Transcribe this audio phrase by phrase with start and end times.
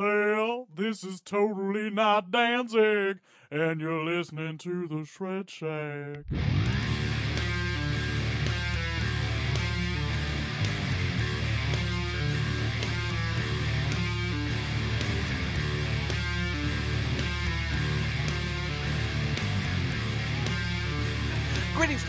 [0.00, 6.24] Well, this is totally not Danzig, and you're listening to the Shred Shack.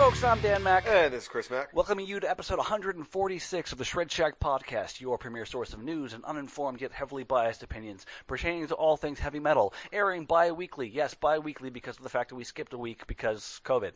[0.05, 0.23] Folks.
[0.23, 0.85] I'm Dan Mac.
[0.87, 1.75] And this is Chris Mack.
[1.75, 6.13] Welcoming you to episode 146 of the Shred Shack Podcast, your premier source of news
[6.13, 9.73] and uninformed yet heavily biased opinions pertaining to all things heavy metal.
[9.91, 10.87] Airing bi weekly.
[10.87, 13.93] Yes, bi weekly because of the fact that we skipped a week because COVID.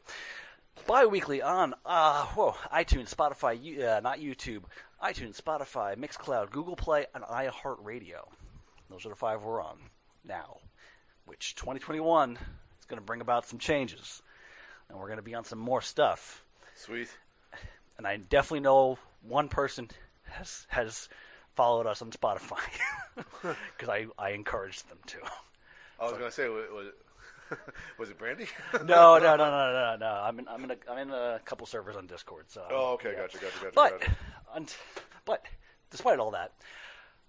[0.87, 4.63] Bi weekly on uh, whoa, iTunes, Spotify, uh, not YouTube,
[5.03, 8.27] iTunes, Spotify, Mixcloud, Google Play, and iHeartRadio.
[8.89, 9.77] Those are the five we're on
[10.25, 10.57] now,
[11.27, 14.23] which 2021 is going to bring about some changes.
[14.89, 16.43] And we're going to be on some more stuff
[16.75, 17.09] Sweet.
[17.97, 19.89] and I definitely know one person
[20.23, 21.09] has has
[21.55, 22.61] followed us on Spotify
[23.41, 25.17] because I, I encouraged them to.
[25.99, 26.87] I was gonna say, was was
[27.51, 27.59] it,
[27.97, 28.47] was it Brandy?
[28.85, 30.21] No, no, no, no, no, no.
[30.23, 32.45] I'm in I'm in a, I'm in a couple servers on Discord.
[32.47, 32.65] So.
[32.71, 33.71] oh, okay, gotcha, gotcha, gotcha.
[33.75, 34.01] But
[34.53, 34.75] gotcha.
[35.25, 35.45] but
[35.91, 36.53] despite all that,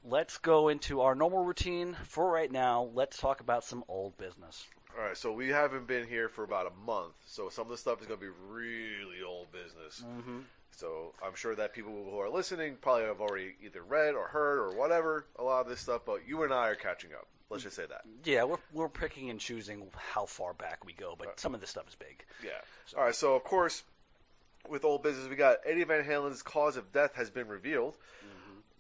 [0.05, 2.91] let's go into our normal routine for right now.
[2.94, 4.64] Let's talk about some old business.
[4.98, 7.77] All right, so we haven't been here for about a month, so some of the
[7.77, 10.05] stuff is gonna be really old business.
[10.06, 10.41] Mm-hmm.
[10.72, 14.58] So I'm sure that people who are listening probably have already either read or heard
[14.58, 17.27] or whatever a lot of this stuff, but you and I are catching up.
[17.50, 18.02] Let's just say that.
[18.24, 21.70] Yeah, we're we're picking and choosing how far back we go, but some of this
[21.70, 22.25] stuff is big.
[22.44, 22.50] Yeah.
[22.97, 23.14] All right.
[23.14, 23.82] So of course,
[24.69, 27.97] with old business, we got Eddie Van Halen's cause of death has been revealed.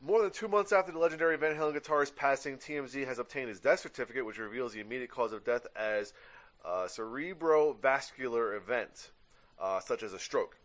[0.02, 3.60] More than two months after the legendary Van Halen guitarist passing, TMZ has obtained his
[3.60, 6.14] death certificate, which reveals the immediate cause of death as
[6.64, 9.10] a cerebrovascular event,
[9.58, 10.56] uh, such as a stroke,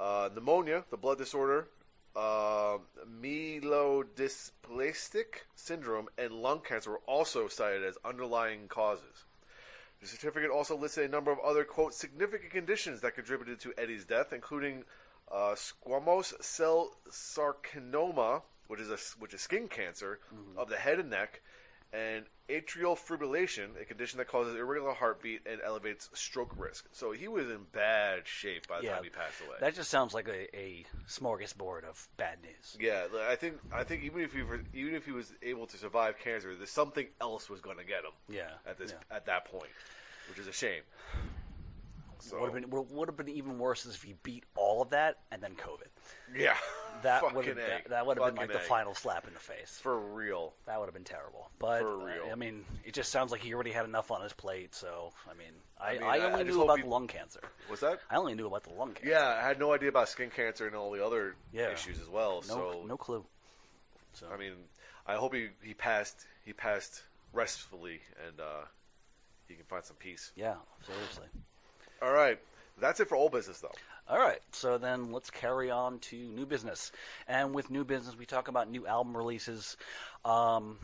[0.00, 1.68] uh, pneumonia, the blood disorder,
[2.16, 2.78] uh,
[3.22, 9.26] myelodysplastic syndrome, and lung cancer were also cited as underlying causes.
[10.00, 14.04] The certificate also listed a number of other, quote, significant conditions that contributed to Eddie's
[14.04, 14.82] death, including
[15.30, 20.58] uh, squamous cell sarcoma, which is, a, which is skin cancer mm-hmm.
[20.58, 21.40] of the head and neck,
[21.92, 26.86] and atrial fibrillation, a condition that causes irregular heartbeat and elevates stroke risk.
[26.92, 29.56] So he was in bad shape by the Yeah, time he passed away.
[29.60, 32.76] That just sounds like a, a smorgasbord of bad news.
[32.78, 34.40] yeah, I think I think even if he
[34.74, 38.04] even if he was able to survive cancer, there's something else was going to get
[38.04, 38.12] him.
[38.28, 39.16] Yeah, At this yeah.
[39.16, 39.70] at that point,
[40.28, 40.82] which is a shame.
[42.18, 44.90] So Would have been would have been even worse is if he beat all of
[44.90, 45.88] that and then COVID.
[46.36, 46.54] yeah,
[47.02, 49.38] That would have that, that would have been like Fucking the final slap in the
[49.40, 49.78] face.
[49.82, 50.54] for real.
[50.66, 51.50] That would have been terrible.
[51.58, 52.28] But For real.
[52.32, 54.74] I mean, it just sounds like he already had enough on his plate.
[54.74, 57.40] So I mean, I, I, mean, I- only knew about he- the lung cancer.
[57.70, 58.00] Was that?
[58.10, 59.10] I only knew about the lung cancer.
[59.10, 61.70] Yeah, I had no idea about skin cancer and all the other Yeah.
[61.70, 62.42] issues as well.
[62.48, 63.24] no, so no clue.
[64.14, 64.52] So I mean,
[65.06, 67.02] I hope he, he passed he passed
[67.34, 68.64] restfully and uh,
[69.48, 70.32] he can find some peace.
[70.34, 70.54] yeah,
[70.86, 71.26] seriously.
[72.02, 72.38] All right,
[72.78, 73.72] that's it for old business though.
[74.08, 76.92] All right, so then let's carry on to new business.
[77.26, 79.76] And with new business, we talk about new album releases.
[80.24, 80.78] Um,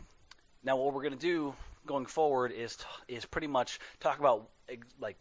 [0.63, 1.53] now, what we're going to do
[1.85, 4.49] going forward is t- is pretty much talk about
[4.99, 5.17] like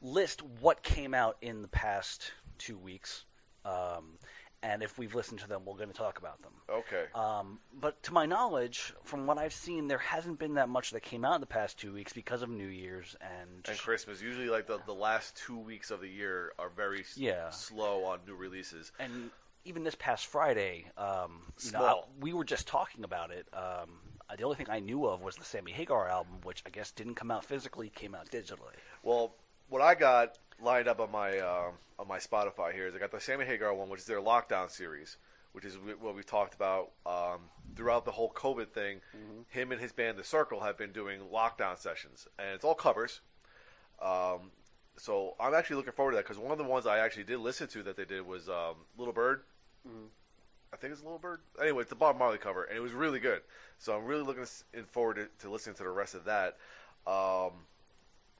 [0.00, 3.24] list what came out in the past two weeks,
[3.64, 4.18] um,
[4.66, 6.52] and if we've listened to them, we're going to talk about them.
[6.68, 7.04] Okay.
[7.14, 11.02] Um, but to my knowledge, from what I've seen, there hasn't been that much that
[11.02, 14.20] came out in the past two weeks because of New Year's and and Christmas.
[14.20, 17.50] Usually, like the, the last two weeks of the year are very Yeah.
[17.50, 18.92] slow on new releases.
[18.98, 19.30] and
[19.64, 23.46] even this past Friday, um, you know, I- we were just talking about it.
[23.52, 23.98] Um,
[24.36, 27.14] the only thing I knew of was the Sammy Hagar album, which I guess didn't
[27.16, 28.74] come out physically, came out digitally.
[29.02, 29.34] Well,
[29.68, 33.10] what I got lined up on my um on my Spotify here is I got
[33.10, 35.16] the Sammy Hagar one, which is their lockdown series,
[35.52, 37.40] which is what we talked about um,
[37.74, 39.00] throughout the whole COVID thing.
[39.48, 43.20] Him and his band, The Circle, have been doing lockdown sessions, and it's all covers.
[44.02, 44.50] Um,
[44.98, 47.38] so I'm actually looking forward to that because one of the ones I actually did
[47.38, 49.42] listen to that they did was um, Little Bird.
[50.72, 51.40] I think it's Little Bird.
[51.60, 53.40] Anyway, it's the Bob Marley cover, and it was really good.
[53.78, 54.44] So I'm really looking
[54.90, 56.56] forward to, to listening to the rest of that.
[57.06, 57.52] Um,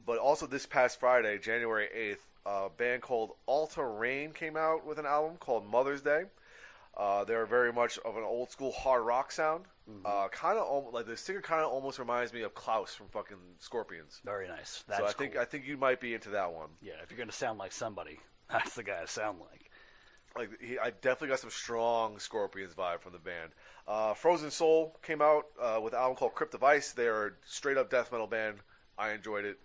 [0.06, 4.98] but also this past Friday, January 8th, a band called Alta Reign came out with
[4.98, 6.24] an album called Mother's Day.
[6.96, 9.66] Uh, they're very much of an old school hard rock sound.
[10.04, 13.36] Uh, kind of like the singer kind of almost reminds me of Klaus from fucking
[13.60, 14.20] Scorpions.
[14.24, 14.82] Very nice.
[14.88, 15.42] That's so I think cool.
[15.42, 16.70] I think you might be into that one.
[16.82, 18.18] yeah, if you're going to sound like somebody,
[18.50, 19.70] that's the guy to sound like.
[20.36, 23.52] Like he, I definitely got some strong Scorpions vibe from the band.
[23.86, 26.92] Uh, Frozen Soul came out uh, with an album called Crypt of Ice.
[26.92, 28.58] They're a straight up death metal band.
[28.98, 29.58] I enjoyed it.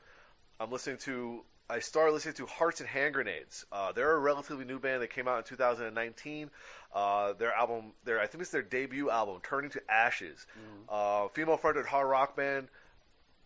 [0.61, 3.65] I'm listening to I started listening to Hearts and Hand Grenades.
[3.71, 5.01] Uh, they're a relatively new band.
[5.01, 6.49] that came out in 2019.
[6.93, 10.45] Uh, their album, their I think it's their debut album, Turning to Ashes.
[10.89, 12.67] Uh, female-fronted hard rock band.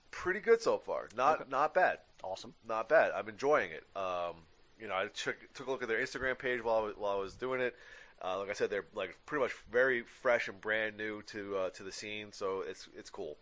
[0.09, 1.07] Pretty good so far.
[1.15, 1.50] Not Okay.
[1.51, 2.00] not bad.
[2.23, 2.53] Awesome.
[2.67, 3.12] Not bad.
[3.15, 3.83] I'm enjoying it.
[3.95, 4.38] Um,
[4.79, 7.11] you know, I took took a look at their Instagram page while I was, while
[7.18, 7.75] I was doing it.
[8.23, 11.69] Uh, like I said, they're like pretty much very fresh and brand new to uh,
[11.71, 13.38] to the scene, so it's it's cool.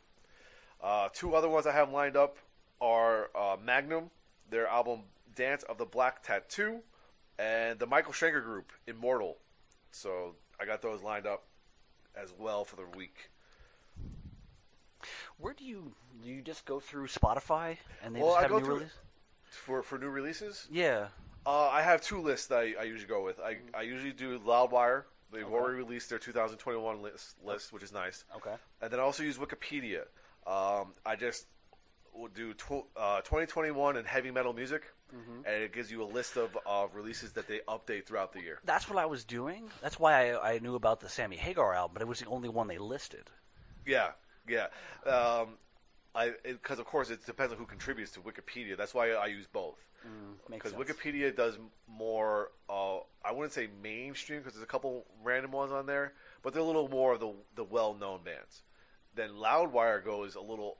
[0.82, 2.38] Uh, two other ones I have lined up
[2.84, 4.12] are uh, Magnum,
[4.50, 5.00] their album
[5.36, 6.82] Dance of the Black Tattoo,
[7.40, 9.38] and the Michael Schenker Group, Immortal.
[9.92, 11.46] So I got those lined up
[12.16, 13.32] as well for the week.
[15.38, 18.60] Where do you do you just go through Spotify and they Well, just I go
[18.60, 18.88] new through-
[19.46, 21.08] For for new releases, Yeah.
[21.46, 23.40] uh, I have two lists that I, I usually go with.
[23.40, 25.04] I, I usually do Loudwire.
[25.32, 25.54] They've Okay.
[25.54, 28.24] already released their 2021 list, list, which is nice.
[28.36, 28.56] Okay.
[28.82, 30.02] And then I also use Wikipedia.
[30.46, 31.48] Um, I just
[32.16, 34.84] will do tw- uh, 2021 and heavy metal music,
[35.14, 35.46] Mm-hmm.
[35.46, 38.58] and it gives you a list of, of releases that they update throughout the year.
[38.66, 39.70] That's what I was doing.
[39.80, 42.50] That's why I, I knew about the Sammy Hagar album, but it was the only
[42.50, 43.30] one they listed.
[43.86, 44.12] Yeah,
[44.48, 44.68] yeah.
[45.06, 45.50] Um,
[46.16, 48.76] I because of course it depends on who contributes to Wikipedia.
[48.76, 49.78] That's why I use both.
[50.50, 50.84] Because sense.
[50.84, 51.58] Wikipedia does
[51.88, 56.54] more, uh, I wouldn't say mainstream because there's a couple random ones on there, but
[56.54, 58.64] they're a little more of the the well-known bands.
[59.16, 60.78] Then Loudwire goes a little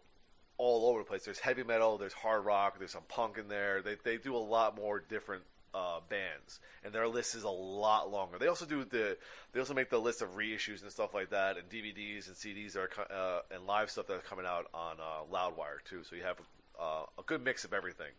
[0.58, 1.26] all over the place.
[1.26, 3.82] There's heavy metal, there's hard rock, there's some punk in there.
[3.82, 8.12] They they do a lot more different uh, bands, and their list is a lot
[8.12, 8.38] longer.
[8.38, 9.18] They also do the
[9.52, 12.76] they also make the list of reissues and stuff like that, and DVDs and CDs
[12.76, 16.04] are uh, and live stuff that's coming out on uh, Loudwire too.
[16.04, 16.38] So you have
[16.80, 18.12] uh, a good mix of everything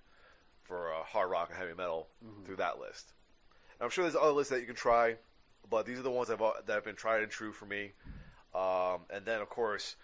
[0.64, 2.08] for uh, hard rock and heavy metal
[2.44, 3.12] through that list.
[3.78, 5.16] And I'm sure there's other lists that you can try,
[5.68, 7.92] but these are the ones I've, that have been tried and true for me.
[8.54, 9.96] Um, and then, of course,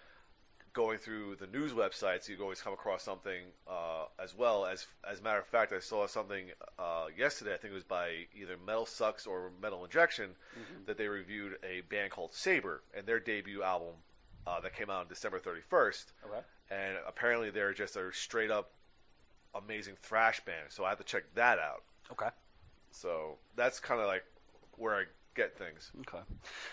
[0.73, 4.65] going through the news websites, you always come across something uh, as well.
[4.65, 7.53] As as a matter of fact, I saw something uh, yesterday.
[7.53, 10.31] I think it was by either Metal Sucks or Metal Injection
[10.85, 13.95] that they reviewed a band called Saber and their debut album
[14.47, 16.39] uh, that came out on December 31st Okay.
[16.71, 18.71] and apparently they're just a straight up
[19.53, 20.67] amazing thrash band.
[20.69, 21.83] So I have to check that out.
[22.11, 22.29] Okay.
[22.91, 24.23] So that's kind of like
[24.77, 25.03] where I
[25.35, 25.91] get things.
[26.01, 26.23] Okay.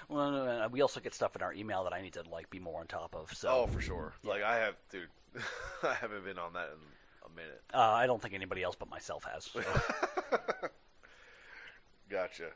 [0.09, 2.81] Well, we also get stuff in our email that I need to like be more
[2.81, 3.33] on top of.
[3.35, 4.13] So Oh, for sure.
[4.25, 5.09] Like I have, dude.
[5.83, 7.63] I haven't been on that in a minute.
[7.75, 9.45] uh, I don't think anybody else but myself has.
[9.45, 9.61] so.
[12.11, 12.49] Gotcha.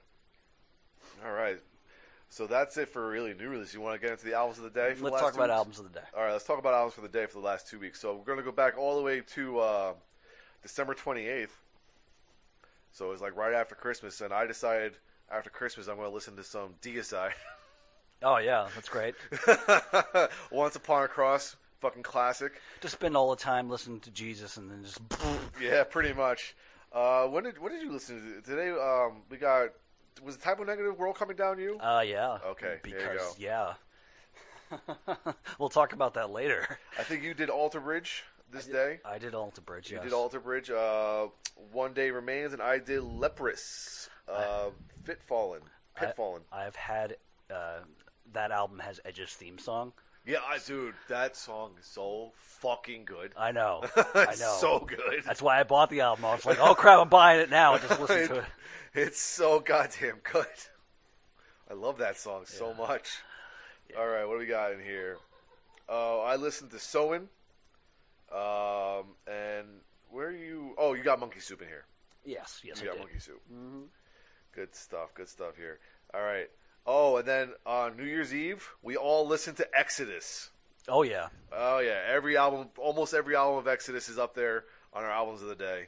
[1.24, 1.58] All right.
[2.30, 3.74] So that's it for really new release.
[3.74, 4.94] You want to get into the albums of the day?
[4.94, 5.56] For Let's last talk about weeks?
[5.58, 6.06] albums of the day.
[6.16, 8.00] All right, let's talk about albums for the day for the last two weeks.
[8.00, 9.92] So we're going to go back all the way to uh,
[10.62, 11.50] December 28th.
[12.92, 14.94] So it was like right after Christmas, and I decided
[15.32, 17.32] after Christmas I'm going to listen to some Deicide.
[18.24, 19.16] Oh yeah, that's great.
[20.52, 22.52] Once Upon a Cross, fucking classic.
[22.80, 25.00] to spend all the time listening to Jesus and then just
[25.60, 26.54] Yeah, pretty much.
[26.92, 28.70] Uh, when did what did you listen to today?
[28.70, 29.70] Um, we got
[30.22, 31.76] was the Type O Negative world coming down you?
[31.80, 32.38] uh yeah.
[32.46, 33.74] Okay, there you Because yeah.
[35.58, 36.78] we'll talk about that later.
[37.00, 39.00] I think you did Alter Bridge this day.
[39.04, 39.90] I did Alter Bridge.
[39.90, 40.04] You yes.
[40.04, 40.70] did Alter Bridge.
[40.70, 41.26] Uh,
[41.72, 44.08] One Day Remains, and I did Leprous.
[44.28, 44.70] Uh,
[45.04, 45.60] Fit Fallen.
[45.96, 46.42] Pit I- Fallen.
[46.52, 47.16] I've had
[47.50, 47.80] uh,
[48.32, 49.92] that album has Edge's theme song.
[50.24, 53.32] Yeah, I, dude, that song is so fucking good.
[53.36, 53.82] I know.
[54.14, 54.56] I know.
[54.60, 55.24] so good.
[55.24, 56.24] That's why I bought the album.
[56.24, 57.76] I was like, oh crap, I'm buying it now.
[57.78, 58.44] Just listen to it.
[58.94, 60.46] It's so goddamn good.
[61.68, 62.86] I love that song so Yeah.
[62.86, 63.08] much.
[63.98, 65.16] All right, what do we got in here?
[65.88, 67.28] Oh, I listened to Sewin.
[68.32, 69.66] Um, and
[70.10, 70.74] where are you?
[70.78, 71.84] Oh, you got Monkey Soup in here.
[72.24, 73.00] Yes, yes, you I got did.
[73.00, 73.40] Monkey Soup.
[73.52, 73.82] Mhm.
[74.54, 75.14] Good stuff.
[75.14, 75.78] Good stuff here.
[76.14, 76.50] All right.
[76.86, 80.50] Oh, and then on New Year's Eve, we all listened to Exodus.
[80.88, 81.28] Oh yeah.
[81.52, 85.40] Oh yeah, every album, almost every album of Exodus is up there on our albums
[85.42, 85.86] of the day.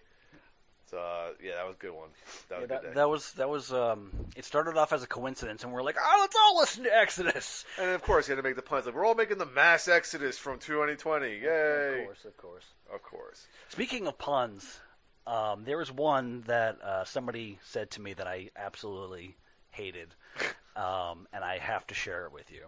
[0.91, 2.11] So uh, yeah, that was a good one.
[2.49, 2.95] That was Yeah, a good that, day.
[2.95, 6.19] that was that was um it started off as a coincidence and we're like oh
[6.21, 8.87] let's all listen to exodus And of course, you had to make the puns.
[8.87, 11.27] Like we're all making the mass exodus from 2020.
[11.27, 11.99] Yay!
[12.01, 13.47] of course of course Of course.
[13.71, 14.79] speaking of puns
[15.27, 19.37] um, there was one that uh, somebody said to me that i absolutely
[19.71, 20.09] hated
[20.77, 22.63] um, and i have to share it with you.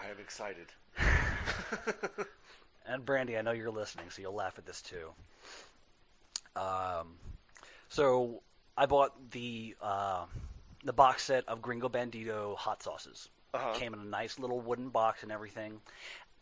[0.00, 0.66] I am excited.
[2.86, 5.10] and brandy i know you're listening so you'll laugh at this too.
[6.56, 7.16] Um,
[7.88, 8.42] so
[8.76, 10.24] i bought the uh,
[10.84, 13.28] the box set of gringo bandito hot sauces.
[13.52, 13.74] Uh-huh.
[13.74, 15.80] came in a nice little wooden box and everything.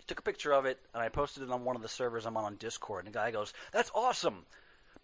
[0.07, 2.37] Took a picture of it and i posted it on one of the servers i'm
[2.39, 4.47] on on discord and the guy goes that's awesome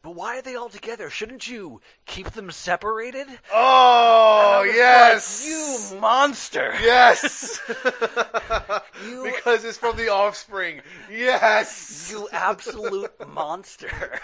[0.04, 1.08] But why are they all together?
[1.08, 3.26] Shouldn't you keep them separated?
[3.50, 5.48] Oh yes, like,
[5.94, 6.74] you monster!
[6.82, 7.58] yes,
[9.08, 10.82] You- because it's from the Offspring.
[11.10, 13.88] Yes, You absolute monster!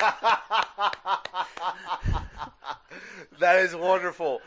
[3.39, 4.43] that is wonderful.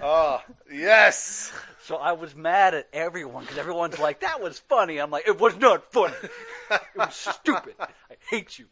[0.00, 1.52] Ah, yes.
[1.82, 5.40] So I was mad at everyone because everyone's like, "That was funny." I'm like, "It
[5.40, 6.14] was not funny.
[6.70, 7.74] It was stupid.
[7.80, 7.88] I
[8.30, 8.66] hate you."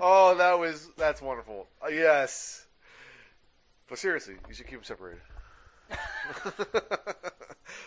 [0.00, 1.66] Oh, that was that's wonderful.
[1.82, 2.66] Uh, yes,
[3.88, 5.20] but seriously, you should keep them separated.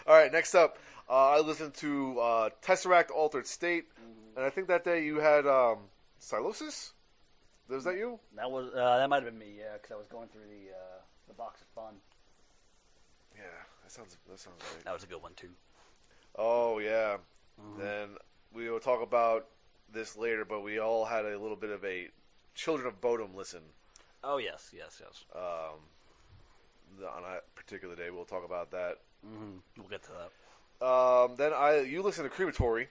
[0.07, 0.77] All right, next up,
[1.09, 3.85] uh, I listened to uh, Tesseract Altered State,
[4.35, 5.77] and I think that day you had um,
[6.19, 6.93] Silosis.
[7.69, 8.19] Was that you?
[8.35, 10.71] That was uh, that might have been me, yeah, because I was going through the
[10.71, 10.99] uh,
[11.29, 11.93] the box of fun.
[13.35, 13.43] Yeah,
[13.83, 14.83] that sounds that sounds right.
[14.83, 15.51] That was a good one too.
[16.37, 17.17] Oh yeah.
[17.77, 18.15] Then
[18.53, 19.47] we will talk about
[19.93, 22.09] this later, but we all had a little bit of a
[22.53, 23.61] Children of Bodom listen
[24.23, 25.23] Oh yes, yes, yes.
[25.35, 25.79] um,
[27.07, 28.09] on a particular day.
[28.11, 28.97] We'll talk about that.
[29.25, 30.85] hmm We'll get to that.
[30.85, 32.89] Um, then I you listen to Crematory.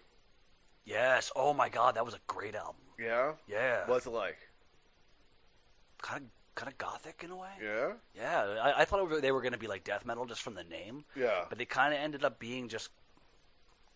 [0.85, 1.31] Yes.
[1.37, 2.81] Oh my God, that was a great album.
[2.99, 3.33] Yeah.
[3.49, 3.87] Yeah.
[3.87, 4.39] What's it like?
[6.03, 7.49] Kind of kind of gothic in a way.
[7.63, 7.93] Yeah.
[8.17, 8.57] Yeah.
[8.63, 10.65] I, I thought was- they were going to be like death metal just from the
[10.65, 11.45] name, Yeah.
[11.49, 12.89] but they kind of ended up being just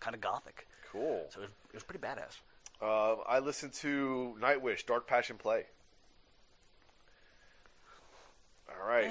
[0.00, 0.66] kind of gothic.
[0.92, 1.26] Cool.
[1.30, 2.36] So it was, it was pretty badass.
[2.80, 5.64] Um, I listened to Nightwish, Dark Passion Play.
[8.68, 9.10] All right.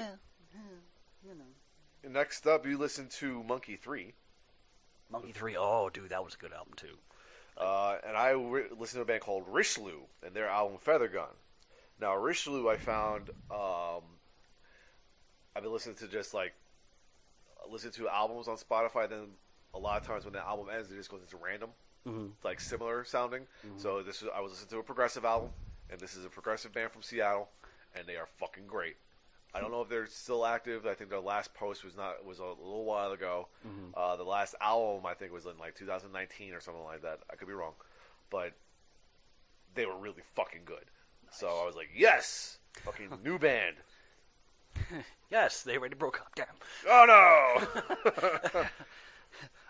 [2.08, 4.12] Next up, you listen to Monkey Three,
[5.10, 5.56] Monkey Three.
[5.58, 6.98] Oh, dude, that was a good album too.
[7.56, 11.28] uh, and I re- listened to a band called Rishloo and their album Feather Gun.
[12.00, 14.02] Now, Rishloo, I found um,
[15.56, 16.52] I've been listening to just like
[17.70, 19.08] listen to albums on Spotify.
[19.08, 19.28] Then
[19.72, 21.70] a lot of times when the album ends, it just goes into random.
[22.06, 22.32] Mhm.
[22.42, 23.46] like similar sounding.
[23.78, 25.50] So this is I was listening to a progressive album,
[25.90, 27.48] and this is a progressive band from Seattle,
[27.94, 28.96] and they are fucking great.
[29.54, 30.84] I don't know if they're still active.
[30.84, 33.48] I think their last post was not was a little while ago.
[33.94, 37.20] Uh, the last album I think was in like 2019 or something like that.
[37.32, 37.74] I could be wrong,
[38.30, 38.52] but
[39.74, 40.84] they were really fucking good.
[41.30, 43.76] So I was like, yes, fucking new band.
[45.30, 46.32] Yes, they already broke up.
[46.36, 46.46] Damn.
[46.88, 47.64] Oh
[48.54, 48.62] no.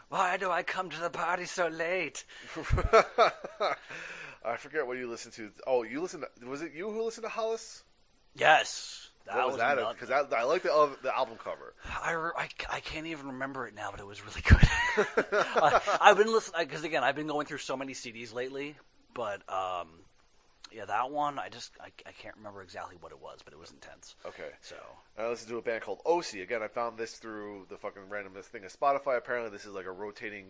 [0.09, 2.25] Why do I come to the party so late?
[4.45, 5.51] I forget what you listened to.
[5.67, 6.25] Oh, you listened.
[6.41, 7.83] To, was it you who listened to Hollis?
[8.37, 9.79] Yes, that What was, that?
[9.99, 11.75] Because I, I like the al- the album cover.
[12.03, 14.69] I, re- I, I can't even remember it now, but it was really good.
[15.57, 18.77] I, I've been listening because again, I've been going through so many CDs lately.
[19.15, 19.89] But um,
[20.75, 23.59] yeah, that one I just I, I can't remember exactly what it was, but it
[23.59, 24.17] was intense.
[24.27, 24.51] Okay.
[24.61, 24.77] So
[25.19, 26.35] I listened to a band called OC.
[26.35, 29.17] Again, I found this through the fucking randomness thing of Spotify.
[29.17, 30.47] Apparently, this is like a rotating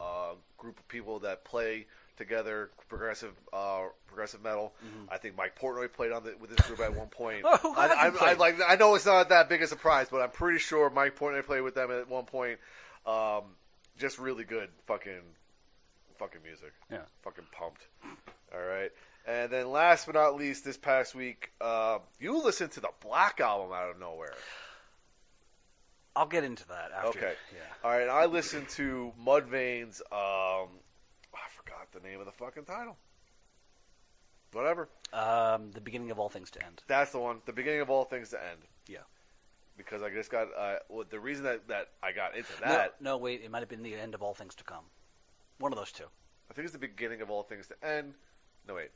[0.00, 4.72] uh, group of people that play together progressive uh, progressive metal.
[5.08, 7.44] I think Mike Portnoy played on the, with this group at one point.
[7.44, 8.56] Oh, I, I, I, like.
[8.66, 11.60] I know it's not that big a surprise, but I'm pretty sure Mike Portnoy played
[11.62, 12.58] with them at one point.
[13.06, 13.42] Um,
[13.96, 15.22] just really good fucking
[16.18, 16.72] fucking music.
[16.90, 17.86] yeah, Fucking pumped.
[18.52, 18.90] All right.
[19.28, 23.40] And then last but not least, this past week, uh, you listened to the Black
[23.40, 24.32] album out of nowhere.
[26.16, 27.18] I'll get into that after.
[27.18, 27.34] Okay.
[27.52, 27.60] Yeah.
[27.84, 28.08] All right.
[28.08, 30.00] I listened to Mudvayne's.
[30.10, 30.70] Um,
[31.34, 32.96] I forgot the name of the fucking title.
[34.52, 34.88] Whatever.
[35.12, 36.82] Um, the beginning of all things to end.
[36.88, 37.42] That's the one.
[37.44, 38.62] The beginning of all things to end.
[38.88, 39.00] Yeah.
[39.76, 40.48] Because I just got.
[40.58, 43.42] Uh, well, the reason that, that I got into No, that, no, wait.
[43.44, 44.84] It might have been the end of all things to come.
[45.58, 46.06] One of those two.
[46.50, 48.14] I think it's the beginning of all things to end.
[48.66, 48.90] No, wait.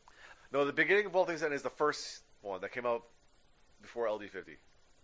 [0.52, 3.04] No, the beginning of all things end is the first one that came out
[3.80, 4.56] before LD50.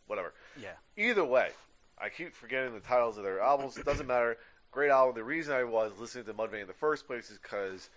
[0.06, 0.32] Whatever.
[0.60, 0.72] Yeah.
[0.96, 1.50] Either way,
[1.98, 3.76] I keep forgetting the titles of their albums.
[3.76, 4.38] It doesn't matter.
[4.70, 5.14] Great album.
[5.14, 7.90] The reason I was listening to Mudvayne in the first place is because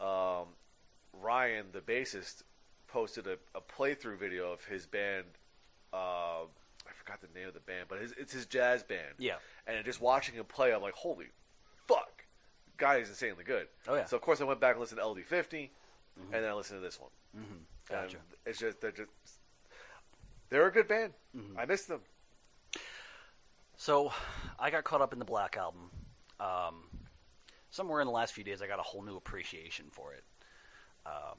[0.00, 0.48] um,
[1.12, 2.42] Ryan, the bassist,
[2.86, 5.24] posted a, a playthrough video of his band.
[5.92, 6.44] Uh,
[6.86, 9.14] I forgot the name of the band, but his, it's his jazz band.
[9.18, 9.36] Yeah.
[9.66, 11.26] And just watching him play, I'm like, holy
[11.86, 12.24] fuck,
[12.76, 13.66] guy is insanely good.
[13.86, 14.04] Oh, yeah.
[14.04, 15.70] So of course I went back and listened to LD50,
[16.32, 17.10] and then I listened to this one.
[17.36, 17.58] Mm-hmm.
[17.88, 18.16] Gotcha.
[18.16, 19.10] And it's just they're just
[20.50, 21.12] they're a good band.
[21.36, 21.58] Mm-hmm.
[21.58, 22.00] I miss them.
[23.76, 24.12] So,
[24.58, 25.90] I got caught up in the Black album.
[26.40, 26.82] Um,
[27.70, 30.24] somewhere in the last few days, I got a whole new appreciation for it.
[31.06, 31.38] Um,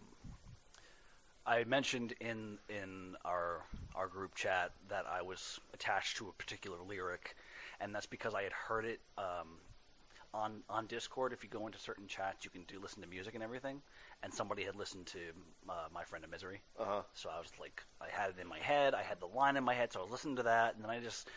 [1.46, 6.78] I mentioned in in our our group chat that I was attached to a particular
[6.88, 7.36] lyric,
[7.80, 9.58] and that's because I had heard it um,
[10.34, 11.34] on on Discord.
[11.34, 13.82] If you go into certain chats, you can do listen to music and everything.
[14.22, 15.20] And somebody had listened to
[15.70, 16.62] uh, my friend of misery.
[16.78, 17.02] Uh huh.
[17.14, 18.94] So I was like, I had it in my head.
[18.94, 20.92] I had the line in my head, so I was listening to that, and then
[20.92, 21.30] I just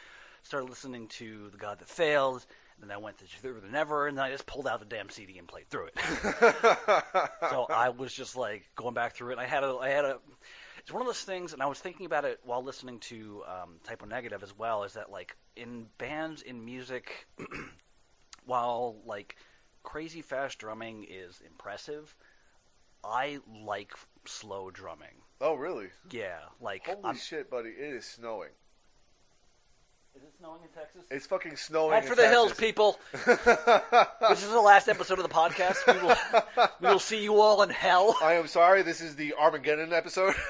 [0.43, 2.45] started listening to the God That Failed.
[2.81, 4.87] And then I went to Through the Never, and then I just pulled out the
[4.87, 5.99] damn CD and played through it.
[7.51, 9.33] so I was just like going back through it.
[9.35, 10.19] And I had a, I had a.
[10.79, 13.77] it's one of those things, and I was thinking about it while listening to um,
[13.85, 14.83] Type O Negative as well.
[14.83, 17.29] Is that like in bands in music,
[18.47, 19.37] while like
[19.85, 22.15] crazy fast drumming is impressive,
[23.05, 23.93] I like
[24.25, 25.09] slow drumming.
[25.41, 25.89] Oh, really?
[26.11, 27.71] Yeah, like Holy I'm, shit, buddy!
[27.71, 28.51] It is snowing.
[30.15, 31.03] is it snowing in Texas?
[31.11, 31.95] It's fucking snowing.
[31.95, 32.99] Head in for the hills, people.
[33.13, 35.79] this is the last episode of the podcast.
[35.93, 38.15] We will, we will see you all in hell.
[38.23, 38.83] I am sorry.
[38.83, 40.35] This is the Armageddon episode.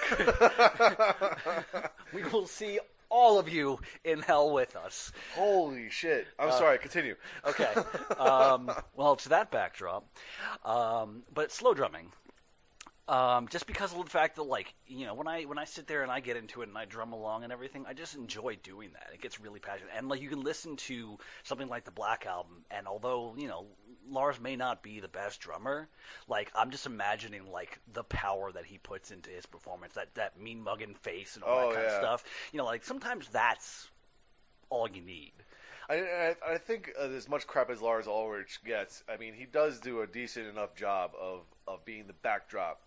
[2.12, 2.78] We will see
[3.08, 5.12] all of you in hell with us.
[5.34, 6.26] Holy shit!
[6.38, 6.76] I'm Uh, sorry.
[6.76, 7.14] Continue.
[7.46, 7.72] Okay.
[8.18, 10.04] Um, well, to that backdrop,
[10.66, 12.12] um, but slow drumming.
[13.12, 15.86] Um, just because of the fact that, like, you know, when I when I sit
[15.86, 18.56] there and I get into it and I drum along and everything, I just enjoy
[18.62, 19.10] doing that.
[19.12, 22.64] It gets really passionate, and like you can listen to something like the Black Album,
[22.70, 23.66] and although you know
[24.08, 25.90] Lars may not be the best drummer,
[26.26, 30.40] like I'm just imagining like the power that he puts into his performance, that that
[30.40, 31.96] mean mugging face and all Oh, that kind yeah.
[31.96, 32.24] of stuff.
[32.50, 33.90] You know, like sometimes that's
[34.70, 35.32] all you need.
[35.90, 39.78] I, I, think uh, as much crap as Lars Ulrich gets, I mean, he does
[39.80, 42.80] do a decent enough job of, of being the backdrop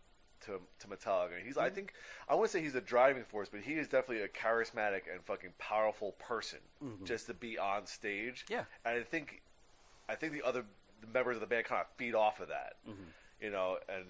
[0.46, 1.32] to to Metallica.
[1.44, 1.64] He's, Mm-hmm.
[1.66, 1.94] I think,
[2.30, 5.54] I wouldn't say he's a driving force, but he is definitely a charismatic and fucking
[5.60, 6.60] powerful person
[7.04, 8.44] just to be on stage.
[8.46, 8.54] Mm-hmm.
[8.54, 8.64] Yeah.
[8.86, 9.42] and I think,
[10.10, 10.64] I think the other
[11.02, 13.04] the members of the band kind of feed off of that, Mm-hmm.
[13.42, 14.06] you know, and.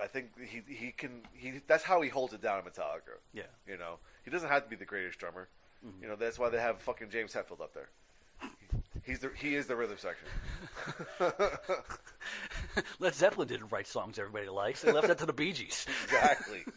[0.00, 3.18] I think he he can he that's how he holds it down in Metallica.
[3.34, 3.42] Yeah.
[3.66, 5.48] You know, he doesn't have to be the greatest drummer.
[5.84, 6.02] Mm-hmm.
[6.04, 7.88] You know, that's why they have fucking James Hetfield up there.
[9.08, 10.28] He's the he is the rhythm section.
[12.98, 14.82] Led Zeppelin didn't write songs everybody likes.
[14.82, 15.86] They left that to the Bee Gees.
[16.04, 16.64] Exactly.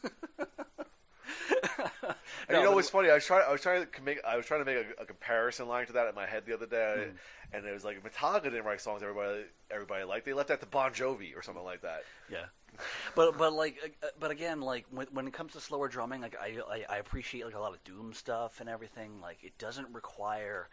[2.47, 3.09] And No, you know what's funny?
[3.09, 3.43] I was trying.
[3.47, 4.19] I was trying to make.
[4.25, 6.53] I was trying to make a, a comparison line to that in my head the
[6.53, 7.55] other day, Hmm.
[7.55, 10.25] and it was like Metallica didn't write songs everybody everybody liked.
[10.25, 12.03] They left that to Bon Jovi or something like that.
[12.31, 12.45] Yeah,
[13.15, 16.35] but but like uh, but again, like when when it comes to slower drumming, like
[16.41, 19.21] I, I I appreciate like a lot of doom stuff and everything.
[19.21, 20.67] Like it doesn't require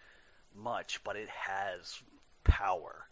[0.56, 2.00] much, but it has
[2.44, 3.06] power.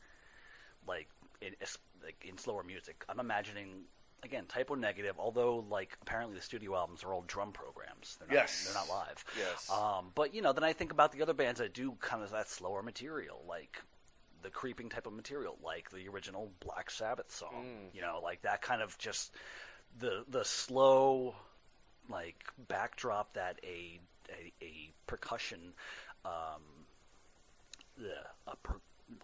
[0.86, 1.08] Like
[1.40, 1.54] in
[2.02, 3.82] like in slower music, I'm imagining
[4.22, 5.14] again Type O Negative.
[5.18, 8.16] Although like apparently the studio albums are all drum programs.
[8.18, 8.64] They're not, Yes.
[8.64, 9.24] they're not live.
[9.36, 9.70] Yes.
[9.70, 12.30] Um, but you know, then I think about the other bands that do kind of
[12.30, 13.82] that slower material, like
[14.42, 17.66] the creeping type of material, like the original Black Sabbath song.
[17.92, 19.32] You know, like that kind of just
[19.98, 21.34] the the slow,
[22.08, 23.98] like backdrop that a
[24.30, 25.58] a, a percussion,
[26.24, 26.62] um,
[27.96, 28.76] the a per,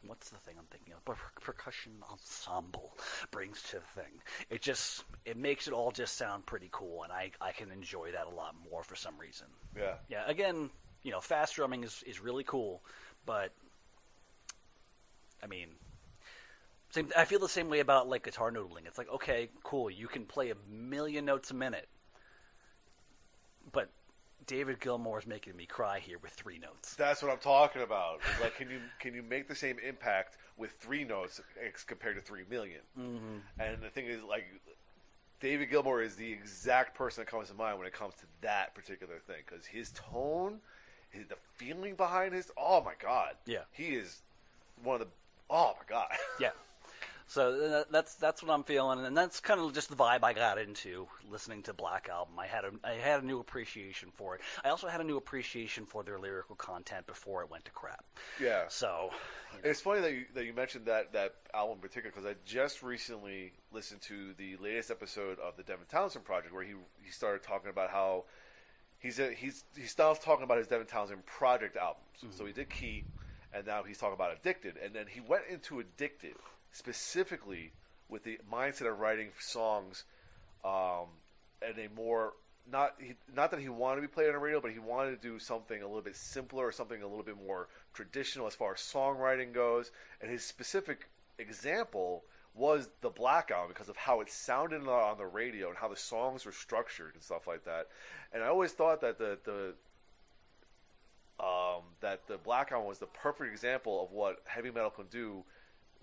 [0.07, 1.05] what's the thing I'm thinking of?
[1.05, 2.97] Per- percussion ensemble
[3.31, 4.13] brings to the thing.
[4.51, 8.13] It just it makes it all just sound pretty cool, and I I can enjoy
[8.13, 9.47] that a lot more for some reason.
[9.77, 9.95] Yeah.
[10.09, 10.71] Yeah, again,
[11.03, 12.83] you know, fast drumming is, is really cool,
[13.27, 13.53] but
[15.43, 15.69] I mean,
[16.91, 17.09] same.
[17.17, 18.87] I feel the same way about like guitar noodling.
[18.87, 21.89] It's like, okay, cool, you can play a million notes a minute,
[24.47, 26.95] David Gilmour is making me cry here with three notes.
[26.95, 28.21] That's what I'm talking about.
[28.31, 32.17] It's like, can you can you make the same impact with three notes ex- compared
[32.17, 32.81] to three million?
[32.99, 33.61] Mm-hmm.
[33.61, 34.45] And the thing is, like,
[35.41, 38.75] David Gilmour is the exact person that comes to mind when it comes to that
[38.75, 40.59] particular thing because his tone,
[41.11, 43.61] his, the feeling behind his, oh my god, Yeah.
[43.73, 44.21] he is
[44.83, 45.13] one of the,
[45.51, 46.09] oh my god,
[46.41, 46.51] Yeah.
[47.27, 50.33] So uh, that's that's what I'm feeling, and that's kind of just the vibe I
[50.33, 52.39] got into listening to Black Album.
[52.39, 54.41] I had a I had a new appreciation for it.
[54.65, 58.05] I also had a new appreciation for their lyrical content before it went to crap.
[58.41, 58.65] yeah.
[58.69, 59.11] So,
[59.55, 62.27] you know, It's funny that you, that you mentioned that, that album in particular because
[62.27, 66.75] I just recently listened to the latest episode of the Devin Townsend project where he
[67.03, 68.25] he started talking about how
[68.99, 72.07] he's a, he's he stopped talking about his Devin Townsend project albums.
[72.31, 73.05] So he did Ki,
[73.53, 76.35] and now he's talking about Addicted, and then he went into Addicted
[76.73, 77.73] specifically
[78.09, 80.05] with the mindset of writing songs
[80.65, 81.07] um,
[81.67, 82.33] and a more
[82.71, 85.21] not he, not that he wanted to be played on the radio, but he wanted
[85.21, 88.55] to do something a little bit simpler or something a little bit more traditional as
[88.55, 89.91] far as songwriting goes.
[90.21, 91.09] And his specific
[91.39, 92.23] example
[92.55, 95.89] was the Black Album because of how it sounded on- on the radio and how
[95.89, 97.89] the songs were structured and stuff like that.
[98.33, 99.75] And I always thought that the the
[101.41, 105.45] um, that the Black Album was the perfect example of what heavy metal can do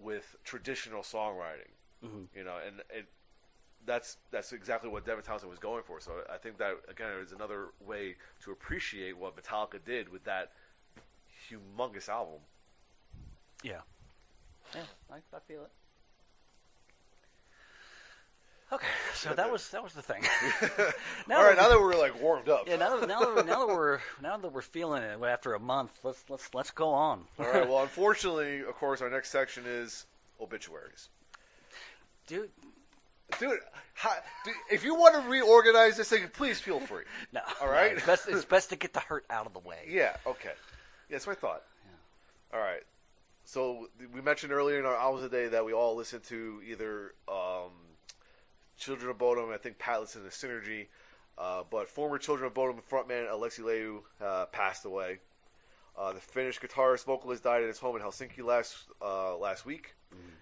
[0.01, 1.73] with traditional songwriting.
[2.03, 2.37] Mm-hmm.
[2.37, 3.07] You know, and it
[3.85, 5.99] that's that's exactly what Devin Townsend was going for.
[5.99, 10.51] So I think that again is another way to appreciate what Metallica did with that
[11.49, 12.39] humongous album.
[13.63, 13.81] yeah,
[14.75, 14.81] yeah,
[15.11, 15.71] I, I feel it.
[18.71, 20.21] Okay, so that was that was the thing.
[21.27, 22.67] now All right, now that we're like warmed up.
[22.67, 25.55] yeah, now that, now that we're, now that we're now that we're feeling it after
[25.55, 27.23] a month, let's let's let's go on.
[27.39, 27.67] All right.
[27.67, 30.05] Well, unfortunately, of course, our next section is
[30.39, 31.09] obituaries.
[32.27, 32.51] dude.
[33.39, 33.59] Dude,
[33.93, 37.03] Hi- do- if you want to reorganize this thing, please feel free.
[37.31, 37.41] No.
[37.61, 39.85] All no, it's, best, it's best to get the hurt out of the way.
[39.87, 40.15] Yeah.
[40.25, 40.49] Okay.
[40.49, 41.61] Yeah, that's what I thought.
[42.51, 42.81] All right.
[43.45, 47.71] So we mentioned earlier in our albums day that we all listen to either um,
[48.79, 49.53] Children of Bodom.
[49.53, 50.87] I think Pat listened to Synergy,
[51.37, 55.19] uh, but former Children of Bodom frontman Alexi Laiho uh, passed away.
[55.97, 59.95] Uh, the Finnish guitarist vocalist died at his home in Helsinki last uh, last week,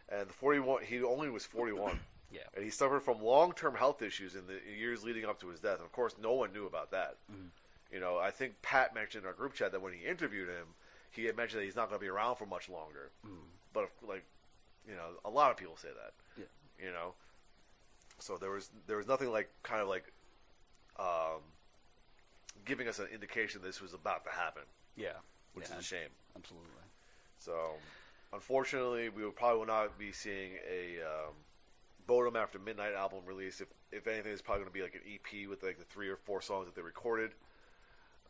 [0.10, 2.00] and the 41 he only was 41.
[2.30, 2.42] Yeah.
[2.56, 5.80] and he suffered from long-term health issues in the years leading up to his death.
[5.80, 7.16] Of course, no one knew about that.
[7.90, 10.66] You know, I think Pat mentioned in our group chat that when he interviewed him,
[11.10, 13.12] he had mentioned that he's not going to be around for much longer.
[13.72, 14.26] But like,
[14.86, 16.12] you know, a lot of people say that.
[16.38, 16.86] Yeah.
[16.86, 17.14] You know,
[18.20, 20.12] so there was there was nothing like kind of like
[21.00, 21.42] um,
[22.66, 24.64] giving us an indication this was about to happen,
[24.96, 25.12] Yeah.
[25.54, 26.10] which Yeah, is a shame.
[26.36, 26.68] Absolutely.
[27.40, 27.54] So,
[28.34, 31.34] unfortunately, we will probably will not be seeing a um,
[32.08, 33.62] Bodom After Midnight album release.
[33.62, 36.10] If if anything, it's probably going to be like an EP with like the three
[36.10, 37.32] or four songs that they recorded.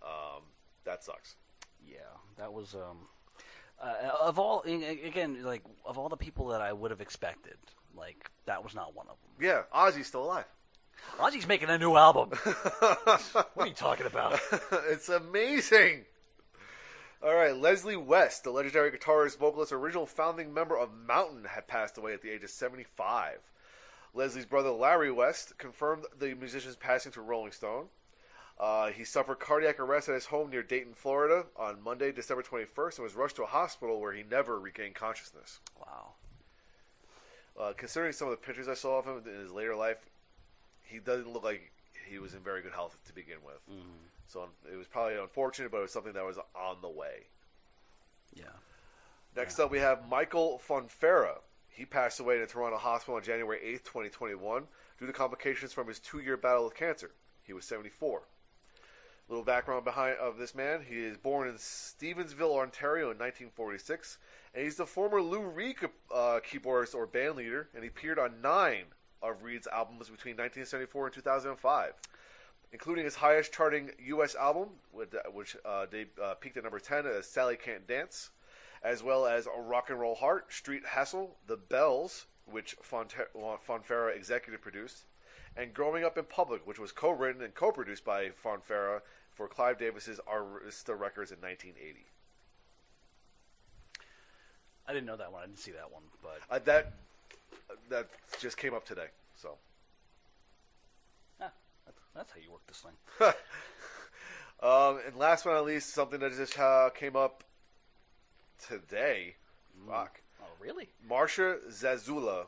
[0.03, 0.43] Um,
[0.83, 1.35] that sucks.
[1.87, 1.99] Yeah,
[2.37, 3.07] that was um,
[3.81, 7.57] uh, of all again like of all the people that I would have expected,
[7.97, 9.45] like that was not one of them.
[9.45, 10.45] Yeah, Ozzy's still alive.
[11.19, 12.29] Ozzy's making a new album.
[12.79, 14.39] what are you talking about?
[14.89, 16.05] it's amazing.
[17.23, 21.97] All right, Leslie West, the legendary guitarist, vocalist, original founding member of Mountain, had passed
[21.97, 23.39] away at the age of 75.
[24.13, 27.87] Leslie's brother Larry West confirmed the musician's passing to Rolling Stone.
[28.59, 32.97] Uh, he suffered cardiac arrest at his home near Dayton, Florida, on Monday, December 21st,
[32.97, 35.59] and was rushed to a hospital where he never regained consciousness.
[35.79, 36.13] Wow.
[37.59, 39.97] Uh, considering some of the pictures I saw of him in his later life,
[40.83, 41.71] he doesn't look like
[42.07, 43.59] he was in very good health to begin with.
[44.27, 47.27] So it was probably unfortunate, but it was something that was on the way.
[48.33, 48.45] Yeah.
[49.35, 51.39] Next up, we have Michael Fonfara.
[51.69, 54.63] He passed away in a Toronto hospital on January 8th, 2021,
[54.99, 57.11] due to complications from his two year battle with cancer.
[57.43, 58.23] He was 74.
[59.29, 60.85] Little background behind of this man.
[60.87, 64.17] He is born in Stevensville, Ontario in 1946,
[64.57, 65.75] and he's the former Lou Reed
[66.11, 68.85] uh, keyboardist or band leader, and he appeared on nine
[69.21, 71.93] of Reed's albums between 1974 and 2005,
[72.71, 74.33] including his highest charting U.S.
[74.33, 78.31] album, with- which uh, they uh, peaked at number 10 as Sally Can't Dance,
[78.81, 85.05] as well as Rock and Roll Heart, Street Hassle, The Bells, which Fonfara executive produced,
[85.55, 90.19] and Growing Up in Public, which was co-written and co-produced by Fonfara for Clive Davis's
[90.27, 92.07] Arista Records in 1980.
[94.87, 95.43] I didn't know that one.
[95.43, 96.93] I didn't see that one, but Uh, that
[97.89, 98.07] that
[98.39, 99.07] just came up today.
[99.35, 99.57] So
[101.41, 101.51] ah,
[101.85, 103.33] that's, that's how you work this thing.
[104.61, 107.43] Um, and last but not least, something that just uh, came up
[108.67, 109.35] today.
[109.87, 110.21] Fuck.
[110.41, 110.89] Oh, really?
[111.07, 112.47] Marsha Zazula,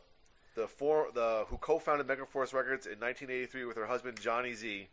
[0.55, 4.87] the for, the who co-founded Megaforce Records in 1983 with her husband Johnny Z,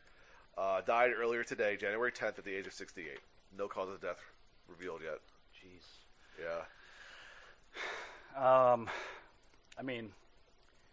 [0.59, 3.19] uh, died earlier today, January 10th, at the age of 68.
[3.57, 4.21] No cause of death
[4.69, 5.21] revealed yet.
[5.55, 5.85] Jeez.
[6.39, 6.65] Yeah.
[8.37, 8.89] Um,
[9.79, 10.11] I mean,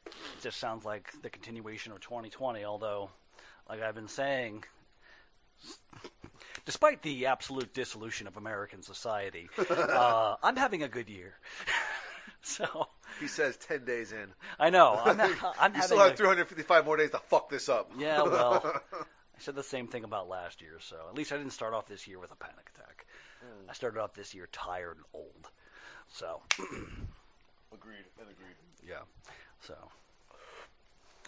[0.05, 2.63] it just sounds like the continuation of 2020.
[2.63, 3.09] Although,
[3.69, 4.63] like I've been saying,
[6.65, 11.35] despite the absolute dissolution of American society, uh, I'm having a good year.
[12.41, 12.87] so
[13.19, 14.27] He says 10 days in.
[14.59, 15.19] I know I'm,
[15.59, 17.91] I'm You still have a- 355 more days to fuck this up.
[17.97, 20.77] yeah, well, I said the same thing about last year.
[20.79, 23.05] So at least I didn't start off this year with a panic attack.
[23.69, 25.49] I started off this year tired and old.
[26.13, 26.41] So
[27.73, 28.05] agreed.
[28.19, 28.55] And agreed.
[28.87, 29.01] yeah.
[29.61, 29.75] So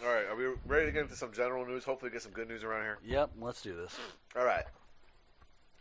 [0.02, 0.26] All right.
[0.26, 1.84] Are we ready to get into some general news?
[1.84, 2.98] Hopefully, get some good news around here.
[3.04, 3.30] yep.
[3.38, 3.98] Let's do this.
[4.36, 4.64] All right.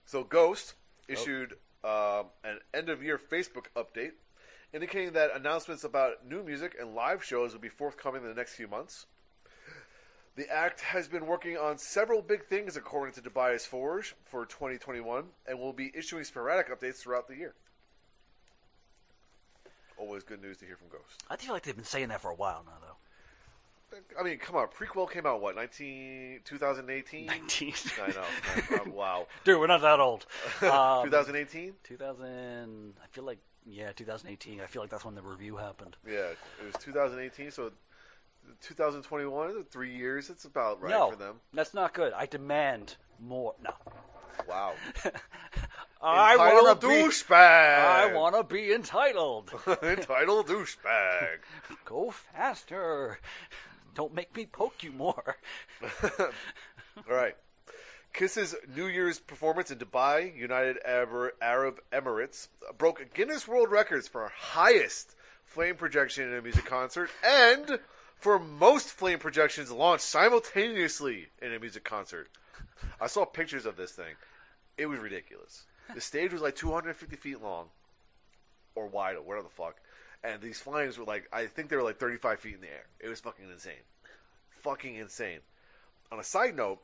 [0.06, 0.74] So Ghost
[1.08, 4.14] issued um, an end of year Facebook update
[4.74, 8.56] indicating that announcements about new music and live shows will be forthcoming in the next
[8.56, 9.06] few months.
[10.36, 15.24] The act has been working on several big things, according to Tobias Forge, for 2021,
[15.48, 17.54] and will be issuing sporadic updates throughout the year.
[19.98, 21.24] Always good news to hear from Ghost.
[21.30, 22.96] I feel like they've been saying that for a while now, though.
[24.20, 24.68] I mean, come on.
[24.68, 27.26] Prequel came out, what, 19, 2018?
[27.28, 27.74] 19.
[28.04, 28.24] I know.
[28.56, 29.28] I- I- wow.
[29.46, 30.26] Dude, we're not that old.
[30.64, 31.74] Um, 2018?
[31.84, 32.94] 2000.
[33.02, 34.60] I feel like yeah, 2018.
[34.62, 35.96] I feel like that's when the review happened.
[36.06, 37.72] Yeah, it was 2018, so
[38.62, 40.30] 2021, three years.
[40.30, 41.36] It's about right no, for them.
[41.54, 42.14] that's not good.
[42.14, 43.56] I demand more.
[43.64, 43.72] No,
[44.48, 44.74] Wow.
[46.02, 46.94] I want to be.
[46.94, 47.32] douchebag.
[47.32, 49.52] I want to be entitled.
[49.84, 51.38] Entitled douchebag.
[51.86, 53.20] Go faster.
[53.94, 55.38] Don't make me poke you more.
[56.04, 56.30] All
[57.08, 57.36] right.
[58.14, 64.32] Kiss's New Year's performance in Dubai, United Arab Arab Emirates, broke Guinness World Records for
[64.34, 67.80] highest flame projection in a music concert and
[68.16, 72.30] for most flame projections launched simultaneously in a music concert.
[73.02, 74.16] I saw pictures of this thing.
[74.78, 75.64] It was ridiculous.
[75.94, 77.68] The stage was like 250 feet long,
[78.74, 79.76] or wide, or whatever the fuck.
[80.24, 82.88] And these flames were like, I think they were like 35 feet in the air.
[83.00, 83.84] It was fucking insane.
[84.62, 85.40] Fucking insane.
[86.12, 86.80] On a side note,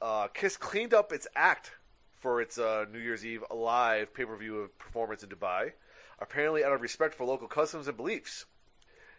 [0.00, 1.72] uh, Kiss cleaned up its act
[2.18, 5.72] for its uh, New Year's Eve live pay per view performance in Dubai,
[6.18, 8.46] apparently out of respect for local customs and beliefs.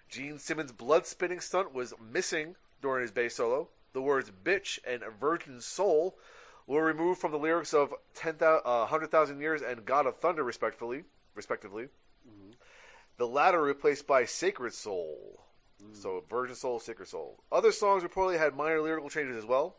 [0.10, 3.70] Gene Simmons' blood spitting stunt was missing during his bass solo.
[3.94, 6.18] The words bitch and virgin soul
[6.72, 11.04] were removed from the lyrics of 10, uh, 100,000 Years and God of Thunder, respectively.
[11.36, 11.90] respectively.
[13.18, 15.44] The latter replaced by Sacred Soul.
[15.94, 17.44] So Virgin Soul, Sacred Soul.
[17.52, 19.76] Other songs reportedly had minor lyrical changes as well.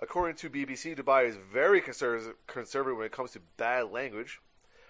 [0.00, 4.40] According to BBC, Dubai is very conserv- conservative when it comes to bad language.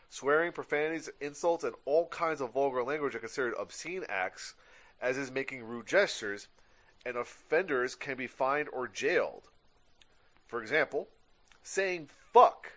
[0.09, 4.55] Swearing, profanities, insults, and all kinds of vulgar language are considered obscene acts,
[5.01, 6.49] as is making rude gestures,
[7.05, 9.49] and offenders can be fined or jailed.
[10.47, 11.09] For example,
[11.65, 12.73] saying fuck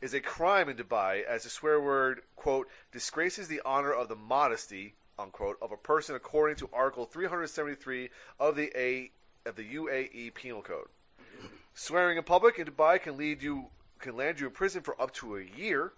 [0.00, 4.16] is a crime in Dubai as the swear word, quote, disgraces the honor of the
[4.16, 9.10] modesty, unquote, of a person according to Article 373 of the A
[9.46, 10.88] of the UAE Penal Code.
[11.74, 13.66] Swearing in public in Dubai can lead you
[14.00, 15.92] can land you in prison for up to a year.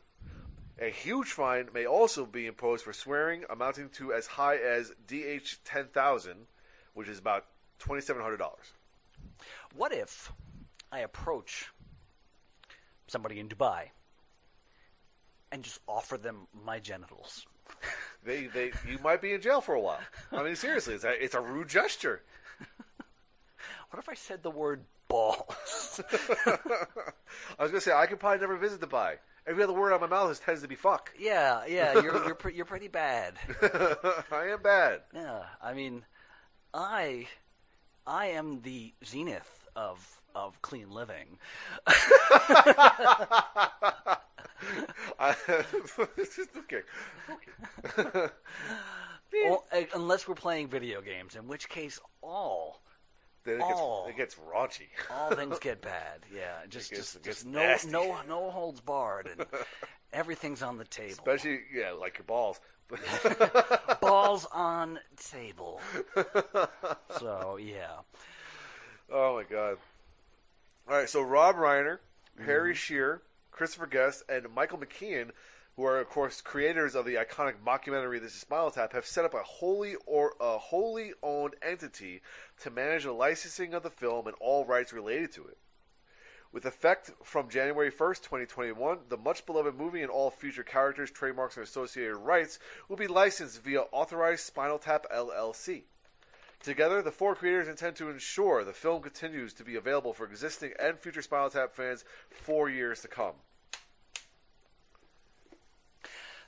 [0.78, 5.64] A huge fine may also be imposed for swearing, amounting to as high as DH
[5.64, 6.46] ten thousand,
[6.92, 7.46] which is about
[7.78, 8.72] twenty seven hundred dollars.
[9.74, 10.30] What if
[10.92, 11.70] I approach
[13.06, 13.90] somebody in Dubai
[15.52, 17.46] and just offer them my genitals?
[18.24, 20.00] They they you might be in jail for a while.
[20.32, 22.22] I mean seriously, it's a it's a rude gesture.
[23.90, 26.00] What if I said the word balls?
[26.46, 29.16] I was gonna say I could probably never visit Dubai.
[29.46, 31.12] Every other word out of my mouth is tends to be fuck.
[31.18, 33.34] yeah, yeah, you're you're pre- you're pretty bad.
[34.32, 35.02] I am bad.
[35.14, 36.04] Yeah, I mean,
[36.72, 37.28] I
[38.06, 41.38] I am the zenith of of clean living.
[45.18, 45.34] I,
[46.58, 46.82] okay.
[47.30, 48.28] okay.
[49.44, 52.80] Well, uh, unless we're playing video games, in which case all
[53.44, 54.06] then it gets, Oh.
[54.08, 54.86] it gets raunchy.
[55.10, 56.20] all things get bad.
[56.32, 57.90] Yeah, just gets- just, just no nasty.
[57.90, 59.44] no no holds barred, and
[60.12, 61.10] everything's on the table.
[61.10, 62.60] Especially yeah, like your balls.
[64.00, 65.80] Balls on table.
[67.18, 67.96] So yeah,
[69.10, 69.78] oh my god.
[70.86, 71.98] All right, so Rob Reiner,
[72.44, 72.76] Harry mm-hmm.
[72.76, 75.30] Shearer, Christopher Guest, and Michael McKean,
[75.76, 79.24] who are of course creators of the iconic mockumentary This Is Spinal Tap, have set
[79.24, 82.20] up a wholly or a wholly owned entity
[82.60, 85.56] to manage the licensing of the film and all rights related to it.
[86.52, 91.56] With effect from January 1st, 2021, the much beloved movie and all future characters, trademarks,
[91.56, 92.58] and associated rights
[92.90, 95.84] will be licensed via Authorized Spinal Tap LLC.
[96.64, 100.72] Together, the four creators intend to ensure the film continues to be available for existing
[100.80, 103.34] and future Spinal Tap fans for years to come.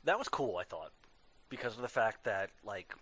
[0.05, 0.57] that was cool.
[0.57, 0.93] I thought
[1.49, 2.95] because of the fact that like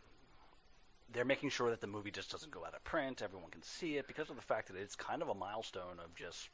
[1.12, 3.22] they're making sure that the movie just doesn't go out of print.
[3.22, 6.14] Everyone can see it because of the fact that it's kind of a milestone of
[6.16, 6.48] just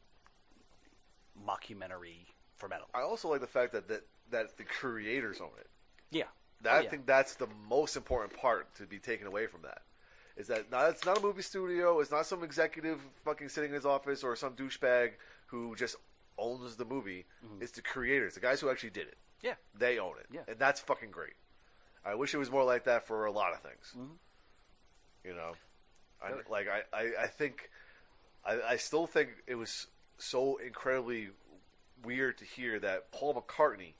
[1.46, 2.86] mockumentary for metal.
[2.92, 5.68] I also like the fact that that, that the creators own it.
[6.10, 6.24] Yeah,
[6.62, 9.82] That, Oh, I think that's the most important part to be taken away from that.
[10.40, 13.74] Is that not, it's not a movie studio, it's not some executive fucking sitting in
[13.74, 15.10] his office or some douchebag
[15.48, 15.96] who just
[16.38, 17.26] owns the movie.
[17.60, 19.18] It's the creators, the guys who actually did it.
[19.18, 19.46] Mm-hmm.
[19.48, 19.54] yeah.
[19.78, 20.26] They own it.
[20.32, 20.40] Yeah.
[20.48, 21.34] And that's fucking great.
[22.06, 23.94] I wish it was more like that for a lot of things.
[25.24, 25.52] You know?
[26.22, 27.68] I, like, I, I, I think,
[28.44, 31.28] I, I still think it was so incredibly
[32.02, 33.92] weird to hear that Paul McCartney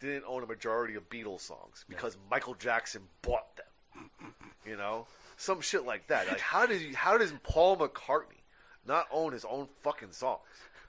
[0.00, 4.10] didn't own a majority of Beatles songs because Michael Jackson bought them.
[4.66, 5.06] You know?
[5.36, 6.28] Some shit like that.
[6.28, 8.42] Like, how did you, how does Paul McCartney
[8.86, 10.40] not own his own fucking songs?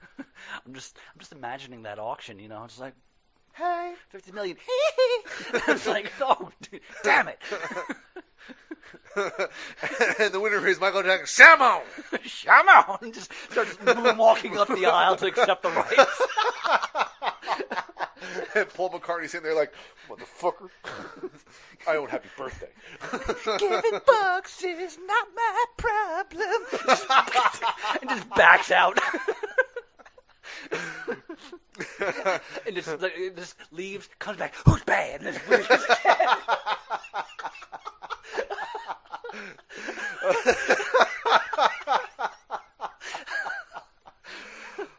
[0.18, 2.38] I'm just I'm just imagining that auction.
[2.38, 2.94] You know, it's like
[3.54, 3.94] Hey.
[4.08, 4.56] fifty million.
[5.68, 7.38] it's like oh, dude, damn it,
[9.16, 11.44] and the winner is Michael Jackson.
[11.44, 11.80] Shamo!
[12.44, 12.98] come on!
[13.02, 13.76] And just starts
[14.16, 16.22] walking up the aisle to accept the rights.
[18.54, 19.72] And Paul McCartney sitting there like,
[20.08, 20.68] motherfucker,
[21.86, 22.68] I own Happy Birthday.
[23.58, 26.62] Giving bucks is not my problem.
[28.00, 28.98] and just backs out.
[32.66, 34.54] and just, like, it just leaves, comes back.
[34.64, 35.22] Who's bad?
[35.22, 35.88] And just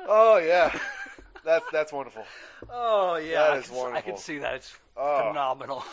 [0.08, 0.78] oh yeah,
[1.50, 2.24] that's that's wonderful.
[2.70, 4.56] Oh yeah, That I is can, I can see that.
[4.56, 5.28] It's Oh.
[5.30, 5.84] phenomenal.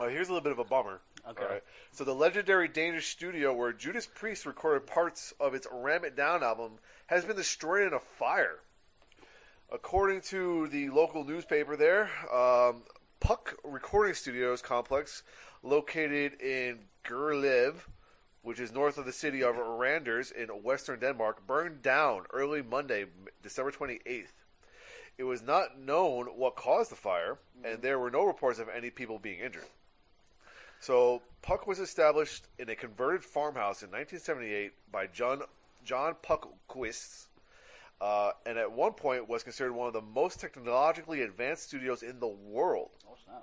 [0.00, 1.00] Oh, here's a little bit of a bummer.
[1.28, 1.44] Okay.
[1.44, 1.62] Right.
[1.90, 6.42] So the legendary Danish studio where Judas Priest recorded parts of its Ram It Down
[6.44, 6.72] album
[7.08, 8.60] has been destroyed in a fire.
[9.72, 12.82] According to the local newspaper there, um,
[13.20, 15.24] Puck Recording Studios complex,
[15.64, 17.74] located in Gerlev,
[18.48, 23.04] which is north of the city of Randers in western Denmark, burned down early Monday,
[23.42, 24.32] December 28th.
[25.18, 28.88] It was not known what caused the fire, and there were no reports of any
[28.88, 29.66] people being injured.
[30.80, 35.42] So Puck was established in a converted farmhouse in 1978 by John
[35.84, 37.26] John Puckquist,
[38.00, 42.18] uh, and at one point was considered one of the most technologically advanced studios in
[42.18, 42.92] the world.
[43.06, 43.42] Oh.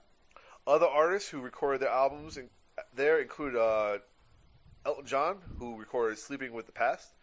[0.65, 2.49] Other artists who recorded their albums in,
[2.95, 3.99] there include uh,
[4.86, 7.13] Elton John, who recorded "Sleeping with the Past,"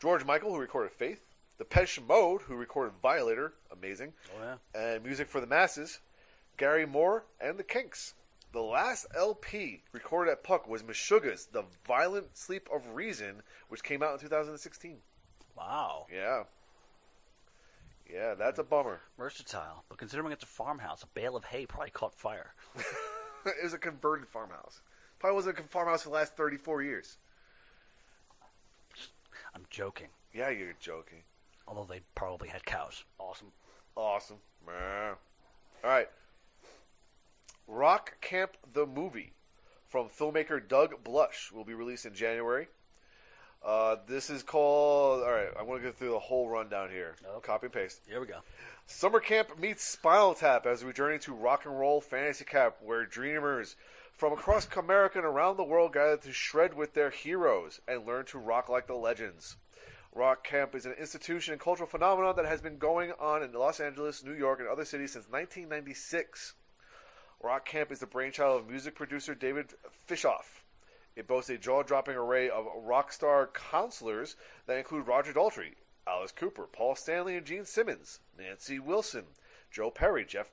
[0.00, 1.22] George Michael, who recorded "Faith,"
[1.58, 4.56] The Depeche Mode, who recorded "Violator," amazing, Oh, yeah.
[4.74, 6.00] and "Music for the Masses,"
[6.56, 8.14] Gary Moore, and the Kinks.
[8.52, 14.02] The last LP recorded at Puk was Meshuggah's "The Violent Sleep of Reason," which came
[14.02, 15.02] out in 2016.
[15.56, 16.06] Wow.
[16.12, 16.44] Yeah,
[18.10, 19.02] yeah, that's a bummer.
[19.16, 19.84] Versatile.
[19.88, 22.54] But considering it's a farmhouse, a bale of hay probably caught fire.
[23.46, 24.80] it was a converted farmhouse.
[25.20, 27.18] Probably wasn't a farmhouse for the last 34 years.
[29.54, 30.08] I'm joking.
[30.32, 31.22] Yeah, you're joking.
[31.68, 33.04] Although they probably had cows.
[33.18, 33.52] Awesome.
[33.96, 34.38] Awesome.
[34.66, 35.16] All
[35.84, 36.08] right.
[37.68, 39.32] Rock Camp the Movie
[39.88, 42.68] from filmmaker Doug Blush will be released in January.
[43.62, 45.22] Uh, this is called.
[45.22, 47.14] All right, I'm going to go through the whole rundown here.
[47.36, 47.46] Okay.
[47.46, 48.00] Copy and paste.
[48.08, 48.38] Here we go.
[48.86, 53.04] Summer Camp meets Spinal Tap as we journey to rock and roll fantasy camp, where
[53.04, 53.76] dreamers
[54.20, 58.26] from across America and around the world gathered to shred with their heroes and learn
[58.26, 59.56] to rock like the legends.
[60.14, 63.80] Rock Camp is an institution and cultural phenomenon that has been going on in Los
[63.80, 66.52] Angeles, New York, and other cities since 1996.
[67.42, 69.72] Rock Camp is the brainchild of music producer David
[70.06, 70.64] Fishof.
[71.16, 76.68] It boasts a jaw-dropping array of rock star counselors that include Roger Daltrey, Alice Cooper,
[76.70, 79.24] Paul Stanley and Gene Simmons, Nancy Wilson,
[79.70, 80.50] Joe Perry, Jeff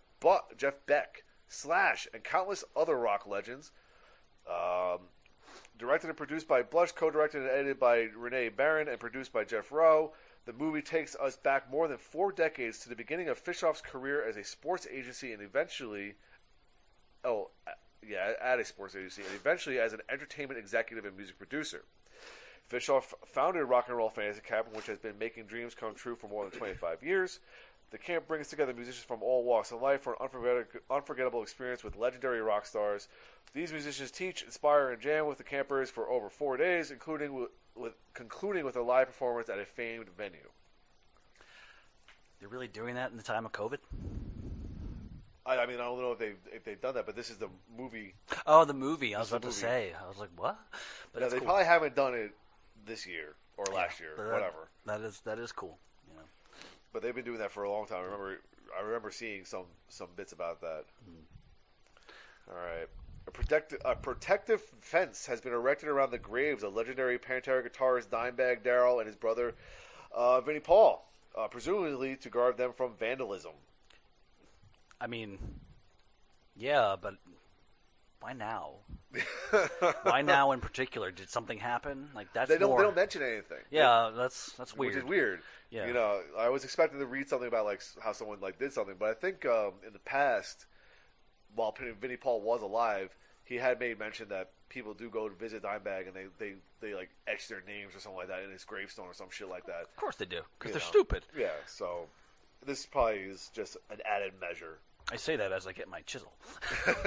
[0.55, 3.71] Jeff Beck, Slash, and countless other rock legends.
[4.49, 4.99] Um,
[5.77, 9.71] directed and produced by Blush, co-directed and edited by Renee Barron, and produced by Jeff
[9.71, 10.13] Rowe.
[10.45, 14.25] The movie takes us back more than four decades to the beginning of Fishof's career
[14.25, 16.15] as a sports agency and eventually,
[17.25, 17.49] oh,
[18.07, 21.83] yeah, at a sports agency, and eventually as an entertainment executive and music producer.
[22.71, 26.27] Fishoff founded Rock and Roll Fantasy Camp, which has been making dreams come true for
[26.27, 27.39] more than 25 years.
[27.89, 31.83] The camp brings together musicians from all walks of life for an unforget- unforgettable experience
[31.83, 33.07] with legendary rock stars.
[33.53, 37.49] These musicians teach, inspire, and jam with the campers for over four days, including with,
[37.75, 40.49] with concluding with a live performance at a famed venue.
[42.39, 43.77] They're really doing that in the time of COVID?
[45.45, 47.37] I, I mean, I don't know if they've if they've done that, but this is
[47.37, 47.47] the
[47.77, 48.13] movie.
[48.45, 49.15] Oh, the movie.
[49.15, 49.59] I was about to movie.
[49.59, 49.93] say.
[50.03, 50.59] I was like, what?
[51.13, 51.45] But Yeah, it's they cool.
[51.47, 52.31] probably haven't done it
[52.85, 54.67] this year or last year, But that- whatever.
[54.85, 55.79] That is that is cool.
[56.97, 57.99] But they've been doing that for a long time.
[57.99, 58.39] I remember
[58.75, 60.85] I remember seeing some some bits about that.
[62.49, 62.87] All right.
[63.27, 68.07] A, protect, a protective fence has been erected around the graves of legendary Pantera guitarist
[68.07, 69.53] Dimebag Darrell and his brother
[70.11, 71.07] uh, Vinnie Paul,
[71.37, 73.51] uh, presumably to guard them from vandalism.
[74.99, 75.37] I mean,
[76.55, 77.13] yeah, but
[78.21, 78.71] why now?
[80.03, 81.11] Why now in particular?
[81.11, 82.09] Did something happen?
[82.13, 82.79] Like that's they don't more.
[82.79, 83.59] they don't mention anything.
[83.71, 84.95] yeah, that's that's weird.
[84.95, 85.41] Which is weird.
[85.69, 85.87] Yeah.
[85.87, 88.95] You know, I was expecting to read something about like how someone like did something,
[88.97, 90.65] but I think um, in the past,
[91.55, 95.63] while Vinnie Paul was alive, he had made mention that people do go to visit
[95.63, 98.63] Dimebag and they, they, they like etch their names or something like that in his
[98.63, 99.81] gravestone or some shit like that.
[99.81, 100.87] Of course they do, because they're know.
[100.87, 101.23] stupid.
[101.37, 102.07] Yeah, so
[102.65, 104.79] this probably is just an added measure.
[105.11, 106.31] I say that as I get my chisel.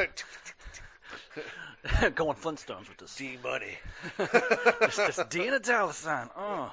[2.14, 3.16] Going Flintstones with this.
[3.16, 3.79] D money,
[4.18, 6.29] It's just D and a dollar sign.
[6.37, 6.73] Oh.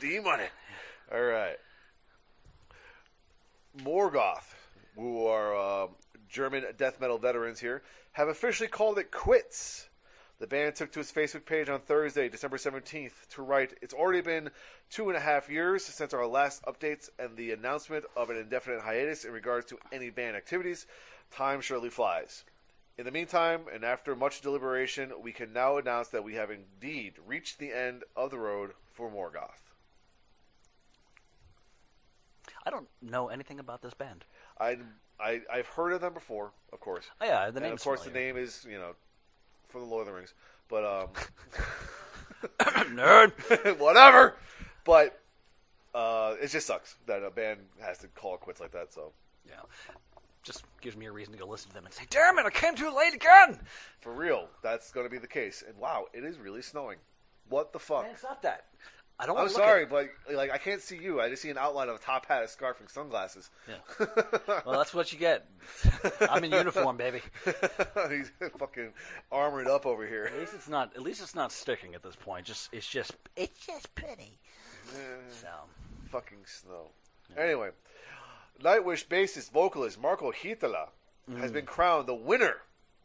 [0.00, 0.44] D money.
[1.12, 1.56] All right.
[3.78, 4.54] Morgoth,
[4.94, 5.90] who are um
[6.28, 9.88] German death metal veterans here, have officially called it quits.
[10.38, 14.22] The band took to its Facebook page on Thursday, December 17th, to write, It's already
[14.22, 14.50] been
[14.88, 18.80] two and a half years since our last updates and the announcement of an indefinite
[18.80, 20.86] hiatus in regards to any band activities.
[21.30, 22.44] Time surely flies.
[22.96, 27.14] In the meantime, and after much deliberation, we can now announce that we have indeed
[27.26, 29.69] reached the end of the road for Morgoth.
[32.70, 34.24] I don't know anything about this band.
[34.60, 34.76] I,
[35.18, 37.04] I, I've heard of them before, of course.
[37.20, 38.92] Oh yeah, the and name's of course, the name is, you know,
[39.68, 40.34] from the Lord of the Rings.
[40.68, 41.08] But, um,
[42.94, 43.78] Nerd.
[43.78, 44.36] whatever.
[44.84, 45.20] But
[45.96, 48.92] uh, it just sucks that a band has to call it quits like that.
[48.92, 49.12] So
[49.44, 49.54] Yeah.
[50.44, 52.50] just gives me a reason to go listen to them and say, "Damn it, I
[52.50, 53.58] came too late again."
[54.00, 55.64] For real, that's going to be the case.
[55.66, 56.98] And wow, it is really snowing.
[57.48, 58.04] What the fuck?
[58.04, 58.66] Man, it's not that.
[59.20, 59.36] I don't.
[59.36, 61.20] I'm look sorry, but like I can't see you.
[61.20, 63.50] I just see an outline of a top hat, a scarf, and sunglasses.
[63.68, 64.06] yeah.
[64.64, 65.46] Well, that's what you get.
[66.30, 67.20] I'm in uniform, baby.
[68.08, 68.92] He's fucking
[69.30, 70.24] armored up over here.
[70.24, 70.96] At least it's not.
[70.96, 72.46] At least it's not sticking at this point.
[72.46, 74.38] Just it's just it's just pretty.
[75.30, 75.48] So
[76.10, 76.88] fucking snow.
[77.36, 77.70] Anyway,
[78.62, 80.88] Nightwish bassist vocalist Marko Hietala
[81.38, 81.54] has mm.
[81.54, 82.56] been crowned the winner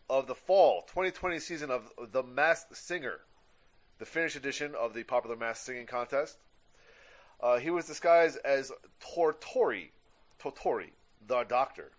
[0.09, 3.20] of the fall 2020 season of The Masked Singer,
[4.00, 6.38] the Finnish edition of the popular mass singing contest.
[7.41, 8.72] Uh, he was disguised as
[9.02, 9.89] Tortori,
[10.41, 10.91] Totori,
[11.28, 11.91] the Doctor.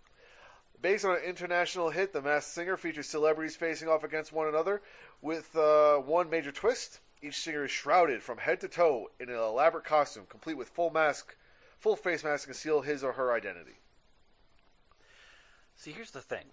[0.81, 4.81] Based on an international hit, The Masked Singer features celebrities facing off against one another
[5.21, 6.99] with uh, one major twist.
[7.21, 10.91] Each singer is shrouded from head to toe in an elaborate costume, complete with full
[10.91, 11.35] mask,
[11.79, 13.79] full face mask to conceal his or her identity.
[15.75, 16.45] see, here's the thing.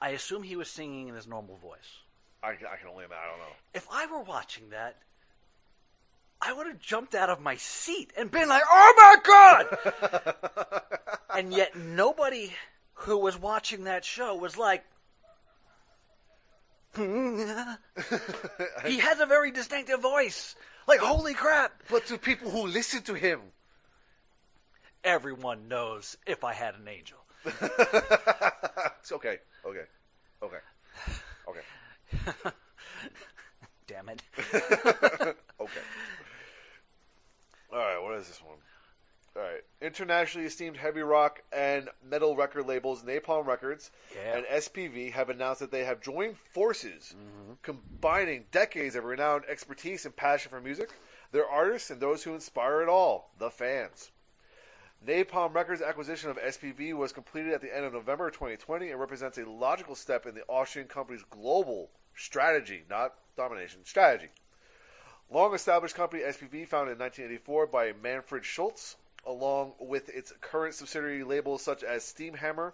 [0.00, 2.00] I assume he was singing in his normal voice.
[2.42, 3.22] I, I can only imagine.
[3.24, 3.54] I don't know.
[3.74, 4.96] If I were watching that,
[6.40, 10.82] I would have jumped out of my seat and been like, "Oh my god!"
[11.36, 12.52] and yet nobody
[12.94, 14.84] who was watching that show was like.
[16.96, 17.02] he
[18.98, 20.56] has a very distinctive voice.
[20.86, 21.82] Like, holy crap!
[21.90, 23.40] But to people who listen to him,
[25.04, 27.18] Everyone knows if I had an angel.
[27.44, 29.84] it's okay, okay,
[30.42, 30.58] okay,
[31.48, 31.60] okay,
[33.86, 34.22] Damn it.
[35.60, 35.80] okay.
[37.72, 38.56] All right, what is this one?
[39.36, 44.36] All right, internationally esteemed heavy rock and metal record labels Napalm Records Yeah.
[44.38, 47.52] and SPV have announced that they have joined forces, mm-hmm.
[47.62, 50.90] combining decades of renowned expertise and passion for music,
[51.30, 54.10] their artists, and those who inspire it all, the fans.
[55.06, 59.38] Napalm Records' acquisition of SPV was completed at the end of November 2020 and represents
[59.38, 64.28] a logical step in the Austrian company's global strategy, not domination, strategy.
[65.30, 71.22] Long established company SPV, founded in 1984 by Manfred Schütz, along with its current subsidiary
[71.22, 72.72] labels such as Steamhammer,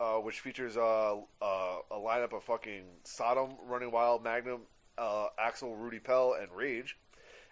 [0.00, 4.62] uh, which features uh, uh, a lineup of fucking Sodom, Running Wild, Magnum,
[4.98, 6.96] uh, Axel, Rudi Pell, and Rage,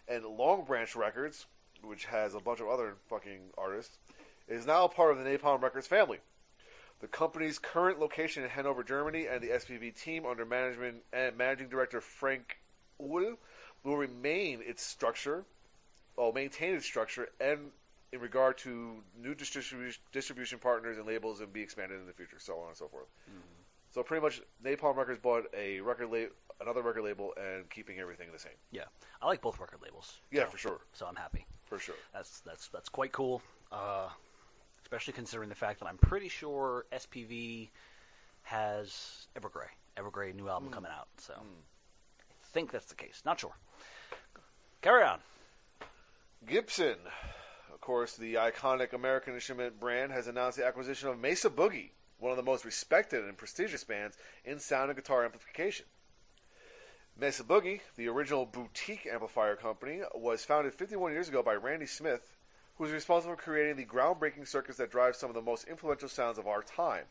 [0.08, 1.46] and Long Branch Records,
[1.82, 3.98] which has a bunch of other fucking artists,
[4.48, 6.18] is now part of the Napalm Records family.
[7.00, 11.68] The company's current location in Hanover, Germany, and the SPV team under management and managing
[11.68, 12.58] director Frank
[13.00, 13.36] Uhl
[13.84, 15.44] will remain its structure,
[16.16, 17.70] or maintain its structure, and
[18.12, 22.38] in regard to new distribution, distribution partners and labels, and be expanded in the future,
[22.38, 23.06] so on and so forth.
[23.30, 23.38] Mm-hmm.
[23.90, 26.28] So pretty much, Napalm Records bought a record la-
[26.60, 28.52] another record label, and keeping everything the same.
[28.72, 28.84] Yeah,
[29.22, 30.16] I like both record labels.
[30.32, 31.46] Yeah, so- for sure, So I'm happy.
[31.68, 31.94] For sure.
[32.12, 33.42] That's that's that's quite cool.
[33.70, 34.08] Uh,
[34.82, 37.68] especially considering the fact that I'm pretty sure SPV
[38.42, 39.68] has Evergrey.
[39.96, 41.08] Evergrey new album coming out.
[41.18, 43.22] So I think that's the case.
[43.24, 43.52] Not sure.
[44.80, 45.18] Carry on.
[46.46, 46.96] Gibson,
[47.72, 52.30] of course, the iconic American instrument brand, has announced the acquisition of Mesa Boogie, one
[52.30, 55.84] of the most respected and prestigious bands in sound and guitar amplification.
[57.20, 62.36] Mesa Boogie, the original boutique amplifier company, was founded 51 years ago by Randy Smith,
[62.76, 66.08] who was responsible for creating the groundbreaking circuits that drive some of the most influential
[66.08, 67.06] sounds of our time.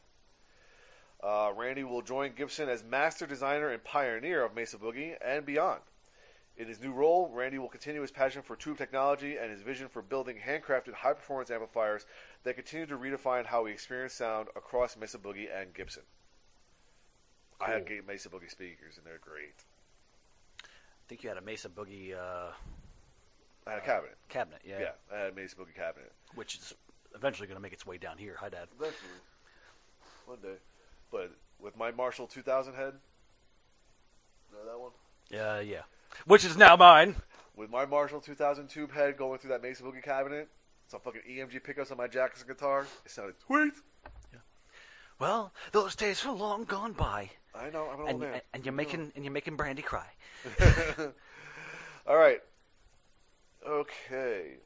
[1.22, 5.82] Uh, Randy will join Gibson as master designer and pioneer of Mesa Boogie and beyond.
[6.56, 9.90] In his new role, Randy will continue his passion for tube technology and his vision
[9.90, 12.06] for building handcrafted high performance amplifiers
[12.46, 16.04] that continue to redefine how we experience sound across Mesa Boogie and Gibson.
[17.60, 19.66] I have Mesa Boogie speakers and they're great.
[21.08, 22.52] I think you had a Mesa Boogie uh,
[23.66, 24.18] I had a cabinet.
[24.28, 24.62] cabinet.
[24.66, 24.80] Yeah.
[24.80, 26.12] Yeah, I had a Mesa Boogie cabinet.
[26.36, 26.74] Which is
[27.16, 28.36] eventually going to make its way down here.
[28.40, 28.68] Hi, Dad.
[28.78, 29.10] Eventually.
[30.26, 30.56] One day.
[31.10, 31.32] But
[31.62, 32.94] with my Marshall 2000 head,
[34.54, 34.92] know that one?
[35.30, 35.84] Yeah, yeah.
[36.26, 37.16] Which is now mine.
[37.56, 40.50] With my Marshall 2000 tube head going through that Mesa Boogie cabinet,
[40.88, 43.74] some fucking EMG pickups on my Jackson guitar, it sounded sweet.
[44.34, 44.40] Yeah.
[45.20, 48.34] Well, those days are long gone by, I know, I'm an old and man.
[48.34, 50.08] and, and you're making and you're making Brandy cry.
[52.08, 52.42] All right.
[53.68, 54.58] Okay.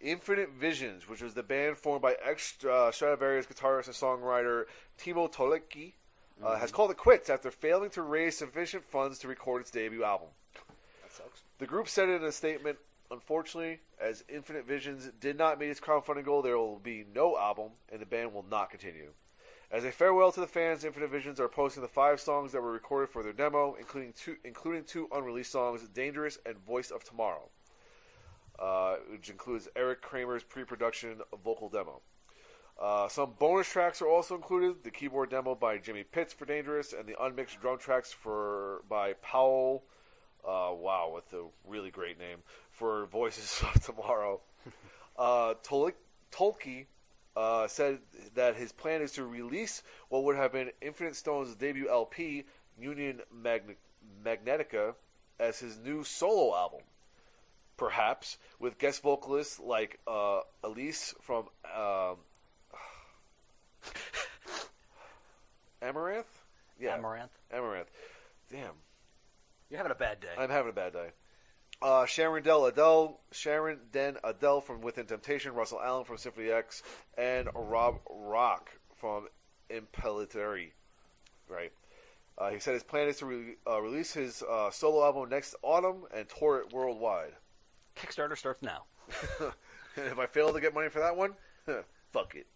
[0.00, 4.64] Infinite Visions, which was the band formed by ex uh, Stradivarius guitarist and songwriter
[4.98, 5.92] Timo Tolkki,
[6.42, 10.02] uh, has called it quits after failing to raise sufficient funds to record its debut
[10.02, 10.28] album.
[11.02, 11.42] That sucks.
[11.58, 12.78] The group said in a statement,
[13.12, 17.70] unfortunately, as Infinite Visions did not meet its crowdfunding goal, there will be no album,
[17.92, 19.12] and the band will not continue.
[19.72, 22.72] As a farewell to the fans, Infinite Visions are posting the five songs that were
[22.72, 27.48] recorded for their demo, including two, including two unreleased songs, "Dangerous" and "Voice of Tomorrow,"
[28.58, 32.02] uh, which includes Eric Kramer's pre-production vocal demo.
[32.78, 36.92] Uh, some bonus tracks are also included: the keyboard demo by Jimmy Pitts for "Dangerous"
[36.92, 39.84] and the unmixed drum tracks for by Powell.
[40.44, 44.42] Uh, wow, with a really great name for "Voices of Tomorrow."
[45.16, 45.92] Uh, Tol-
[46.30, 46.88] Tolkki
[47.36, 47.98] uh, said
[48.34, 52.44] that his plan is to release what would have been Infinite Stone's debut LP,
[52.78, 53.76] Union Magne-
[54.24, 54.94] Magnetica,
[55.38, 56.80] as his new solo album.
[57.76, 62.16] Perhaps with guest vocalists like uh, Elize from um,
[65.82, 66.24] Amaranthe?
[66.78, 67.30] Yeah, Amaranthe.
[67.52, 67.86] Amaranthe.
[68.50, 68.74] Damn,
[69.70, 70.28] You're having a bad day.
[70.38, 71.08] I'm having a bad day.
[71.82, 76.82] Uh, Sharon Del Adele, Sharon Den Adel from Within Temptation, Russell Allen from Symphony X,
[77.18, 79.26] and Rob Rock from
[79.68, 80.70] Impellitteri.
[81.48, 81.72] Right.
[82.38, 85.54] Uh, he said his plan is to re- uh, release his uh, solo album next
[85.62, 87.32] autumn and tour it worldwide.
[87.96, 88.84] Kickstarter starts now.
[89.96, 91.34] and if I fail to get money for that one,
[92.12, 92.46] fuck it.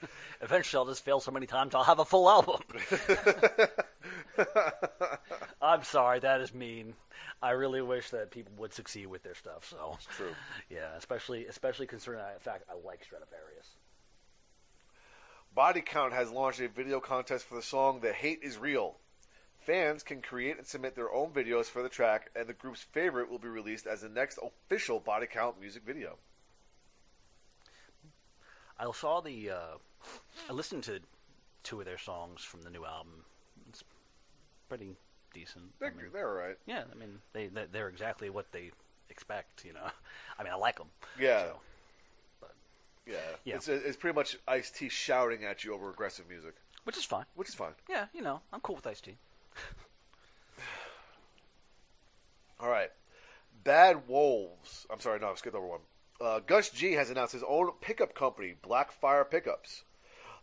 [0.40, 2.60] Eventually, I'll just fail so many times I'll have a full album.
[5.62, 6.94] I'm sorry, that is mean.
[7.42, 9.66] I really wish that people would succeed with their stuff.
[9.68, 10.34] So, it's True.
[10.68, 13.76] yeah, especially especially considering the fact I like Stradivarius.
[15.54, 18.96] Body Count has launched a video contest for the song The Hate Is Real.
[19.58, 23.30] Fans can create and submit their own videos for the track, and the group's favorite
[23.30, 26.18] will be released as the next official Body Count music video.
[28.78, 29.50] I saw the.
[29.50, 29.76] Uh,
[30.48, 31.00] I listened to
[31.62, 33.24] two of their songs from the new album.
[34.70, 34.96] Pretty
[35.34, 35.64] decent.
[35.78, 36.56] They're, mean, they're all right.
[36.64, 38.70] yeah, I mean they they- they're exactly what they
[39.10, 39.64] expect.
[39.66, 39.80] You know,
[40.38, 40.86] I mean I like them.
[41.18, 41.48] Yeah.
[42.40, 42.46] So,
[43.06, 43.16] Yeah.
[43.44, 43.56] Yeah.
[43.56, 46.54] It's, it's pretty much Ice T shouting at you over aggressive music,
[46.84, 47.24] which is fine.
[47.34, 47.72] which is fine.
[47.88, 49.16] Yeah, you know I'm cool with Ice T.
[52.60, 52.90] All right.
[53.64, 54.86] Bad Wolves.
[54.90, 55.80] I'm sorry, no, I skipped over one.
[56.20, 59.82] Uh, Gus G has announced his own pickup company, Blackfire Pickups.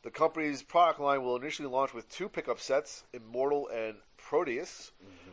[0.03, 3.95] The company's product line will initially launch with two pickup sets, Immortal and
[4.27, 4.91] Proteus,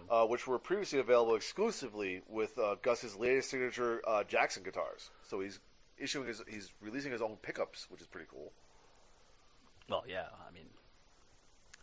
[0.08, 5.10] uh, which were previously available exclusively with uh, Gus's latest signature uh, Jackson guitars.
[5.28, 5.58] So he's
[5.98, 8.52] issuing his, he's releasing his own pickups, which is pretty cool.
[9.88, 10.66] Well, yeah, I mean,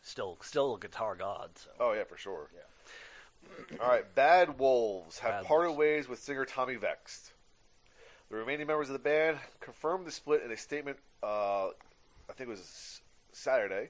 [0.02, 1.50] still still a guitar god.
[1.56, 2.50] So Oh yeah, for sure.
[2.56, 3.78] Yeah.
[3.82, 5.80] All right, Bad Wolves have Bad parted Wolves.
[5.80, 7.34] ways with singer Tommy Vext.
[8.30, 10.98] The remaining members of the band confirmed the split in a statement.
[11.22, 13.02] Uh, I think it was
[13.34, 13.90] Saturday.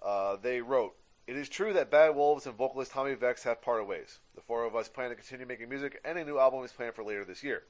[0.00, 0.94] Uh, they wrote,
[1.26, 4.20] "It is true that Bad Wolves and vocalist Tommy Vext have parted ways.
[4.34, 6.94] The four of us plan to continue making music, and a new album is planned
[6.94, 7.64] for later this year."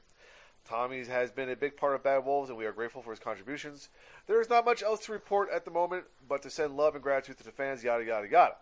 [0.65, 3.21] Tommy has been a big part of Bad Wolves, and we are grateful for his
[3.21, 3.91] contributions.
[4.27, 7.03] There is not much else to report at the moment, but to send love and
[7.03, 8.57] gratitude to the fans, yada yada yada.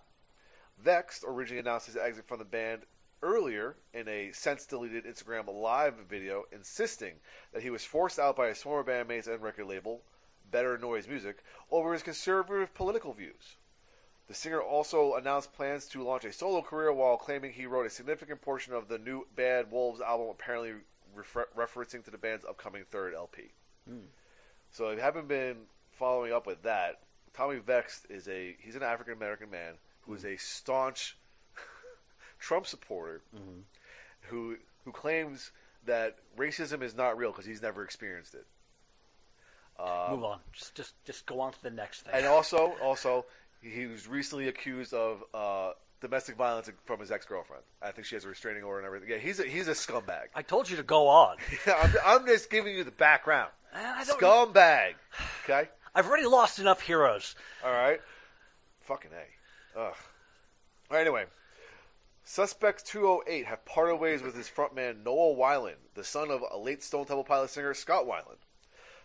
[0.78, 2.86] Vext originally announced his exit from the band
[3.22, 7.20] earlier in a since deleted Instagram live video, insisting
[7.52, 10.02] that he was forced out by his former bandmates and record label,
[10.50, 13.56] Better Noise Music, over his conservative political views.
[14.32, 17.90] The singer also announced plans to launch a solo career while claiming he wrote a
[17.90, 20.72] significant portion of the new Bad Wolves album, apparently
[21.14, 23.52] refer- referencing to the band's upcoming third LP.
[23.86, 24.06] Hmm.
[24.70, 25.56] So if you haven't been
[25.90, 27.00] following up with that,
[27.34, 29.74] Tommy Vext is a he's an African American man
[30.06, 31.18] who is a staunch
[32.38, 33.60] Trump supporter mm-hmm.
[34.30, 34.56] who
[34.86, 35.50] who claims
[35.84, 38.46] that racism is not real because he's never experienced it.
[39.78, 40.38] move um, on.
[40.54, 42.14] Just just just go on to the next thing.
[42.14, 43.26] And also, also,
[43.62, 47.62] he was recently accused of uh, domestic violence from his ex girlfriend.
[47.80, 49.08] I think she has a restraining order and everything.
[49.08, 50.26] Yeah, he's a, he's a scumbag.
[50.34, 51.36] I told you to go on.
[51.66, 53.50] I'm, I'm just giving you the background.
[54.02, 54.94] Scumbag.
[55.44, 55.68] Okay.
[55.92, 57.34] I've already lost enough heroes.
[57.64, 58.00] All right.
[58.80, 59.78] Fucking A.
[59.80, 59.94] Ugh.
[60.90, 61.24] All right, anyway.
[62.24, 66.82] Suspects 208 have parted ways with his frontman Noah Weiland, the son of a late
[66.82, 68.38] Stone Temple Pilot singer Scott Weiland.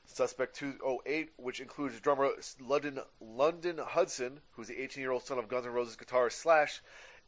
[0.08, 2.30] Suspect 208, which includes drummer
[2.60, 6.82] London, London Hudson, who's the 18 year old son of Guns N' Roses guitarist Slash,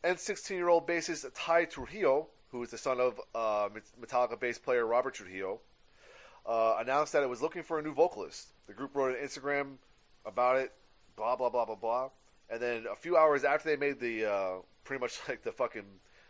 [0.03, 3.69] and 16 year old bassist Ty Trujillo, who is the son of uh,
[4.01, 5.59] Metallica bass player Robert Trujillo,
[6.45, 8.53] uh, announced that it was looking for a new vocalist.
[8.67, 9.75] The group wrote an Instagram
[10.25, 10.71] about it,
[11.15, 12.09] blah blah blah blah blah.
[12.49, 14.51] And then a few hours after they made the uh,
[14.83, 15.85] pretty much like the fucking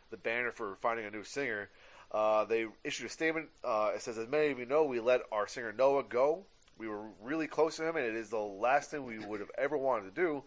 [0.09, 1.69] the banner for finding a new singer,
[2.11, 3.49] uh, they issued a statement.
[3.63, 6.45] Uh, it says, "As many of you know, we let our singer Noah go.
[6.77, 9.51] We were really close to him, and it is the last thing we would have
[9.57, 10.43] ever wanted to do.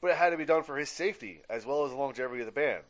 [0.00, 2.46] But it had to be done for his safety as well as the longevity of
[2.46, 2.82] the band.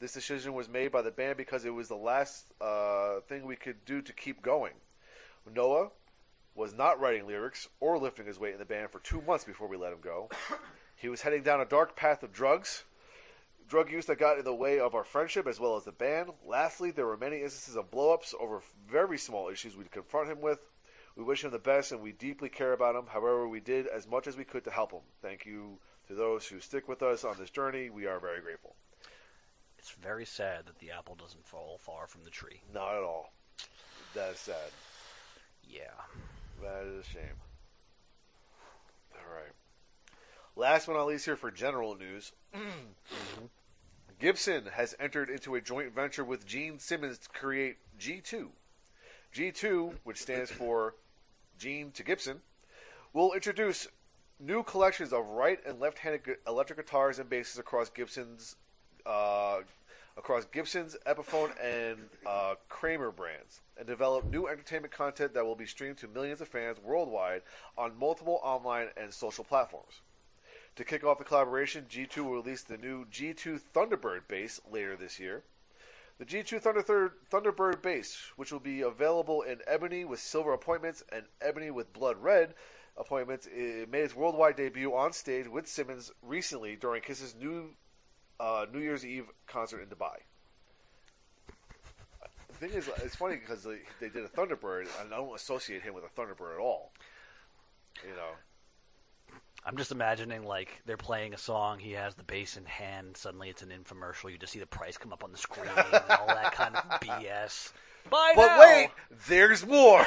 [0.00, 3.56] This decision was made by the band because it was the last uh, thing we
[3.56, 4.74] could do to keep going.
[5.52, 5.90] Noah
[6.54, 9.68] was not writing lyrics or lifting his weight in the band for two months before
[9.68, 10.28] we let him go.
[10.96, 12.82] He was heading down a dark path of drugs,
[13.68, 16.30] drug use that got in the way of our friendship as well as the band.
[16.46, 20.58] Lastly, there were many instances of blow-ups over very small issues we'd confront him with.
[21.16, 23.06] We wish him the best, and we deeply care about him.
[23.08, 25.00] However, we did as much as we could to help him.
[25.20, 27.90] Thank you to those who stick with us on this journey.
[27.90, 28.76] We are very grateful.
[29.78, 32.62] It's very sad that the apple doesn't fall far from the tree.
[32.72, 33.32] Not at all.
[34.14, 34.70] That is sad.
[35.68, 35.82] Yeah.
[36.62, 37.36] That is a shame.
[39.14, 39.52] All right.
[40.56, 42.32] Last but not least, here for general news.
[42.54, 43.46] Mm-hmm.
[44.18, 48.48] Gibson has entered into a joint venture with Gene Simmons to create G2.
[49.32, 50.94] G2, which stands for
[51.58, 52.40] Gene to Gibson,
[53.12, 53.86] will introduce
[54.40, 58.56] new collections of right and left-handed electric guitars and basses across Gibson's
[59.06, 59.60] uh,
[60.16, 65.64] across Gibson's, Epiphone, and uh, Kramer brands, and develop new entertainment content that will be
[65.64, 67.42] streamed to millions of fans worldwide
[67.78, 70.00] on multiple online and social platforms.
[70.78, 75.18] To kick off the collaboration, G2 will release the new G2 Thunderbird bass later this
[75.18, 75.42] year.
[76.20, 81.24] The G2 Thunder Thunderbird bass, which will be available in ebony with silver appointments and
[81.40, 82.54] ebony with blood red
[82.96, 87.70] appointments, made its worldwide debut on stage with Simmons recently during Kiss's new
[88.38, 90.14] uh, New Year's Eve concert in Dubai.
[92.46, 95.82] The thing is, it's funny because they, they did a Thunderbird, and I don't associate
[95.82, 96.92] him with a Thunderbird at all.
[98.04, 98.30] You know,
[99.68, 103.50] I'm just imagining like they're playing a song, he has the bass in hand, suddenly
[103.50, 106.26] it's an infomercial, you just see the price come up on the screen and all
[106.26, 107.72] that kind of BS.
[108.08, 108.60] Buy but now!
[108.60, 108.88] wait,
[109.28, 110.06] there's more.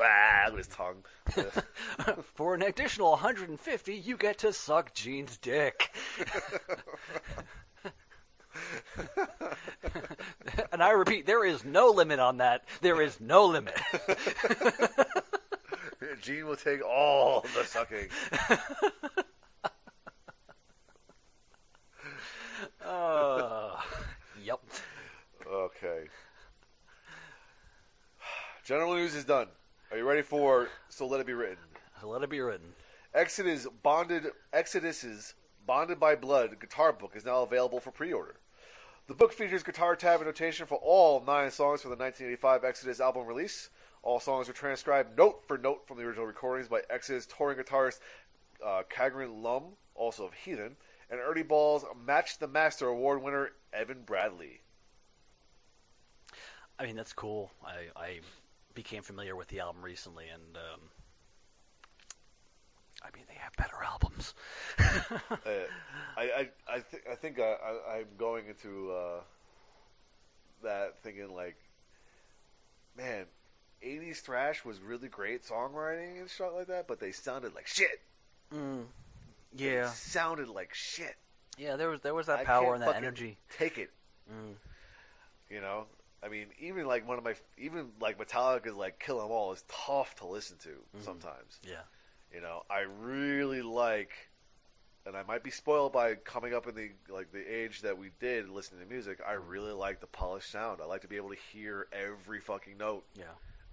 [0.00, 1.02] ah, his tongue.
[2.34, 5.92] For an additional 150, you get to suck Gene's dick.
[10.70, 12.62] and I repeat, there is no limit on that.
[12.80, 13.74] There is no limit.
[16.20, 18.08] Gene will take all the sucking.
[22.84, 23.76] Uh,
[24.42, 24.60] yep.
[25.50, 26.04] Okay.
[28.64, 29.48] General news is done.
[29.90, 31.56] Are you ready for So Let It Be Written?
[32.02, 32.74] Let it be written.
[33.14, 35.34] Exodus bonded Exodus's
[35.64, 38.36] Bonded by Blood guitar book is now available for pre-order.
[39.06, 43.00] The book features guitar tab and notation for all nine songs from the 1985 Exodus
[43.00, 43.70] album release.
[44.02, 48.00] All songs are transcribed note for note from the original recordings by Exodus touring guitarist
[48.64, 50.76] uh, Kragen Lum, also of Heathen,
[51.10, 54.60] and Ernie Ball's Match the Master award winner Evan Bradley.
[56.78, 57.52] I mean, that's cool.
[57.64, 58.20] I, I
[58.74, 60.80] became familiar with the album recently, and um,
[63.02, 64.34] I mean, they have better albums.
[65.44, 65.66] Uh,
[66.16, 69.20] I I I, th- I think I, I, I'm going into uh,
[70.62, 71.56] that thinking like,
[72.96, 73.26] man,
[73.84, 78.00] '80s thrash was really great songwriting and stuff like that, but they sounded like shit.
[78.52, 78.84] mm,
[79.52, 81.16] They yeah, sounded like shit.
[81.58, 81.76] yeah.
[81.76, 83.38] There was there was that I power and that energy.
[83.58, 83.90] Take it,
[84.30, 84.54] Mm.
[85.50, 85.86] you know.
[86.24, 89.64] I mean, even like one of my even like Metallica's like Kill 'Em All is
[89.68, 90.70] tough to listen to
[91.00, 91.58] sometimes.
[91.64, 91.82] Yeah,
[92.32, 94.12] You know, I really like,
[95.04, 98.10] and I might be spoiled by coming up in the like the age that we
[98.20, 99.20] did listening to music.
[99.26, 100.80] I really like the polished sound.
[100.80, 103.24] I like to be able to hear every fucking note, yeah.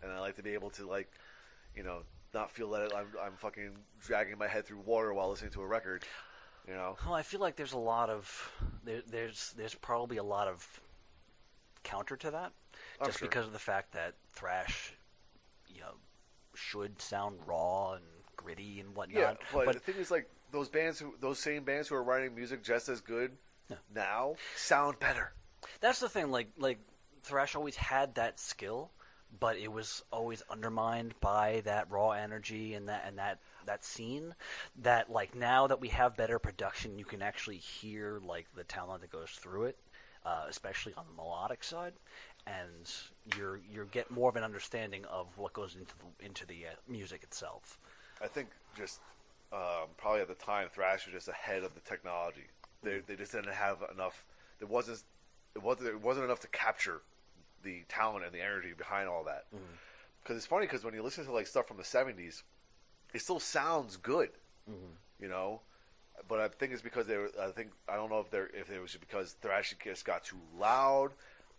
[0.03, 1.09] And I like to be able to like,
[1.75, 2.01] you know,
[2.33, 3.71] not feel that I'm I'm fucking
[4.01, 6.03] dragging my head through water while listening to a record.
[6.67, 8.51] You know, Well, I feel like there's a lot of
[8.83, 10.65] there, there's there's probably a lot of
[11.83, 12.51] counter to that,
[12.99, 13.27] I'm just sure.
[13.27, 14.93] because of the fact that thrash,
[15.67, 15.93] you know,
[16.53, 18.03] should sound raw and
[18.35, 19.39] gritty and whatnot.
[19.53, 19.63] yeah.
[19.65, 22.63] But, the thing is, like those bands who those same bands who are writing music
[22.63, 23.31] just as good
[23.69, 23.77] Yeah.
[23.95, 25.33] now sound better.
[25.79, 26.29] That's the thing.
[26.29, 26.77] Like like
[27.23, 28.91] thrash always had that skill,
[29.39, 34.33] but it was always undermined by that raw energy and that and that that scene.
[34.81, 39.01] That like now that we have better production, you can actually hear like the talent
[39.01, 39.77] that goes through it,
[40.25, 41.93] uh, especially on the melodic side,
[42.47, 42.91] and
[43.37, 46.75] you're you get more of an understanding of what goes into the, into the uh,
[46.87, 47.77] music itself.
[48.21, 48.99] I think just
[49.51, 52.47] um, probably at the time, thrash was just ahead of the technology.
[52.83, 54.23] They they just didn't have enough.
[54.59, 55.03] There wasn't
[55.55, 57.01] it wasn't it wasn't enough to capture
[57.63, 59.45] the talent and the energy behind all that.
[59.53, 59.73] Mm-hmm.
[60.21, 62.43] Because it's funny because when you listen to like stuff from the '70s,
[63.13, 64.29] it still sounds good,
[64.69, 64.93] mm-hmm.
[65.21, 65.61] you know.
[66.27, 67.29] But I think it's because they were.
[67.41, 70.39] I think I don't know if they're if it was because thrash just got too
[70.57, 71.11] loud,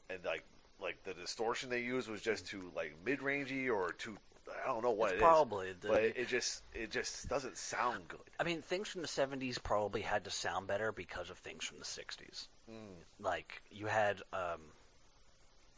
[0.09, 0.45] and like
[0.81, 4.17] like the distortion they used was just too like mid rangey or too.
[4.65, 5.23] I don't know what It's it is.
[5.23, 8.21] probably the- but it, it just it just doesn't sound good.
[8.39, 11.79] I mean, things from the '70s probably had to sound better because of things from
[11.79, 12.49] the '60s.
[12.71, 12.75] Mm.
[13.21, 14.61] Like you had, um,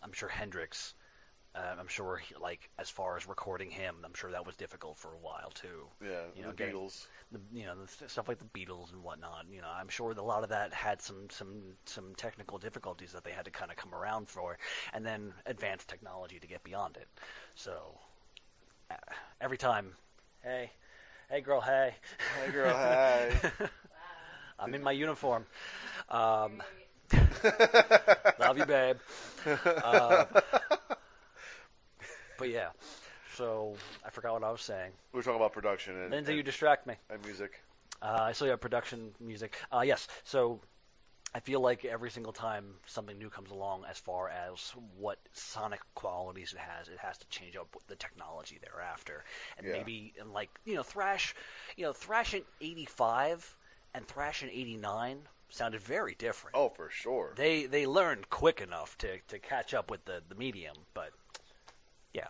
[0.03, 0.95] I'm sure Hendrix
[1.55, 4.97] Uh, I'm sure, he, like as far as recording him, I'm sure that was difficult
[4.97, 5.87] for a while too.
[6.03, 7.07] Yeah, You the know, getting- Beatles.
[7.31, 9.45] The, you know, the stuff like the Beatles and whatnot.
[9.51, 13.23] You know, I'm sure a lot of that had some some some technical difficulties that
[13.23, 14.57] they had to kind of come around for,
[14.95, 17.09] and then advanced technology to get beyond it.
[17.55, 17.99] So
[18.91, 18.95] uh,
[19.43, 19.93] every time,
[20.43, 20.73] hey,
[21.29, 21.97] hey, girl, hey,
[22.43, 23.37] Hey, girl, hey,
[24.59, 25.45] I'm in my uniform.
[26.09, 26.63] Um,
[28.39, 28.97] love you, babe.
[29.67, 30.25] Uh,
[32.39, 32.69] but yeah,
[33.37, 33.75] so
[34.07, 34.93] I forgot what I was saying.
[35.13, 36.95] we were talking about production and, Lindsay, you and, distract me.
[37.11, 37.61] and music.
[38.01, 39.57] Uh, so yeah, production, music.
[39.73, 40.61] Uh, yes, so
[41.35, 45.81] I feel like every single time something new comes along, as far as what sonic
[45.95, 49.25] qualities it has, it has to change up with the technology thereafter.
[49.59, 49.73] And Yeah.
[49.73, 51.35] maybe in like you know thrash,
[51.77, 53.57] you know thrash in '85
[53.95, 55.19] and thrash in '89
[55.53, 56.57] sounded very different.
[56.57, 57.35] Oh, for sure.
[57.37, 61.11] They they learned quick enough to, to catch up with the, the medium, but
[62.13, 62.29] yeah.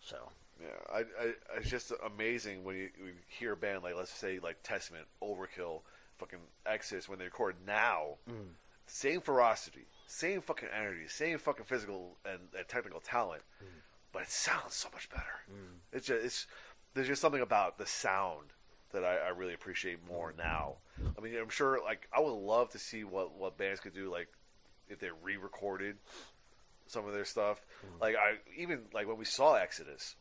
[0.00, 0.30] So
[0.60, 4.12] Yeah, I, I, it's just amazing when you, when you hear a band like, let's
[4.12, 5.80] say, like Testament, Overkill,
[6.18, 8.54] fucking Exodus, when they record now, mm.
[8.86, 13.66] same ferocity, same fucking energy, same fucking physical and, and technical talent, mm.
[14.12, 15.44] but it sounds so much better.
[15.50, 15.78] Mm.
[15.92, 16.46] It's just, it's
[16.94, 18.52] there's just something about the sound
[18.92, 20.76] that I, I really appreciate more now.
[21.16, 24.10] I mean, I'm sure, like, I would love to see what what bands could do,
[24.10, 24.28] like,
[24.88, 25.96] if they re-recorded
[26.86, 27.60] some of their stuff.
[27.86, 28.02] Mm-hmm.
[28.02, 30.16] Like, I even like when we saw Exodus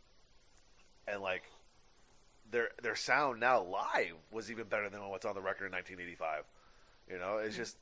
[1.07, 1.43] and like
[2.51, 6.43] their their sound now live was even better than what's on the record in 1985.
[7.09, 7.59] You know, it's mm.
[7.59, 7.78] just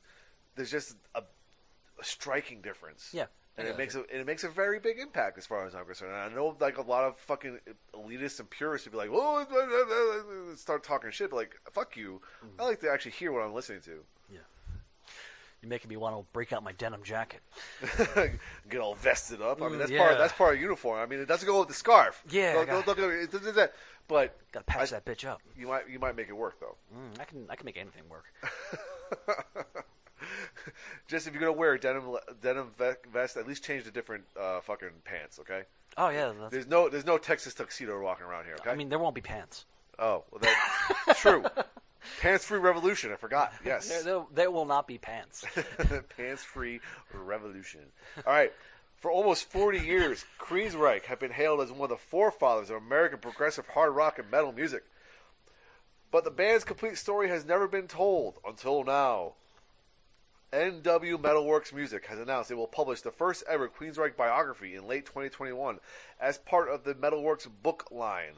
[0.56, 3.10] there's just a, a striking difference.
[3.12, 3.26] Yeah.
[3.58, 3.74] And Yeah.
[3.74, 6.12] it makes a and it makes a very big impact as far as I'm concerned.
[6.12, 7.58] And I know like a lot of fucking
[7.94, 11.30] elitists and purists would be like, "Oh," start talking shit.
[11.30, 12.22] But like, fuck you.
[12.58, 14.04] I like to actually hear what I'm listening to.
[14.30, 14.38] Yeah,
[15.60, 17.40] you're making me want to break out my denim jacket.
[18.70, 19.60] Get all vested up.
[19.60, 20.18] I mean, Mm, that's part yeah.
[20.18, 21.00] that's part of uniform.
[21.00, 22.22] I mean, it doesn't go with the scarf.
[22.30, 23.74] Yeah, Don't- got- don't- don't go- it doesn't do that.
[24.06, 25.42] But Got to patch I- that bitch up.
[25.56, 26.76] you might you might make it work though.
[26.96, 28.24] Mm, I can I can make anything work.
[31.08, 32.70] Just if you're gonna wear a denim denim
[33.12, 35.38] vest, at least change the different uh, fucking pants.
[35.40, 35.62] Okay.
[35.96, 38.56] Oh yeah, that's, There's no there's no Texas tuxedo walking around here.
[38.60, 38.70] Okay.
[38.70, 39.64] I mean there won't be pants.
[39.98, 40.40] oh, well,
[41.06, 41.44] that's true.
[42.20, 43.12] Pants free revolution.
[43.12, 43.52] I forgot.
[43.64, 43.88] Yes.
[43.88, 45.44] There, there, there will not be pants.
[46.16, 46.80] Pants free
[47.12, 47.80] revolution.
[48.26, 48.52] All right.
[48.96, 53.18] For almost 40 years, Queensryche have been hailed as one of the forefathers of American
[53.20, 54.82] progressive hard rock and metal music.
[56.10, 59.34] But the band's complete story has never been told until now.
[60.52, 65.04] NW Metalworks Music has announced it will publish the first ever Queensryche biography in late
[65.04, 65.78] 2021
[66.18, 68.32] as part of the Metalworks book line.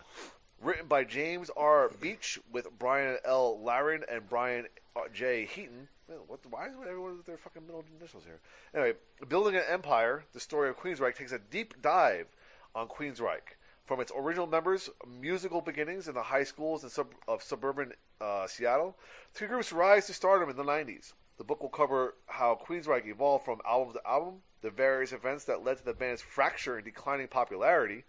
[0.60, 1.88] Written by James R.
[2.00, 3.62] Beach with Brian L.
[3.62, 4.66] Laren and Brian
[5.14, 5.46] J.
[5.46, 5.88] Heaton.
[6.26, 8.40] What, why is everyone with their fucking middle initials here?
[8.74, 8.98] Anyway,
[9.28, 12.26] Building an Empire, the story of Queensryche takes a deep dive
[12.74, 13.54] on Queensryche.
[13.84, 14.90] From its original members'
[15.20, 18.96] musical beginnings in the high schools in sub- of suburban uh, Seattle
[19.34, 21.12] to group's rise to stardom in the 90s.
[21.40, 25.64] The book will cover how Queensryche evolved from album to album, the various events that
[25.64, 28.04] led to the band's fracture and declining popularity,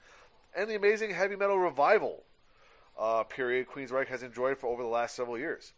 [0.53, 2.25] and the amazing heavy metal revival
[2.99, 5.71] uh, period Queensryche has enjoyed for over the last several years.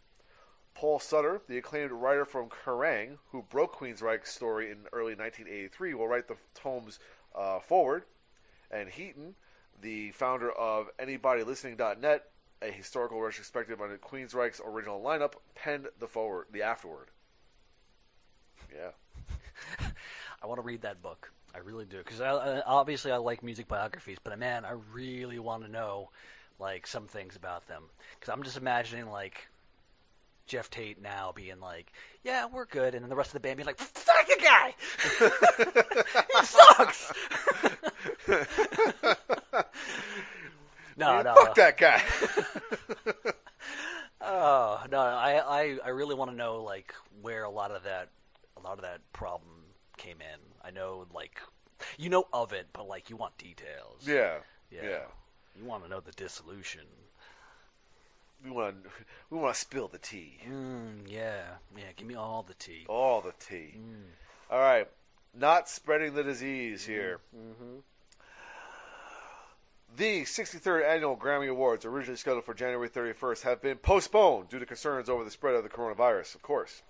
[0.74, 6.08] Paul Suter, the acclaimed writer from Kerrang, who broke Queensryche's story in early 1983, will
[6.08, 6.98] write the tome's
[7.36, 8.06] uh, forward.
[8.72, 9.36] And Heaton,
[9.80, 12.24] the founder of AnybodyListening.net,
[12.64, 17.10] a historical retrospective on Queensryche's original lineup, penned the forward, the afterword.
[18.74, 18.92] Yeah.
[20.42, 21.32] I want to read that book.
[21.56, 25.72] I really do because obviously I like music biographies, but man, I really want to
[25.72, 26.10] know
[26.60, 27.84] like some things about them
[28.20, 29.48] because I'm just imagining like
[30.48, 31.94] Geoff Tate now being like,
[32.24, 34.76] "Yeah, we're good," and then the rest of the band being like, "Fuck the guy,
[36.40, 37.14] he sucks."
[40.98, 42.02] no, no, Fuck that guy.
[44.26, 48.10] Oh no, I, I, I really want to know like where a lot of that
[48.64, 49.66] a lot of that problem
[49.98, 50.40] came in.
[50.64, 51.40] I know like
[51.98, 54.02] you know of it, but like you want details.
[54.06, 54.38] yeah.
[54.72, 54.82] yeah.
[54.84, 55.00] Yeah.
[55.60, 56.82] You want to know the dissolution.
[58.44, 58.76] We want
[59.30, 60.40] we want to spill the tea.
[60.50, 61.44] Mm, yeah,
[61.78, 61.84] yeah.
[61.96, 62.86] Give me all the tea.
[62.90, 63.76] All the tea.
[63.78, 64.52] Mm.
[64.52, 64.88] All right.
[65.38, 67.20] Not spreading the disease here.
[67.36, 67.80] Mm-hmm.
[69.96, 74.66] The 63rd Annual Grammy Awards, originally scheduled for January 31st, have been postponed due to
[74.66, 76.82] concerns over the spread of the coronavirus, of course.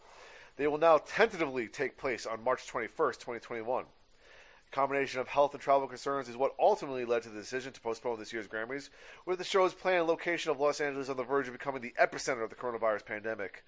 [0.55, 3.85] They will now tentatively take place on March 21st, 2021.
[3.85, 7.81] A combination of health and travel concerns is what ultimately led to the decision to
[7.81, 8.89] postpone this year's Grammys,
[9.25, 12.43] with the show's planned location of Los Angeles on the verge of becoming the epicenter
[12.43, 13.63] of the coronavirus pandemic.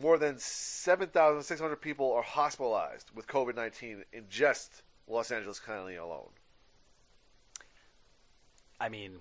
[0.00, 6.30] More than 7,600 people are hospitalized with COVID 19 in just Los Angeles County alone.
[8.78, 9.12] I mean,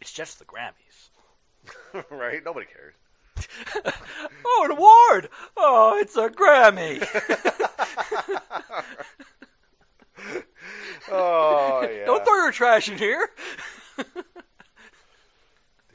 [0.00, 1.10] it's just the Grammys.
[2.10, 2.42] right?
[2.42, 2.94] Nobody cares.
[4.44, 5.28] Oh, an award!
[5.56, 7.00] Oh, it's a Grammy.
[11.10, 12.04] Oh yeah.
[12.04, 13.30] Don't throw your trash in here.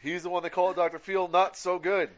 [0.01, 0.99] He's the one they call it Dr.
[0.99, 2.09] Phil not so good.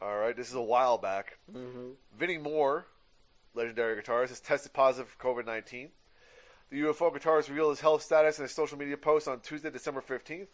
[0.00, 1.38] All right, this is a while back.
[1.52, 1.90] Mm-hmm.
[2.18, 2.86] Vinnie Moore,
[3.54, 5.90] legendary guitarist, has tested positive for COVID 19.
[6.70, 10.00] The UFO guitarist revealed his health status in a social media post on Tuesday, December
[10.00, 10.46] 15th.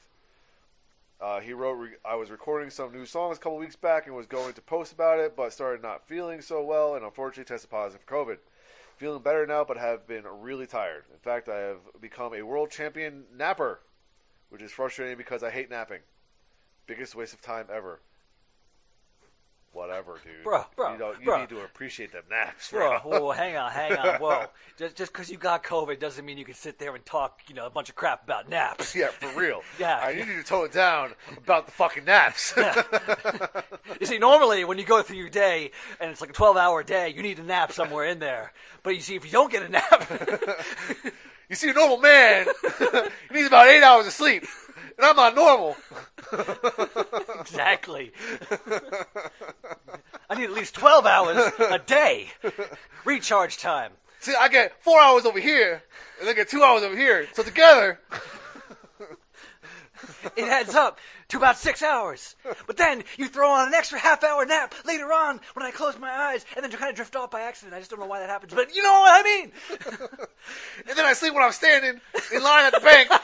[1.20, 4.14] Uh, he wrote, re- I was recording some new songs a couple weeks back and
[4.14, 7.70] was going to post about it, but started not feeling so well and unfortunately tested
[7.70, 8.38] positive for COVID.
[8.96, 11.04] Feeling better now, but have been really tired.
[11.12, 13.80] In fact, I have become a world champion napper,
[14.50, 16.00] which is frustrating because I hate napping.
[16.86, 18.00] Biggest waste of time ever.
[19.76, 20.42] Whatever, dude.
[20.42, 21.40] Bro, bro, you, don't, you bro.
[21.40, 23.20] need to appreciate them naps, Bro, bro.
[23.20, 24.18] whoa, hang on, hang on.
[24.20, 24.46] Whoa.
[24.78, 27.54] Just just because you got COVID doesn't mean you can sit there and talk, you
[27.54, 28.94] know, a bunch of crap about naps.
[28.94, 29.62] Yeah, for real.
[29.78, 29.98] Yeah.
[30.02, 32.54] I need you to tone it down about the fucking naps.
[34.00, 35.70] You see, normally when you go through your day
[36.00, 38.52] and it's like a 12 hour day, you need a nap somewhere in there.
[38.82, 40.10] But you see, if you don't get a nap,
[41.48, 42.46] you see, a normal man
[43.28, 44.44] he needs about eight hours of sleep,
[44.96, 45.76] and I'm not normal.
[47.40, 48.12] exactly.
[50.28, 52.28] I need at least 12 hours a day.
[53.04, 53.92] Recharge time.
[54.20, 55.82] See, I get four hours over here,
[56.20, 57.28] and I get two hours over here.
[57.34, 58.00] So together,
[60.36, 62.36] It adds up to about six hours.
[62.66, 65.98] But then you throw on an extra half hour nap later on when I close
[65.98, 67.74] my eyes and then you kind of drift off by accident.
[67.74, 68.52] I just don't know why that happens.
[68.52, 69.52] But you know what I mean.
[70.88, 72.00] and then I sleep when I'm standing
[72.34, 73.10] in line at the bank.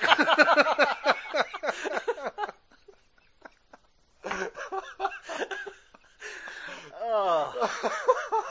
[7.14, 8.50] Oh.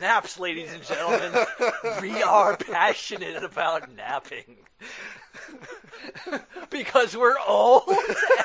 [0.00, 1.32] Naps, ladies and gentlemen.
[2.00, 4.56] we are passionate about napping.
[6.70, 7.84] because we're old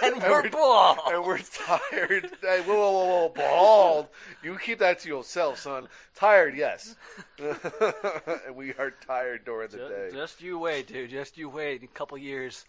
[0.04, 1.00] and we're bald.
[1.08, 2.30] and we're tired.
[2.42, 4.08] Hey, whoa, whoa, whoa, whoa, bald.
[4.44, 5.88] You keep that to yourself, son.
[6.16, 6.96] Tired, yes.
[7.40, 10.10] and we are tired during the day.
[10.12, 11.10] Just, just you wait, dude.
[11.10, 11.84] Just you wait.
[11.84, 12.66] A couple years.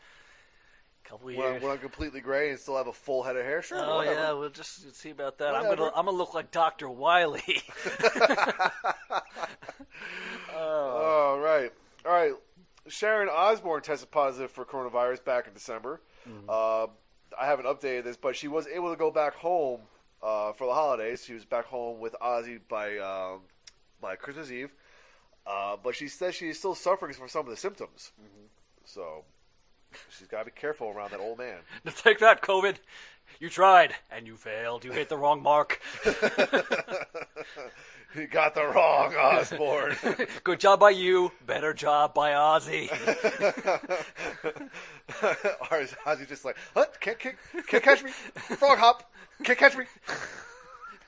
[1.09, 1.57] Couple when, years.
[1.57, 3.79] I'm, when I'm completely gray and still have a full head of hair, sure.
[3.81, 4.21] Oh whatever.
[4.21, 5.55] yeah, we'll just see about that.
[5.55, 7.63] I'm gonna I'm gonna look like Doctor Wiley.
[10.55, 11.73] All right.
[12.05, 12.33] All right.
[12.89, 16.01] Sharon Osbourne tested positive for coronavirus back in December.
[16.49, 16.87] Uh,
[17.39, 19.81] I haven't updated this, but she was able to go back home
[20.23, 21.25] uh, for the holidays.
[21.25, 23.41] She was back home with Ozzy by um,
[24.01, 24.73] by Christmas Eve.
[25.47, 28.13] Uh, but she says she is still suffering from some of the symptoms.
[28.85, 29.25] So
[30.17, 31.59] she's got to be careful around that old man.
[31.97, 32.77] Take that, COVID.
[33.41, 34.85] You tried and you failed.
[34.85, 35.81] You hit the wrong mark.
[38.15, 39.95] You got the wrong Osbourne.
[40.45, 41.31] Good job by you.
[41.45, 42.91] Better job by Ozzy.
[45.71, 46.99] or is Ozzy just like, what?
[47.01, 47.37] Can't, can't,
[47.67, 48.11] can't catch me?
[48.11, 49.13] Frog hop.
[49.45, 49.85] Can't catch me?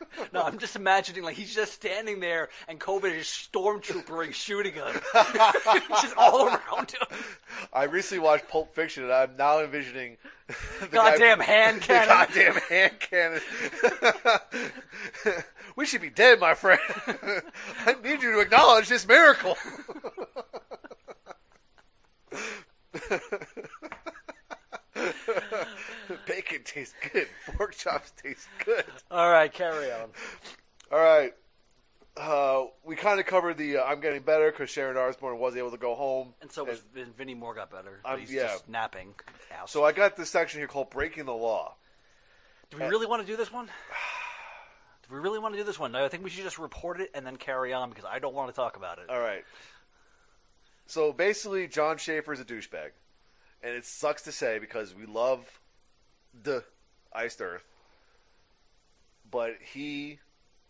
[0.32, 4.86] No, I'm just imagining like he's just standing there and COVID is stormtroopering shooting him.
[6.02, 7.18] just all around him.
[7.72, 10.16] I recently watched Pulp Fiction, and I'm now envisioning
[10.80, 12.08] the Goddamn guy- hand the cannon.
[12.08, 13.40] goddamn hand cannon.
[15.76, 16.80] we should be dead, my friend.
[17.86, 19.56] I need you to acknowledge this miracle.
[26.26, 27.28] Bacon tastes good.
[27.56, 28.84] Pork chops taste good.
[29.10, 30.10] All right, carry on.
[30.92, 31.32] All right.
[32.16, 35.70] Uh, we kind of covered the uh, I'm getting better because Sharon Osbourne was able
[35.70, 36.34] to go home.
[36.42, 38.00] And so was Vin- Vinnie Moore got better.
[38.02, 38.48] but he's yeah.
[38.48, 39.14] just napping.
[39.66, 41.74] So I got this section here called Breaking the Law.
[42.70, 43.66] do we really want to do this one?
[45.08, 45.90] Do we really want to do this one?
[45.90, 48.32] No, I think we should just report it and then carry on because I don't
[48.32, 49.10] want to talk about it.
[49.10, 49.42] All right.
[50.86, 52.90] So basically, Jon Schaffer is a douchebag,
[53.62, 55.60] and it sucks to say because we love
[56.42, 56.64] the
[57.12, 57.64] iced Earth,
[59.30, 60.18] but he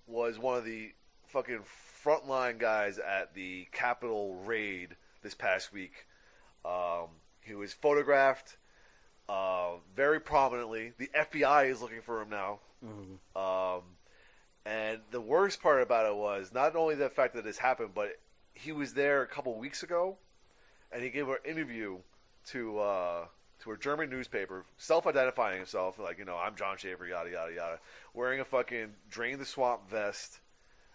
[0.06, 0.92] was one of the
[1.28, 1.60] fucking
[2.04, 6.06] frontline guys at the Capitol raid this past week.
[6.64, 7.08] Um,
[7.40, 8.56] he was photographed
[9.28, 10.92] uh, very prominently.
[10.98, 12.58] The FBI is looking for him now.
[13.36, 13.82] Um,
[14.66, 18.12] and the worst part about it was not only the fact that this happened, but
[18.54, 20.16] he was there a couple weeks ago,
[20.92, 21.98] and he gave an interview
[22.48, 23.24] to uh,
[23.62, 27.78] to a German newspaper, self-identifying himself, like you know, I'm Jon Schaffer, yada yada yada,
[28.14, 30.40] wearing a fucking drain the swamp vest,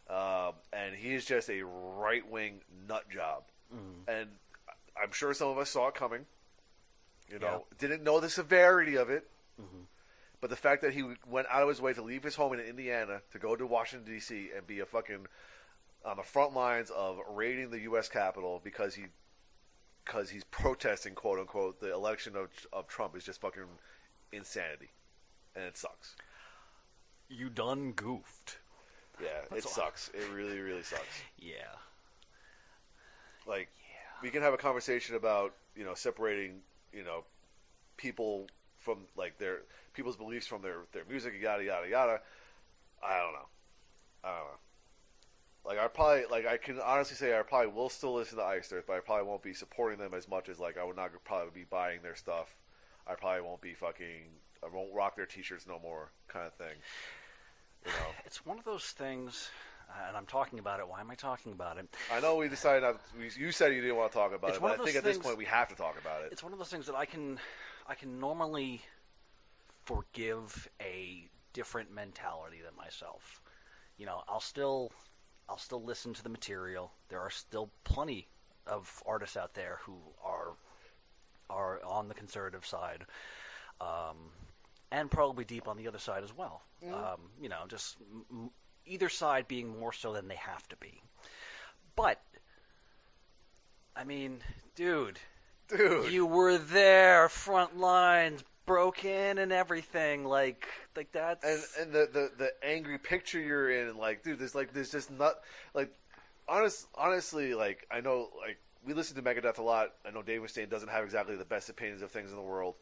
[0.10, 3.44] um, and he is just a right-wing nut job,
[4.08, 4.30] and
[5.02, 6.26] I'm sure some of us saw it coming.
[7.32, 9.28] You know, didn't know the severity of it.
[10.42, 12.60] But the fact that he went out of his way to leave his home in
[12.60, 14.50] Indiana to go to Washington D.C.
[14.56, 15.26] and be a fucking
[16.06, 18.10] on the front lines of raiding the U.S.
[18.10, 19.06] Capitol because he
[20.06, 23.64] because he's protesting, quote unquote, the election of of Trump is just fucking
[24.32, 24.92] insanity,
[25.56, 26.16] and it sucks.
[27.30, 28.58] You done goofed.
[29.22, 29.74] Yeah, That's it all.
[29.86, 30.10] sucks.
[30.14, 31.04] It really, really sucks.
[31.40, 31.54] Yeah.
[33.48, 33.70] Like,
[34.22, 36.62] we can have a conversation about you know separating
[36.94, 37.24] you know
[37.98, 38.48] people
[38.80, 39.60] from like their
[39.94, 42.22] people's beliefs from their their music, yada yada yada.
[43.04, 43.48] I don't know.
[44.24, 44.60] I don't know.
[45.66, 48.72] Like I probably like I can honestly say I probably will still listen to Ice
[48.72, 51.12] Earth, but I probably won't be supporting them as much as like I would not
[51.24, 52.56] probably be buying their stuff.
[53.08, 54.26] I probably won't be fucking.
[54.64, 56.76] I won't rock their T-shirts no more, kind of thing.
[57.86, 58.08] You know.
[58.26, 59.50] It's one of those things,
[59.90, 60.88] uh, and I'm talking about it.
[60.88, 61.88] Why am I talking about it?
[62.12, 63.00] I know we decided not.
[63.18, 64.96] We, you said you didn't want to talk about It's it, but I think those
[64.98, 66.30] at this point we have to talk about it.
[66.32, 67.40] It's one of those things that I can,
[67.88, 68.82] I can normally
[69.86, 73.42] forgive a different mentality than myself.
[73.98, 74.92] You know, I'll still,
[75.50, 76.92] I'll still listen to the material.
[77.10, 78.28] There are still plenty
[78.68, 80.54] of artists out there who are,
[81.50, 83.06] are on the conservative side,
[83.80, 84.18] um,
[84.92, 86.64] and probably deep on the other side as well.
[87.14, 87.98] Um, you know, just
[88.32, 88.50] m-
[88.86, 91.02] either side being more so than they have to be.
[91.96, 92.22] But,
[93.96, 94.40] I mean,
[94.76, 95.20] dude,
[95.68, 100.26] Dude, you were there, front lines, broken and everything.
[100.26, 104.56] Like, like that's and and the, the the angry picture you're in, like, dude, there's
[104.56, 105.36] like there's just not
[105.74, 105.92] like
[106.48, 109.94] honest honestly, like I know like we listen to Megadeth a lot.
[110.06, 112.76] I know Dave Mustaine doesn't have exactly the best opinions of things in the world.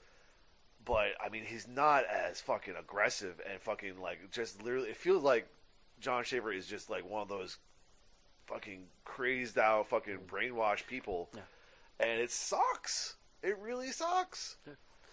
[0.86, 5.24] But I mean he's not as fucking aggressive and fucking like just literally it feels
[5.24, 5.48] like
[6.00, 7.58] Jon Schaffer is just like one of those
[8.48, 11.30] fucking crazed out fucking brainwashed people.
[11.34, 11.42] Yeah.
[12.00, 13.16] And it sucks.
[13.42, 14.58] It really sucks.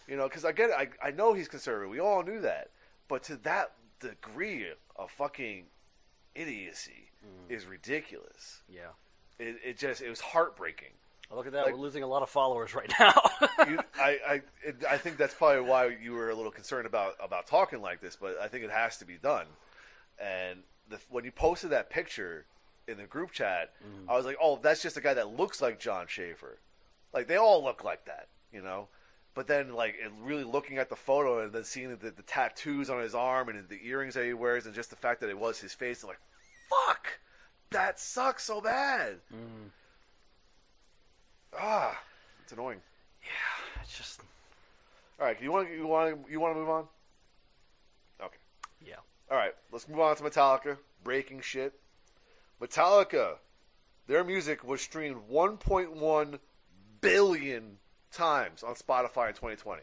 [0.09, 0.77] You know, because I get it.
[0.77, 1.91] I, I know he's conservative.
[1.91, 2.71] We all knew that.
[3.09, 5.65] But to that degree of fucking
[6.35, 7.53] idiocy mm.
[7.53, 8.63] is ridiculous.
[8.69, 8.91] yeah.
[9.39, 10.91] It, it just, it was heartbreaking.
[11.31, 13.15] Oh, Look at that, Like- we're losing a lot of followers right now.
[13.69, 14.35] You, I, I,
[14.65, 18.01] it, I think that's probably why you were a little concerned about, about talking like
[18.01, 19.45] this, but I think it has to be done.
[20.19, 22.47] And the, when you posted that picture
[22.89, 24.11] in the group chat, mm-hmm.
[24.11, 26.59] I was like, oh, that's just a guy that looks like Jon Schaffer.
[27.13, 28.89] Like, they all look like that, you know?
[29.35, 33.01] But then, like, really looking at the photo and then seeing the, the tattoos on
[33.01, 35.61] his arm and the earrings that he wears and just the fact that it was
[35.61, 36.21] his face, I'm like,
[36.69, 37.07] fuck!
[37.71, 39.19] That sucks so bad.
[41.57, 41.97] Ah,
[42.43, 42.81] it's annoying.
[43.23, 44.21] Yeah, it's just,
[45.21, 46.85] All right, you want you want you want to move on?
[48.21, 48.37] Okay.
[48.85, 48.97] yeah.
[49.31, 50.79] All right, let's move on to Metallica.
[51.05, 51.75] Breaking shit.
[52.61, 53.37] Metallica,
[54.07, 56.39] their music was streamed 1.1
[57.01, 57.79] billion
[58.11, 59.83] times on Spotify in 2020.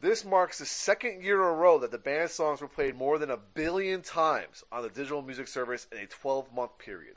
[0.00, 3.18] This marks the second year in a row that the band's songs were played more
[3.18, 7.16] than a billion times on the digital music service in a 12 month period.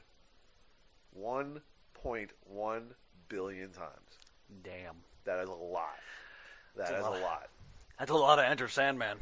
[1.20, 2.82] 1.1
[3.28, 4.18] billion times.
[4.64, 4.96] Damn.
[5.26, 5.96] That is a lot.
[6.76, 7.18] That That's a is lot.
[7.18, 7.50] a lot.
[8.00, 9.18] That's a lot of Enter Sandman.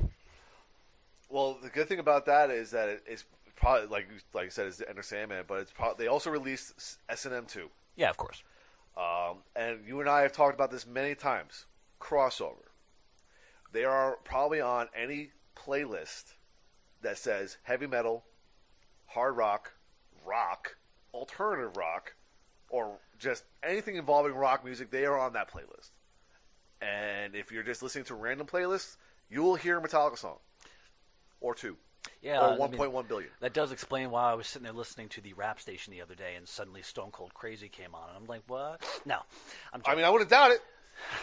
[1.29, 3.25] Well, the good thing about that is that it- it's
[3.55, 6.29] probably like you- like I said, it's the Enter Sandman, but it's probably they also
[6.29, 8.43] released S and M two, Yeah, of course.
[8.97, 11.65] Um, and you and I have talked about this many times.
[12.01, 12.65] Crossover.
[13.71, 16.33] They are probably on any playlist
[17.01, 18.25] that says heavy metal,
[19.05, 19.73] hard rock,
[20.25, 20.77] rock,
[21.13, 22.15] alternative rock,
[22.69, 24.89] or just anything involving rock music.
[24.89, 25.91] They are on that playlist.
[26.81, 28.97] And if you're just listening to random playlists,
[29.29, 30.37] you will hear a Metallica song
[31.39, 31.77] or two
[32.21, 33.29] Yeah, or I mean, 1.1 billion.
[33.39, 36.15] that does explain why I was sitting there listening to the rap station the other
[36.15, 38.81] day, and suddenly Stone Cold Crazy came on, and I'm like, what?
[39.05, 39.19] No,
[39.73, 39.81] I'm.
[39.85, 40.61] I mean, I wouldn't doubt it.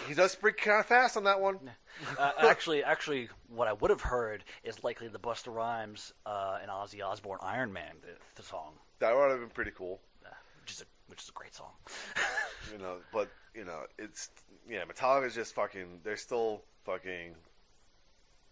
[0.07, 1.59] He does speak kind of fast on that one.
[2.18, 6.70] uh, actually, actually, what I would have heard is likely the Busta Rhymes uh, and
[6.70, 10.30] Ozzy Osbourne Iron Man the, the song, That would have been pretty cool, uh,
[10.61, 11.72] which is a which is a great song.
[12.72, 12.97] you know.
[13.12, 14.30] But you know, it's
[14.68, 16.01] yeah, Metallica's just fucking.
[16.03, 17.35] They're still fucking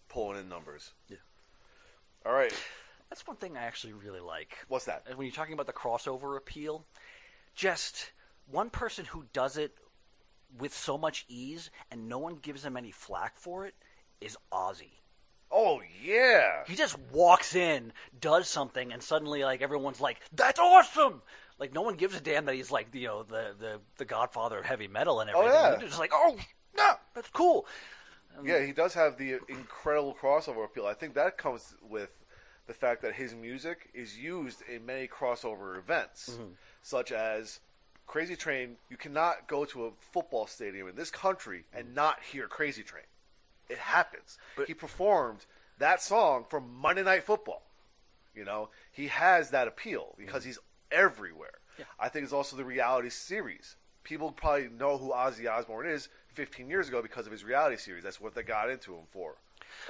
[0.08, 0.92] pulling in numbers.
[1.08, 1.16] Yeah.
[2.24, 2.54] All right,
[3.10, 4.56] That's one thing I actually really like.
[4.68, 5.04] what's that?
[5.16, 6.84] When you're talking about the crossover appeal,
[7.54, 8.12] just
[8.50, 9.72] one person who does it
[10.58, 13.74] with so much ease and no one gives him any flack for it
[14.20, 14.90] is Ozzy.
[15.50, 21.20] Oh yeah, He just walks in, does something, and suddenly like everyone's like, "That's awesome!"
[21.58, 24.58] Like no one gives a damn that he's like you know the the, the Godfather
[24.60, 25.60] of heavy metal and oh, everything.
[25.60, 25.70] Oh, yeah.
[25.76, 26.38] They're just like, "Oh,
[26.74, 27.66] no, that's cool."
[28.44, 28.64] Yeah.
[28.64, 30.86] He does have the incredible crossover appeal.
[30.86, 32.10] I think that comes with
[32.66, 36.52] the fact that his music is used in many crossover events, mm-hmm.
[36.82, 37.60] such as
[38.06, 38.76] Crazy Train.
[38.90, 41.94] You cannot go to a football stadium in this country and mm-hmm.
[41.94, 43.04] not hear Crazy Train.
[43.68, 44.38] It happens.
[44.56, 45.46] But- he performed
[45.78, 47.62] that song for Monday Night Football.
[48.34, 50.50] You know, he has that appeal because mm-hmm.
[50.50, 50.58] he's
[50.90, 51.58] everywhere.
[51.78, 51.84] Yeah.
[51.98, 56.68] I think it's also the reality series people probably know who Ozzy Osbourne is 15
[56.68, 58.04] years ago because of his reality series.
[58.04, 59.36] That's what they got into him for,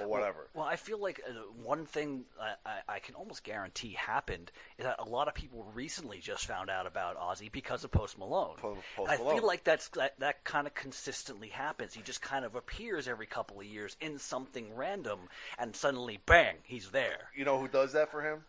[0.00, 0.48] or whatever.
[0.54, 1.32] Well, I feel like uh,
[1.62, 5.66] one thing I, I, I can almost guarantee happened is that a lot of people
[5.74, 8.56] recently just found out about Ozzy because of Post Malone.
[8.58, 9.36] Po- Post I Malone.
[9.36, 11.94] feel like that's that, that kind of consistently happens.
[11.94, 15.18] He just kind of appears every couple of years in something random,
[15.58, 17.28] and suddenly, bang, he's there.
[17.36, 18.44] you know who does that for him?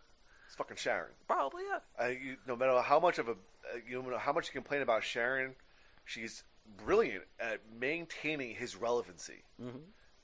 [0.46, 1.10] It's fucking Sharon.
[1.26, 1.78] Probably, yeah.
[1.98, 4.82] I, you, no matter how much of a uh, you know how much you complain
[4.82, 5.54] about Sharon,
[6.04, 6.42] she's
[6.84, 9.42] brilliant at maintaining his relevancy.
[9.62, 9.78] Mm-hmm.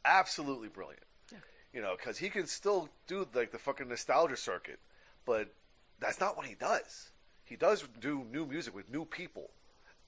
[0.04, 1.02] Absolutely brilliant.
[1.72, 4.80] You know, because he can still do like the fucking nostalgia circuit,
[5.24, 5.54] but
[6.00, 7.10] that's not what he does.
[7.44, 9.50] He does do new music with new people,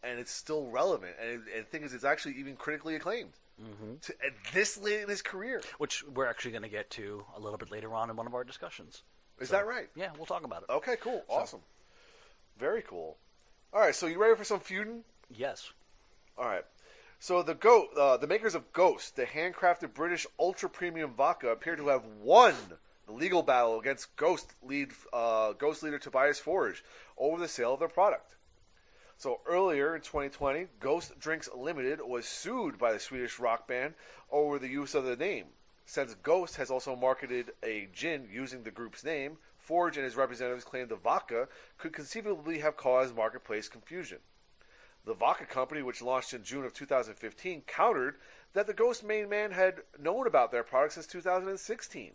[0.03, 1.13] and it's still relevant.
[1.23, 3.97] And, and the thing is, it's actually even critically acclaimed Mm-hmm.
[4.01, 5.61] to, at this late in his career.
[5.79, 8.35] Which we're actually going to get to a little bit later on in one of
[8.35, 9.03] our discussions.
[9.39, 9.89] Is So, that right?
[9.95, 10.73] Yeah, we'll talk about it.
[10.73, 11.61] Okay, cool, awesome,
[12.59, 13.19] very cool.
[13.73, 15.05] All right, so you ready for some feuding?
[15.31, 15.71] Yes.
[16.39, 16.65] All right.
[17.19, 21.77] So the go uh, the makers of Ghost, the handcrafted British ultra premium vodka, appear
[21.77, 22.55] to have won
[23.07, 26.83] the legal battle against Ghost lead uh, Ghost leader Tobias Forge
[27.17, 28.37] over the sale of their product.
[29.17, 33.95] So earlier in 2020, Ghost Drinks Limited was sued by the Swedish rock band
[34.33, 35.47] over the use of the name.
[35.87, 40.65] Since Ghost has also marketed a gin using the group's name, Forge and his representatives
[40.65, 41.47] claimed the vodka
[41.79, 44.19] could conceivably have caused marketplace confusion.
[45.05, 48.17] The vodka company, which launched in June of 2015, countered
[48.53, 52.13] that the Ghost main man had known about their product since 2016.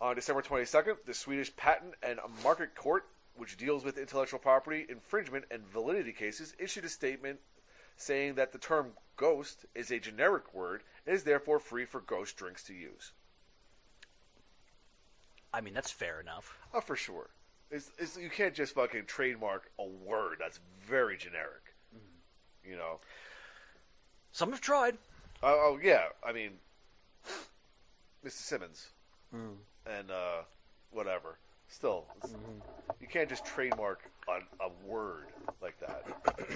[0.00, 3.06] On December 22nd, the Swedish Patent and Market Court,
[3.36, 7.38] which deals with intellectual property infringement and validity cases, issued a statement
[7.96, 12.36] saying that the term ghost is a generic word and is therefore free for ghost
[12.36, 13.12] drinks to use.
[15.54, 16.58] I mean, that's fair enough.
[16.72, 17.30] Oh, for sure.
[17.70, 21.61] It's, it's, you can't just fucking trademark a word that's very generic.
[22.68, 22.98] You know?
[24.32, 24.96] Some have tried.
[25.42, 26.04] Oh, oh yeah.
[26.26, 26.52] I mean,
[28.24, 28.30] Mr.
[28.32, 28.88] Simmons
[29.86, 30.42] and uh,
[30.90, 31.38] whatever.
[31.68, 32.34] Still, it's-
[33.00, 35.24] you can't just trademark a, a word
[35.62, 36.04] like that.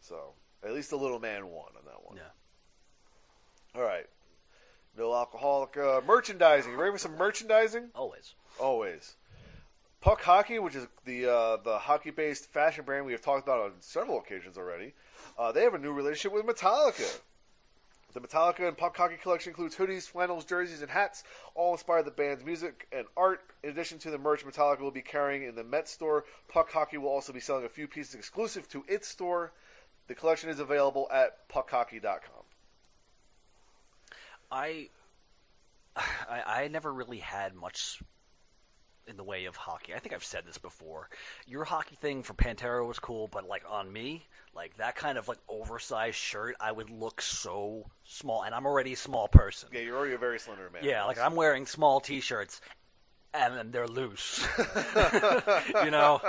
[0.00, 0.32] so,
[0.64, 2.16] at least the little man won on that one.
[2.16, 3.80] Yeah.
[3.80, 4.06] All right.
[4.96, 6.70] No alcoholic uh, merchandising.
[6.72, 7.88] You ready for some merchandising?
[7.94, 8.34] Always.
[8.60, 9.14] Always.
[10.02, 13.72] Puck Hockey, which is the uh, the hockey-based fashion brand we have talked about on
[13.78, 14.94] several occasions already,
[15.38, 17.20] uh, they have a new relationship with Metallica.
[18.12, 21.22] The Metallica and Puck Hockey collection includes hoodies, flannels, jerseys, and hats,
[21.54, 23.40] all inspired the band's music and art.
[23.62, 26.98] In addition to the merch Metallica will be carrying in the Met store, Puck Hockey
[26.98, 29.52] will also be selling a few pieces exclusive to its store.
[30.08, 32.42] The collection is available at puckhockey.com.
[34.50, 34.88] I,
[35.96, 38.02] I, I never really had much
[39.06, 39.94] in the way of hockey.
[39.94, 41.08] I think I've said this before.
[41.46, 45.28] Your hockey thing for Pantera was cool, but like on me, like that kind of
[45.28, 49.68] like oversized shirt, I would look so small, and I'm already a small person.
[49.72, 50.84] Yeah, you're already a very slender man.
[50.84, 52.60] Yeah, like I'm wearing small T-shirts,
[53.34, 54.46] and then they're loose.
[55.84, 56.20] you know,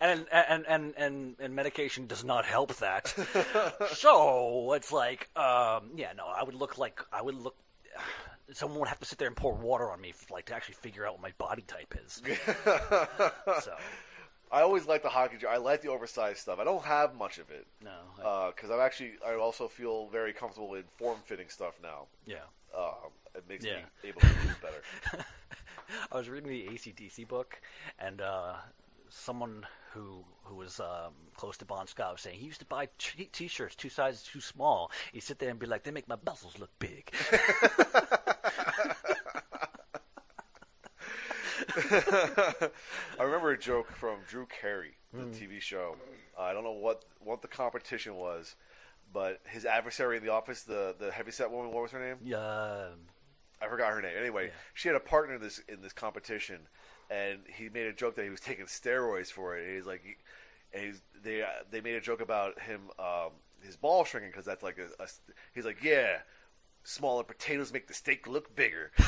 [0.00, 3.08] and and and and and medication does not help that.
[3.94, 7.56] so it's like, um, yeah, no, I would look like I would look.
[8.52, 11.06] Someone would have to sit there and pour water on me, like to actually figure
[11.06, 12.22] out what my body type is.
[13.62, 13.72] so
[14.50, 15.36] I always like the hockey.
[15.46, 16.58] I like the oversized stuff.
[16.58, 19.12] I don't have much of it no, because I'm actually.
[19.26, 22.06] I also feel very comfortable in form-fitting stuff now.
[22.26, 22.36] yeah.
[22.76, 23.76] Um, it makes Yeah.
[23.76, 25.24] me able to move better.
[26.12, 27.60] I was reading the ACDC book,
[27.98, 28.54] and uh,
[29.10, 32.88] someone who who was um, close to Bon Scott was saying he used to buy
[32.98, 34.90] t- t-shirts two sizes too small.
[35.12, 37.10] He'd sit there and be like, "They make my muscles look big."
[43.18, 45.96] I remember a joke from Drew Carey, the TV show.
[46.38, 48.54] Uh, I don't know what what the competition was,
[49.12, 52.16] but his adversary in the office, the the heavyset woman, what was her name?
[52.24, 52.86] Yeah,
[53.62, 54.14] I forgot her name.
[54.18, 54.52] Anyway, Yeah.
[54.74, 56.68] she had a partner in this in this competition,
[57.10, 59.66] and he made a joke that he was taking steroids for it.
[59.66, 60.14] And he's like, he,
[60.72, 63.30] and he's, they uh, they made a joke about him um,
[63.62, 65.06] his ball shrinking because that's like a, a.
[65.54, 66.18] He's like, yeah,
[66.84, 68.92] smaller potatoes make the steak look bigger.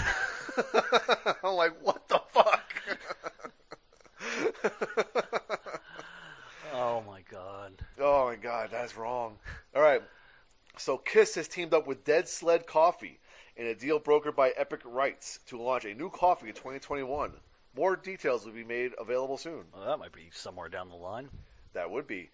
[1.45, 2.60] I'm like, what the fuck?
[6.75, 7.73] Oh my god.
[7.99, 9.37] Oh my god, that's wrong.
[9.75, 10.03] All right.
[10.77, 13.21] So Kiss has teamed up with Dead Sled Coffee
[13.57, 17.33] in a deal brokered by Epic Rights to launch a new coffee in 2021.
[17.77, 19.65] More details will be made available soon.
[19.73, 21.29] Well, that might be somewhere down the line.
[21.73, 22.31] That would be.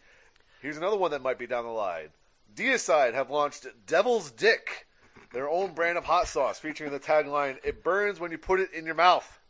[0.62, 2.08] Here's another one that might be down the line.
[2.54, 4.86] Deicide have launched Devil's Dick,
[5.32, 8.72] their own brand of hot sauce featuring the tagline "It burns when you put it
[8.72, 9.40] in your mouth."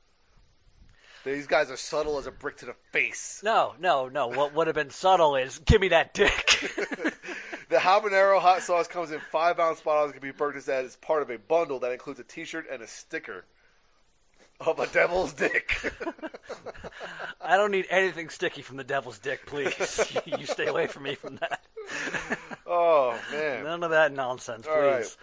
[1.26, 3.40] These guys are subtle as a brick to the face.
[3.44, 4.28] No, no, no.
[4.28, 6.72] What would have been subtle is give me that dick.
[7.68, 11.22] The habanero hot sauce comes in five ounce bottles and can be purchased as part
[11.22, 13.44] of a bundle that includes a T-shirt and a sticker
[14.60, 15.92] of a devil's dick.
[17.40, 20.16] I don't need anything sticky from the devil's dick, please.
[20.26, 21.60] you stay away from me from that.
[22.68, 24.72] oh man, None of that nonsense, please.
[24.72, 25.16] Right.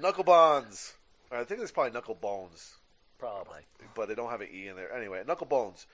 [0.00, 0.94] knuckle bonds.
[1.32, 2.76] I think it's probably knuckle bones,
[3.22, 3.60] Probably.
[3.94, 4.92] but they don't have an e in there.
[4.92, 5.86] Anyway, knuckle bones.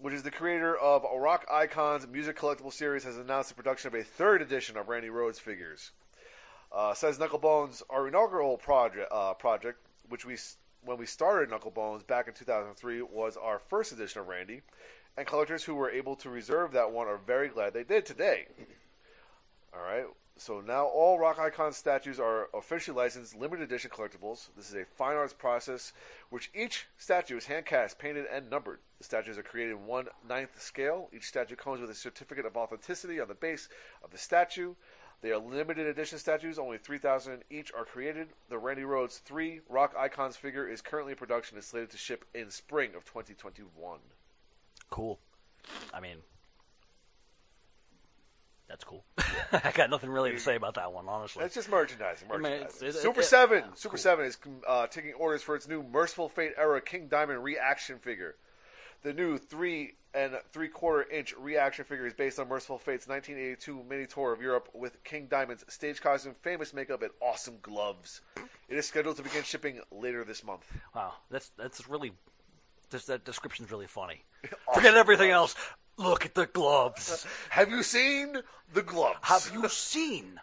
[0.00, 3.94] Which is the creator of Rock Icons music collectible series, has announced the production of
[3.94, 5.92] a third edition of Randy Rhoads figures.
[6.72, 9.78] Uh, says Knucklebones, our inaugural project, uh, project,
[10.08, 10.36] which we
[10.84, 14.62] when we started Knucklebones back in 2003, was our first edition of Randy,
[15.16, 18.46] and collectors who were able to reserve that one are very glad they did today.
[19.72, 20.06] All right,
[20.38, 24.48] so now all Rock Icon statues are officially licensed limited edition collectibles.
[24.56, 25.92] This is a fine arts process,
[26.28, 28.80] which each statue is hand cast, painted, and numbered.
[28.98, 31.08] The statues are created in one ninth scale.
[31.12, 33.68] Each statue comes with a certificate of authenticity on the base
[34.04, 34.74] of the statue.
[35.22, 36.58] They are limited edition statues.
[36.58, 38.28] Only 3,000 each are created.
[38.50, 42.26] The Randy Rhoads 3 Rock Icons figure is currently in production and slated to ship
[42.34, 44.00] in spring of 2021.
[44.90, 45.18] Cool.
[45.92, 46.18] I mean,
[48.76, 49.04] that's cool.
[49.64, 51.42] I got nothing really to say about that one, honestly.
[51.44, 52.28] It's just merchandising.
[52.28, 53.58] mean, it's- it's- Super it- Seven.
[53.60, 54.02] yeah, Super cool.
[54.02, 54.36] Seven is
[54.68, 58.36] uh, taking orders for its new Mercyful Fate era King Diamond reaction figure.
[59.02, 63.82] The new three and three quarter inch reaction figure is based on Mercyful Fate's 1982
[63.88, 68.20] mini tour of Europe with King Diamond's stage costume, famous makeup, and awesome gloves.
[68.68, 70.66] It is scheduled to begin shipping later this month.
[70.94, 72.12] Wow, that's that's really.
[72.90, 74.22] This, that description's really funny.
[74.74, 75.56] Forget everything else.
[75.98, 77.26] Look at the gloves.
[77.50, 78.38] Have you seen
[78.72, 79.18] the gloves?
[79.22, 80.40] Have you seen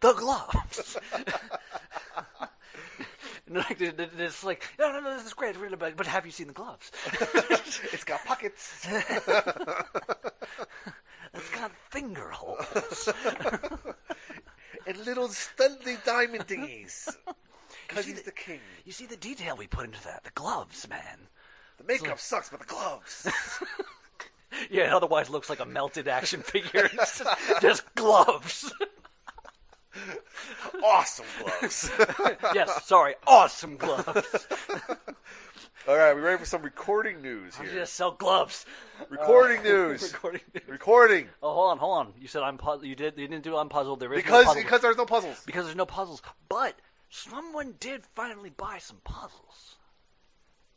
[0.00, 0.96] the gloves?
[3.50, 6.24] Like, it- it- it's like, no, no, no, this is great, really, but, but have
[6.24, 6.90] you seen the gloves?
[7.92, 8.86] it's got pockets.
[11.34, 13.08] It's got finger holes.
[14.86, 17.08] and little studly diamond thingies.
[17.88, 18.60] Because he's the king.
[18.84, 20.24] You see the detail we put into that.
[20.24, 21.18] The gloves, man.
[21.78, 23.28] The makeup sucks, but the gloves.
[24.70, 26.88] Yeah, it otherwise looks like a melted action figure.
[26.94, 27.22] Just,
[27.60, 28.72] just gloves.
[30.84, 31.90] awesome gloves.
[32.54, 34.46] yes, sorry, awesome gloves.
[35.88, 37.66] All right, we ready for some recording news here?
[37.72, 38.66] just sell gloves.
[39.10, 40.12] Recording uh, news.
[40.12, 40.40] Recording.
[40.68, 41.28] Recording.
[41.42, 42.12] Oh, hold on, hold on.
[42.20, 42.86] You said I'm puzzled.
[42.86, 43.18] You did.
[43.18, 43.98] You didn't do I'm puzzled.
[44.00, 44.62] There is no Because puzzle.
[44.62, 45.42] because there's no puzzles.
[45.44, 46.22] because there's no puzzles.
[46.48, 46.76] But
[47.10, 49.76] someone did finally buy some puzzles.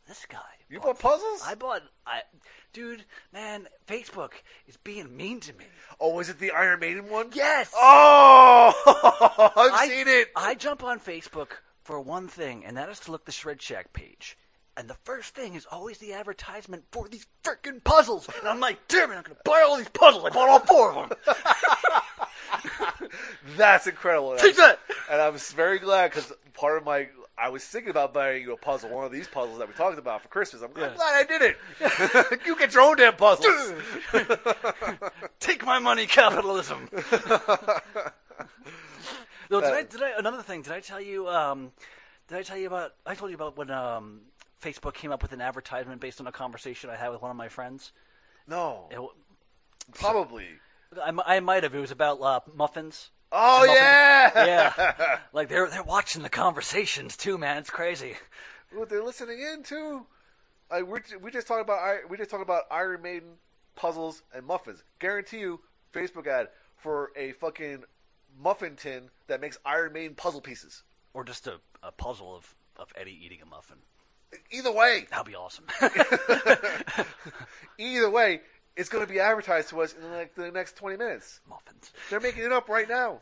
[0.07, 0.40] This guy.
[0.69, 1.41] You bought puzzles?
[1.45, 1.82] I bought.
[2.06, 2.22] I,
[2.73, 3.03] dude,
[3.34, 4.32] man, Facebook
[4.68, 5.65] is being mean to me.
[5.99, 7.30] Oh, is it the Iron Maiden one?
[7.34, 7.72] Yes.
[7.76, 10.30] Oh, I've I, seen it.
[10.36, 11.49] I jump on Facebook
[11.84, 14.38] for one thing, and that is to look the Shred Shack page.
[14.77, 18.27] And the first thing is always the advertisement for these freaking puzzles.
[18.40, 20.26] And I'm like, damn it, I'm going to buy all these puzzles.
[20.26, 21.18] I bought all four of them.
[23.57, 24.36] That's incredible.
[24.38, 24.80] Take I'm- that.
[25.10, 27.07] And I was very glad because part of my
[27.38, 29.99] I was thinking about buying you a puzzle, one of these puzzles that we talked
[29.99, 30.62] about for Christmas.
[30.62, 31.57] I'm, I'm glad I did it.
[32.45, 33.74] you get your own damn puzzles.
[35.40, 36.88] Take my money, capitalism.
[39.52, 41.74] no, did I, did I, another thing, did I tell you, um,
[42.30, 44.22] did I tell you about, I told you about when um,
[44.62, 47.38] Facebook came up with an advertisement based on a conversation I had with one of
[47.38, 47.91] my friends?
[48.48, 48.99] no, It,
[49.94, 50.48] probably.
[51.03, 51.76] I, I might have.
[51.76, 53.10] It was about uh, muffins.
[53.31, 55.18] Oh yeah, Yeah.
[55.34, 57.57] like they're they're watching the conversations too, man.
[57.57, 58.15] It's crazy.
[58.73, 60.06] What they're listening in to.
[60.72, 63.34] I we we just talked about we just talked about Iron Maiden
[63.76, 64.84] puzzles and muffins.
[64.99, 65.60] Guarantee you,
[65.93, 66.47] Facebook ad
[66.77, 67.84] for a fucking
[68.39, 70.84] muffin tin that makes Iron Maiden puzzle pieces.
[71.14, 73.77] Or just a, a puzzle of, of Eddie eating a muffin.
[74.52, 75.65] Either way, That'd be awesome.
[77.77, 78.41] either way,
[78.76, 81.39] it's going to be advertised to us in like the next twenty minutes.
[81.49, 81.91] muffins.
[82.10, 83.19] They're making it up right now.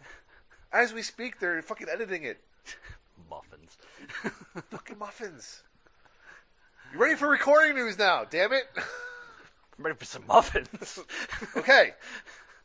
[0.72, 2.42] As we speak, they're fucking editing it.
[3.30, 3.78] Muffins.
[4.72, 5.64] Fucking muffins.
[6.92, 8.26] You ready for recording news now?
[8.30, 8.64] Damn it.
[8.76, 11.00] I'm ready for some muffins.
[11.56, 11.92] Okay.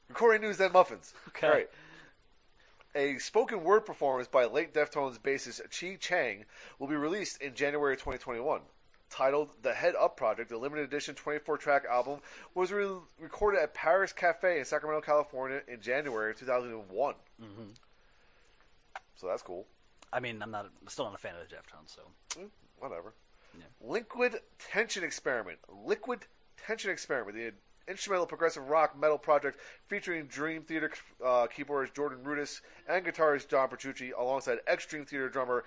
[0.09, 1.15] Recording news, then muffins.
[1.29, 1.47] Okay.
[1.47, 1.71] All right.
[2.95, 6.45] A spoken word performance by late Deftones bassist Chi Cheng
[6.79, 8.61] will be released in January 2021.
[9.11, 12.21] Titled The Head Up Project, the limited edition 24 track album
[12.55, 12.87] was re-
[13.19, 17.15] recorded at Paris Cafe in Sacramento, California in January of 2001.
[17.43, 17.63] Mm-hmm.
[19.15, 19.67] So that's cool.
[20.13, 22.03] I mean, I'm not still not a fan of the Deftones, so
[22.41, 22.49] Mm,
[22.79, 23.15] Whatever.
[23.57, 23.65] Yeah.
[23.81, 25.59] Liquid Tension Experiment.
[25.85, 26.27] Liquid
[26.57, 27.53] Tension Experiment, the
[27.91, 30.91] instrumental progressive rock metal project featuring Dream Theater
[31.25, 35.65] uh, keyboardist Jordan Rudess and guitarist John Petrucci, alongside ex-Dream Theater drummer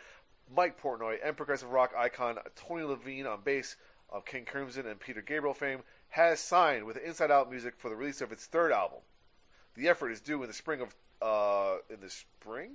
[0.55, 3.75] Mike Portnoy and progressive rock icon Tony Levin on bass,
[4.09, 7.95] of King Crimson and Peter Gabriel fame, has signed with Inside Out Music for the
[7.95, 8.99] release of its third album.
[9.75, 12.71] The effort is due in the spring of uh, in the spring.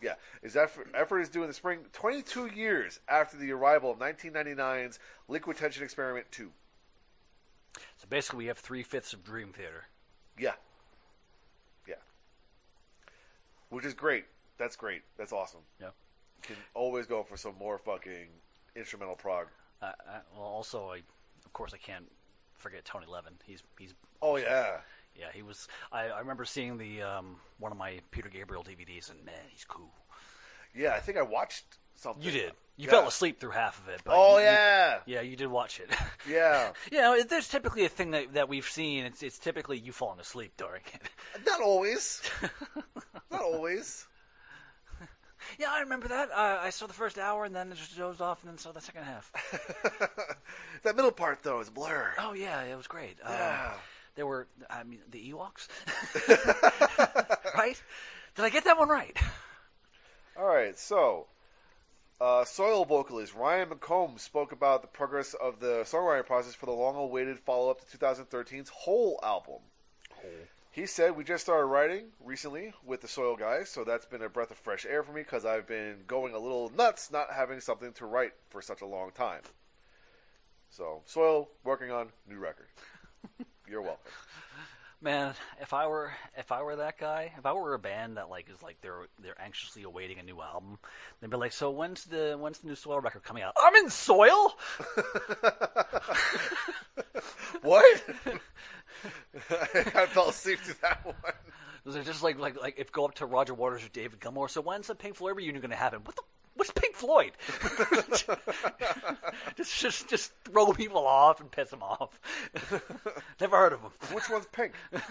[0.00, 3.98] Yeah, is effort, effort is due in the spring, 22 years after the arrival of
[3.98, 6.50] 1999's Liquid Tension Experiment 2.
[7.74, 9.84] So basically, we have three fifths of Dream Theater.
[10.38, 10.54] Yeah.
[11.86, 11.96] Yeah.
[13.68, 14.24] Which is great.
[14.56, 15.02] That's great.
[15.18, 15.60] That's awesome.
[15.78, 15.90] Yeah.
[16.42, 18.28] Can always go for some more fucking
[18.76, 19.46] instrumental prog.
[19.82, 19.92] Uh, uh,
[20.34, 20.96] well, also, I,
[21.44, 22.06] of course, I can't
[22.54, 23.32] forget Tony Levin.
[23.44, 24.78] He's he's Oh yeah.
[25.18, 25.68] yeah he was.
[25.92, 29.64] I, I remember seeing the um, one of my Peter Gabriel DVDs, and man, he's
[29.64, 29.90] cool.
[30.74, 31.64] Yeah, I think I watched
[31.96, 32.22] something.
[32.22, 32.52] You did.
[32.76, 32.92] You Yeah.
[32.92, 34.00] fell asleep through half of it.
[34.04, 34.98] But Oh you- you- yeah.
[35.06, 35.90] yeah, you did watch it.
[36.28, 36.72] Yeah.
[36.92, 39.04] you know, there's typically a thing that, that we've seen.
[39.04, 41.02] It's it's typically you falling asleep during it.
[41.46, 42.22] Not always.
[43.30, 44.06] Not always.
[45.58, 46.30] Yeah, I remember that.
[46.30, 48.72] Uh, I saw the first hour and then it just dozed off and then saw
[48.72, 49.30] the second half.
[50.82, 52.12] that middle part though is a blur.
[52.18, 53.16] oh yeah, it was great.
[53.24, 53.72] Um, Yeah.
[54.16, 55.68] there were, I mean, the Ewoks,
[57.56, 57.80] right?
[58.36, 59.16] Did I get that one right?
[60.38, 61.26] All right, so
[62.20, 66.72] uh, soil vocalist Ryan McComb spoke about the progress of the songwriting process for the
[66.72, 69.60] long-awaited follow-up to 2013's Whole album.
[70.72, 74.28] He said, "We just started writing recently with the Soil guys, so that's been a
[74.28, 77.60] breath of fresh air for me because I've been going a little nuts not having
[77.60, 79.42] something to write for such a long time."
[80.68, 82.68] So, Soil working on new record.
[83.68, 84.12] You're welcome.
[85.02, 88.30] Man, if I were if I were that guy, if I were a band that
[88.30, 90.78] like is like they're they're anxiously awaiting a new album,
[91.20, 93.90] they'd be like, "So when's the when's the new Soil record coming out?" I'm in
[93.90, 94.56] Soil.
[97.62, 98.02] What?
[99.50, 101.14] I fell asleep to that one.
[101.86, 104.48] They're just like like like if go up to Roger Waters or David Gilmour.
[104.48, 106.00] So when's the Pink Floyd reunion going to happen?
[106.04, 106.22] What the
[106.54, 107.32] what's Pink Floyd?
[109.56, 112.20] just just just throw people off and piss them off.
[113.40, 113.92] Never heard of them.
[114.12, 114.72] Which one's pink?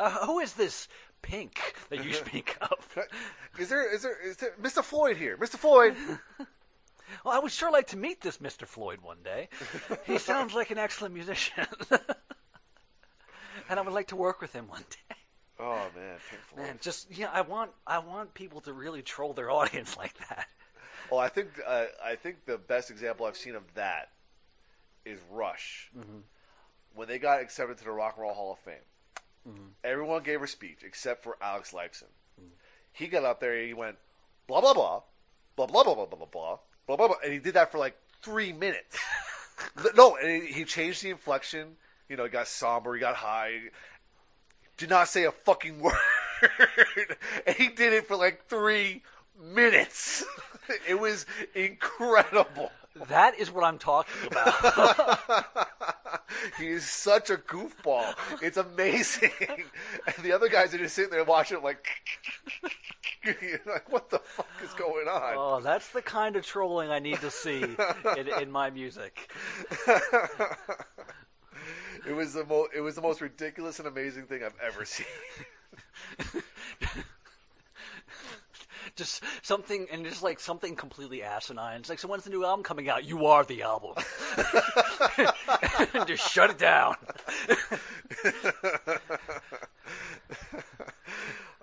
[0.00, 0.86] Uh, who is this
[1.22, 1.58] Pink
[1.90, 2.98] that you speak of?
[3.58, 4.84] Is there is there is there Mr.
[4.84, 5.36] Floyd here?
[5.36, 5.56] Mr.
[5.56, 5.96] Floyd.
[7.24, 8.64] Well, I would sure like to meet this Mr.
[8.64, 9.48] Floyd one day.
[10.06, 11.66] He sounds like an excellent musician.
[13.68, 15.16] And I would like to work with him one day.
[15.60, 16.66] Oh man, Pink Floyd.
[16.66, 20.46] Man, just yeah, I want I want people to really troll their audience like that.
[21.10, 24.10] Well, I think uh, I think the best example I've seen of that
[25.04, 25.90] is Rush.
[26.94, 30.46] When they got accepted to the Rock and Roll Hall of Fame, everyone gave a
[30.46, 32.08] speech except for Alex Lifeson.
[32.92, 33.96] He got up there and he went
[34.46, 35.00] blah blah blah
[35.56, 37.78] blah blah blah blah blah blah blah blah blah, blah and he did that for
[37.78, 38.98] like three minutes.
[39.96, 41.76] no, and he, he changed the inflection.
[42.08, 43.60] You know, he got somber, he got high.
[44.76, 45.94] Did not say a fucking word,
[47.46, 49.02] and he did it for like three
[49.40, 50.24] minutes.
[50.86, 51.24] It was
[51.54, 52.70] incredible.
[53.08, 55.18] That is what I'm talking about.
[56.58, 58.14] He is such a goofball.
[58.42, 59.30] It's amazing.
[59.40, 61.86] And the other guys are just sitting there watching him like,
[63.64, 65.34] like what the fuck is going on?
[65.36, 67.62] oh, that's the kind of trolling I need to see
[68.16, 69.32] in, in my music.
[72.06, 72.70] It was the most.
[72.74, 75.06] It was the most ridiculous and amazing thing I've ever seen.
[78.96, 81.78] Just something, and just like something completely asinine.
[81.78, 83.04] It's like, so when's the new album coming out?
[83.04, 83.92] You are the album.
[86.06, 86.96] just shut it down.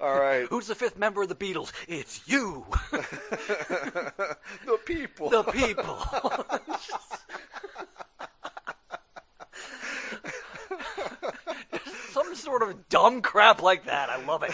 [0.01, 1.73] All right, Who's the fifth member of the Beatles?
[1.87, 5.29] It's you, the people.
[5.29, 5.97] the people.
[12.11, 14.09] Some sort of dumb crap like that.
[14.09, 14.53] I love it.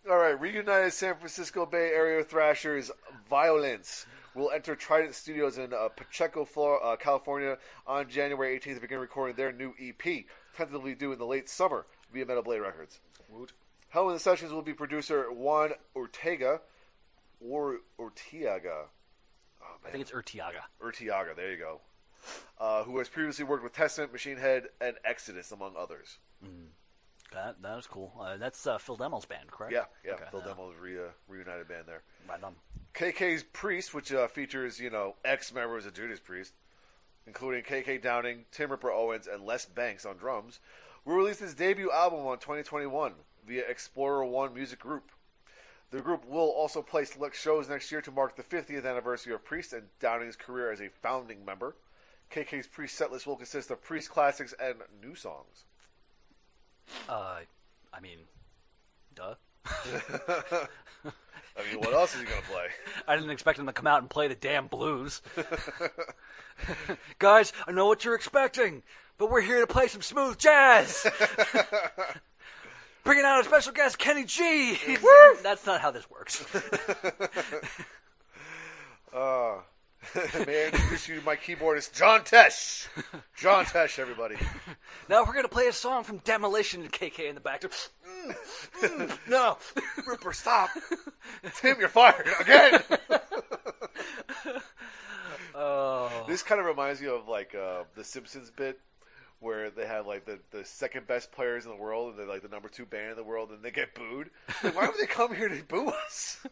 [0.10, 2.92] All right, reunited San Francisco Bay Area Thrashers
[3.30, 7.58] Vio-lence will enter Trident Studios in uh, Pacheco, Flor- uh, California
[7.88, 10.26] on January 18th to begin recording their new EP,
[10.56, 13.00] tentatively due in the late summer via Metal Blade Records.
[13.90, 16.62] Hell in the Sessions will be producer Juan Ortega,
[17.40, 18.86] or Ortiaga.
[19.62, 20.64] Oh, I think it's Urteaga.
[20.82, 21.80] Urteaga, there you go.
[22.60, 26.18] Uh, who has previously worked with Testament, Machine Head, and Exodus, among others.
[27.34, 28.14] That that was cool.
[28.20, 29.74] Uh, that's uh, Phil Demmel's band, correct?
[29.74, 30.14] Yeah, yeah.
[30.14, 30.54] Okay, Phil yeah.
[30.54, 32.04] Demmel's re- uh, reunited band there.
[32.30, 32.56] Right on.
[32.94, 36.54] KK's Priest, which uh, features, you know, ex members of Judas Priest,
[37.26, 40.60] including KK Downing, Tim Ripper Owens, and Les Binks on drums,
[41.06, 43.14] will release his debut album on 2021
[43.48, 45.12] via Explorer One Music Group.
[45.90, 49.44] The group will also play select shows next year to mark the 50th anniversary of
[49.44, 51.76] Priest and Downing's career as a founding member.
[52.34, 55.66] KK's Priest setlist will consist of Priest classics and new songs.
[57.08, 57.40] Uh,
[57.94, 58.20] I mean,
[59.14, 59.36] duh.
[61.56, 62.66] I mean, what else is he gonna play?
[63.08, 65.22] I didn't expect him to come out and play the damn blues.
[67.20, 68.82] Guys, I know what you're expecting,
[69.18, 71.06] but we're here to play some smooth jazz.
[73.04, 74.78] Bringing out a special guest, Kenny G.
[75.44, 76.44] That's not how this works.
[79.14, 79.60] Uh,
[80.48, 82.88] may I introduce you to my keyboardist, John Tesh.
[83.36, 84.36] John Tesh, everybody.
[85.10, 87.62] Now we're gonna play a song from Demolition and KK in the back.
[87.62, 88.36] Mm,
[88.82, 89.58] mm, no.
[90.08, 90.70] Ripper, stop.
[91.56, 92.82] Tim, you're fired again.
[95.56, 96.26] Oh.
[96.28, 98.80] This kind of reminds me of like uh, the Simpsons bit
[99.40, 102.42] where they have like the, the second best players in the world and they're like
[102.42, 104.30] the number two band in the world and they get booed.
[104.64, 106.46] Like, why would they come here to boo us?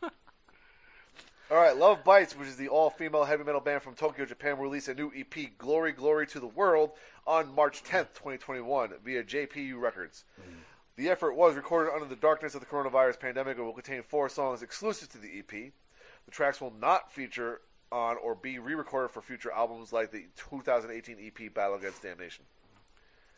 [1.50, 4.64] All right, Love Bites, which is the all-female heavy metal band from Tokyo, Japan, will
[4.64, 6.90] release a new EP, "Glory, Glory to the World,"
[7.24, 10.24] on March 10th, 2021, via JPU Records.
[10.40, 10.58] Mm-hmm.
[10.96, 14.28] The effort was recorded under the darkness of the coronavirus pandemic and will contain four
[14.28, 15.50] songs exclusive to the EP.
[15.50, 17.60] The tracks will not feature
[17.92, 22.44] on or be re-recorded for future albums like the 2018 EP "Battle Against Damnation."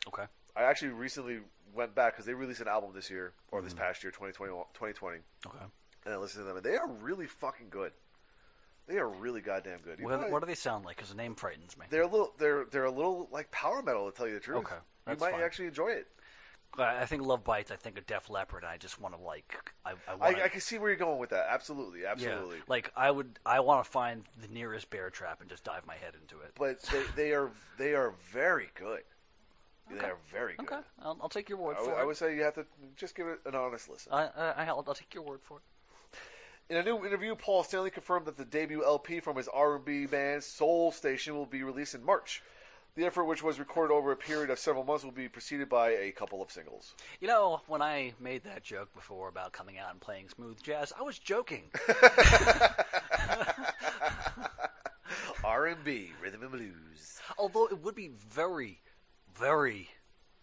[0.07, 0.25] Okay.
[0.55, 1.41] I actually recently
[1.75, 3.83] went back because they released an album this year or this mm-hmm.
[3.83, 5.57] past year, 2020, 2020, Okay.
[6.05, 7.91] And I listen to them, and they are really fucking good.
[8.87, 9.99] They are really goddamn good.
[9.99, 10.95] You What, what do they sound like?
[10.95, 11.85] Because the name frightens me.
[11.91, 14.59] they're a little, they're they're a little like power metal to tell you the truth.
[14.59, 14.75] Okay,
[15.07, 15.41] you might fine.
[15.41, 16.07] actually enjoy it.
[16.77, 17.71] I I think Love Bites.
[17.71, 18.63] I think of Def Leppard.
[18.63, 19.55] I just want to like.
[19.85, 20.41] I, I I, want.
[20.41, 21.47] I can see where you're going with that.
[21.49, 22.11] Absolutely, yeah.
[22.11, 22.57] absolutely.
[22.67, 23.39] Like I would.
[23.45, 26.53] I want to find the nearest bear trap and just dive my head into it.
[26.57, 29.01] But they, they are they are very good.
[29.91, 30.71] They are very good.
[30.71, 30.81] Okay.
[31.01, 32.01] I'll, I'll take your word I, for would- it.
[32.01, 32.65] I would say you have to
[32.95, 34.13] just give it an honest listen.
[34.13, 35.63] I, I, I'll, I'll take your word for it.
[36.69, 40.43] In a new interview, Paul Stanley confirmed that the debut LP from his R&B band
[40.43, 42.43] Soul Station will be released in March.
[42.93, 45.89] The effort, which was recorded over a period of several months, will be preceded by
[45.89, 46.93] a couple of singles.
[47.21, 50.93] You know, when I made that joke before about coming out and playing smooth jazz,
[50.97, 51.71] I was joking.
[55.43, 57.19] R&B, rhythm and blues.
[57.39, 58.79] Although it would be very,
[59.35, 59.89] very,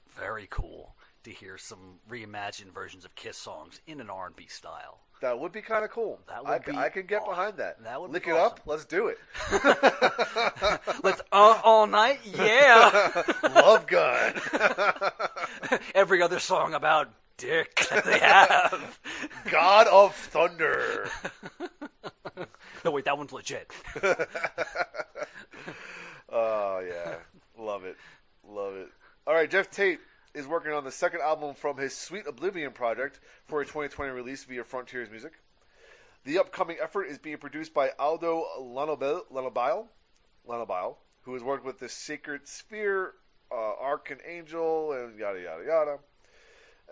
[0.09, 5.05] very cool to hear some reimagined versions of Kiss songs in an R&B style.
[5.22, 6.20] That would be kind of cool.
[6.28, 7.30] That would I, be I can get awesome.
[7.30, 7.82] behind that.
[7.82, 8.60] That would be Lick it up.
[8.66, 9.18] Let's do it.
[11.02, 13.22] Let's uh all night, yeah.
[13.43, 14.34] Love Gun.
[15.94, 18.98] Every other song about dick that they have.
[19.51, 21.09] God of Thunder.
[22.84, 23.72] no, wait, that one's legit.
[26.28, 27.14] Oh yeah,
[27.59, 27.97] love it,
[28.47, 28.88] love it.
[29.26, 30.01] All right, Geoff Tate
[30.36, 34.44] is working on the second album from his Sweet Oblivion project for a 2020 release
[34.44, 35.32] via Frontiers Music.
[36.24, 39.86] The upcoming effort is being produced by Aldo Lonobile
[41.22, 43.14] who has worked with the Secret Sphere,
[43.50, 45.98] uh, Archon Angel, and yada yada yada.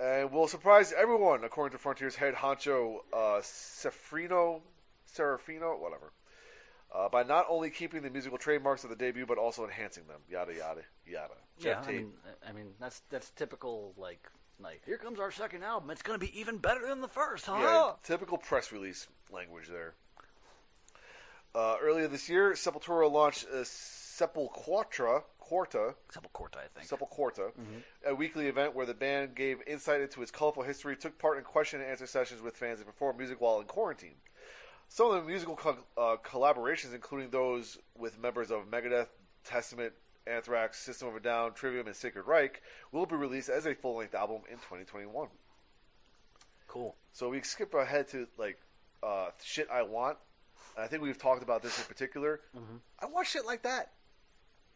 [0.00, 4.62] And will surprise everyone, according to Frontiers head honcho uh, Sefrino,
[5.14, 6.12] Serafino, whatever
[6.94, 10.20] uh, by not only keeping the musical trademarks of the debut but also enhancing them.
[10.30, 11.35] Yada yada yada.
[11.59, 12.12] Yeah, I mean,
[12.48, 13.94] I mean that's that's typical.
[13.97, 14.28] Like,
[14.60, 15.90] like here comes our second album.
[15.90, 17.59] It's going to be even better than the first, huh?
[17.60, 19.94] yeah, typical press release language there.
[21.55, 26.89] Uh, earlier this year, Sepultura launched uh, Sepulquatra Quarta Sepulcorta, I think.
[26.89, 27.52] Sepulquarta,
[28.06, 31.44] a weekly event where the band gave insight into its colorful history, took part in
[31.44, 34.14] question and answer sessions with fans, and performed music while in quarantine.
[34.89, 39.09] Some of the musical co- uh, collaborations, including those with members of Megadeth,
[39.44, 39.93] Testament,
[40.26, 44.14] Anthrax, System of a Down, Trivium, and Sacred Reich, will be released as a full-length
[44.14, 45.28] album in 2021.
[46.68, 46.96] cool.
[47.12, 48.59] So we skip ahead to like
[49.02, 50.18] uh, shit I want.
[50.76, 52.40] I think we've talked about this in particular.
[52.98, 53.92] I want shit like that.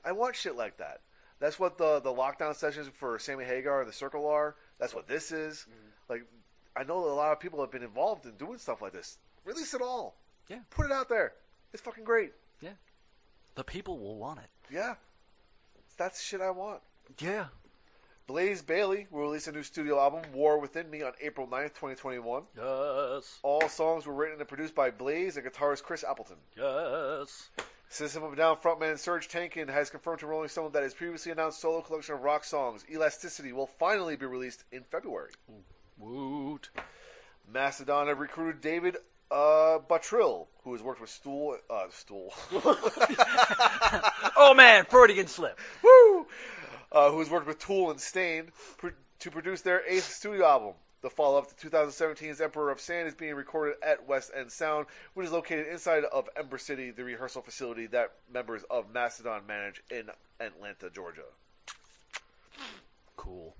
[0.04, 1.00] I want shit like that.
[1.40, 4.54] That's what the the lockdown sessions for Sammy Hagar and the Circle are.
[4.78, 5.66] That's what this is.
[6.08, 6.24] Like
[6.76, 9.18] I know a lot of people have been involved in doing stuff like this.
[9.44, 10.14] Release it all.
[10.48, 10.60] Yeah.
[10.70, 11.32] Put it out there.
[11.72, 12.32] It's fucking great.
[12.60, 12.70] Yeah,
[13.56, 14.48] the people will want it.
[14.72, 14.94] Yeah.
[15.98, 16.80] That's shit I want.
[17.18, 17.46] Yeah.
[18.28, 22.44] Blaze Bayley will release a new studio album, War Within Me, on April 9th, 2021.
[22.56, 23.38] Yes.
[23.42, 26.36] All songs were written and produced by Blaze and guitarist Chris Appleton.
[26.56, 27.48] Yes.
[27.88, 31.32] System of a Down frontman Serj Tankian has confirmed to Rolling Stone that his previously
[31.32, 35.30] announced solo collection of rock songs, Elasticity, will finally be released in February.
[35.96, 36.68] Woot.
[37.50, 38.98] Mastodon have recruited David
[39.30, 42.32] uh, Bottrill, who has worked with Stool, uh, Stool,
[44.36, 45.58] Oh man, Freudian slip.
[45.82, 46.26] woo,
[46.92, 48.50] uh, who has worked with Tool and Stain
[49.20, 50.74] to produce their eighth studio album.
[51.00, 55.26] The follow-up to 2017's Emperor of Sand is being recorded at West End Sound, which
[55.26, 60.10] is located inside of Ember City, the rehearsal facility that members of Mastodon manage in
[60.40, 61.22] Atlanta, Georgia.
[63.16, 63.54] Cool.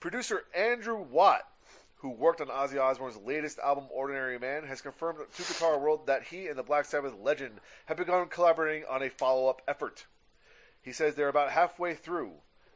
[0.00, 1.46] Producer Andrew Watt,
[1.96, 6.24] who worked on Ozzy Osbourne's latest album, Ordinary Man, has confirmed to Guitar World that
[6.24, 10.06] he and the Black Sabbath legend have begun collaborating on a follow up effort.
[10.82, 12.32] He says they're about halfway through,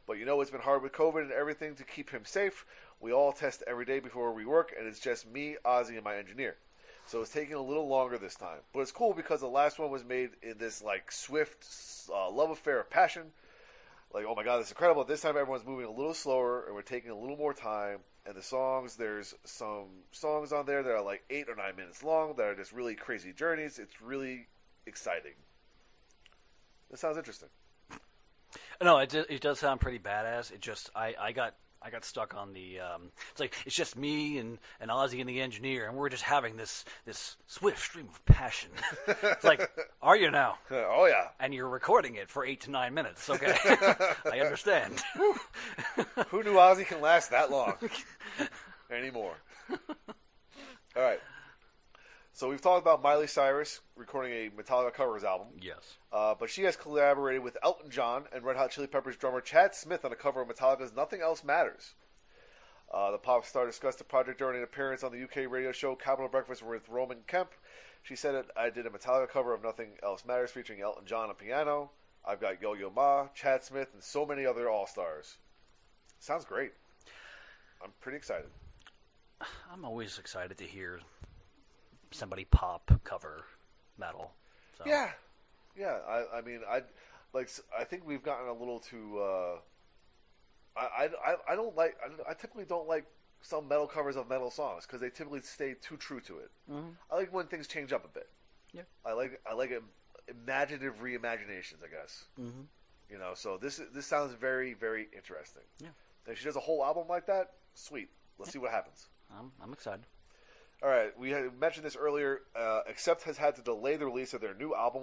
[0.07, 2.65] but you know it's been hard with COVID and everything to keep him safe.
[2.99, 6.17] We all test every day before we work, and it's just me, Ozzy, and my
[6.17, 6.57] engineer.
[7.07, 8.61] So it's taking a little longer this time.
[8.73, 11.67] But it's cool because the last one was made in this like swift
[12.13, 13.33] uh, love affair of passion.
[14.13, 15.05] Like, oh my god, this is incredible.
[15.05, 17.99] This time everyone's moving a little slower and we're taking a little more time.
[18.27, 22.03] And the songs, there's some songs on there that are like eight or nine minutes
[22.03, 23.79] long that are just really crazy journeys.
[23.79, 24.47] It's really
[24.87, 25.33] exciting.
[26.91, 27.49] This sounds interesting.
[28.83, 30.53] No, it, it does sound pretty badass.
[30.53, 33.97] It just I, I got I got stuck on the um, it's like it's just
[33.97, 38.09] me and, and Ozzy and the engineer and we're just having this this swift stream
[38.09, 38.71] of passion.
[39.07, 39.71] it's like,
[40.03, 40.59] are you now?
[40.71, 41.29] oh yeah.
[41.39, 43.31] And you're recording it for eight to nine minutes.
[43.31, 43.57] Okay,
[44.31, 45.03] I understand.
[46.29, 47.75] Who knew Ozzy can last that long
[48.91, 49.37] anymore?
[50.97, 51.21] All right.
[52.33, 55.99] So we've talked about Miley Cyrus recording a Metallica covers album, yes.
[56.13, 59.75] uh, but she has collaborated with Elton John and Red Hot Chili Peppers drummer Chad
[59.75, 61.95] Smith on a cover of Metallica's "Nothing Else Matters."
[62.93, 65.95] Uh, the pop star discussed the project during an appearance on the UK radio show
[65.95, 67.51] Capital Breakfast with Roman Kemp.
[68.03, 71.29] She said, it, "I did a Metallica cover of "Nothing Else Matters" featuring Elton John
[71.29, 71.91] on piano.
[72.25, 75.37] I've got Yo Yo Ma, Chad Smith, and so many other all stars.
[76.21, 76.73] Sounds great.
[77.83, 78.51] I'm pretty excited.
[79.73, 81.01] I'm always excited to hear
[82.11, 83.45] somebody pop cover
[83.99, 84.33] metal.
[84.79, 84.85] So.
[84.87, 85.11] Yeah,
[85.77, 85.99] yeah.
[86.09, 86.83] I, I mean, I
[87.33, 87.51] like.
[87.79, 89.19] I think we've gotten a little too.
[89.21, 89.59] Uh,
[90.77, 91.97] I, I, I don't like.
[92.05, 93.05] I, I typically don't like
[93.43, 96.51] some metal covers of metal songs because they typically stay too true to it.
[96.71, 96.93] Mhm.
[97.11, 98.29] I like when things change up a bit.
[98.73, 98.83] Yeah.
[99.05, 99.41] I like.
[99.49, 99.73] I like
[100.29, 101.83] imaginative reimaginations.
[101.85, 102.25] I guess.
[102.41, 102.63] Mm-hmm.
[103.11, 103.33] You know.
[103.35, 105.65] So this this sounds very very interesting.
[105.81, 105.89] Yeah.
[106.27, 108.09] If she does a whole album like that, sweet.
[108.39, 109.09] Let's see what happens.
[109.37, 110.05] I'm I'm excited.
[110.83, 112.41] All right, we had mentioned this earlier.
[112.57, 115.03] Uh, Accept has had to delay the release of their new album.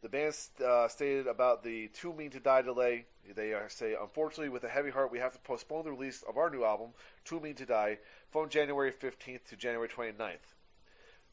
[0.00, 0.32] The band
[0.64, 3.06] uh, stated about the Too Mean to Die delay.
[3.34, 6.48] They say, unfortunately, with a heavy heart, we have to postpone the release of our
[6.48, 6.90] new album,
[7.24, 7.98] Too Mean to Die,
[8.30, 10.54] from January 15th to January 29th.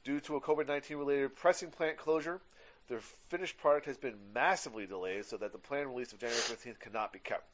[0.04, 2.42] Due to a COVID 19 related pressing plant closure,
[2.88, 2.98] the
[3.30, 7.14] finished product has been massively delayed so that the planned release of January 15th cannot
[7.14, 7.46] be kept.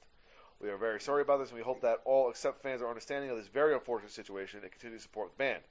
[0.62, 3.32] We are very sorry about this, and we hope that all Accept fans are understanding
[3.32, 5.64] of this very unfortunate situation and continue to support the band.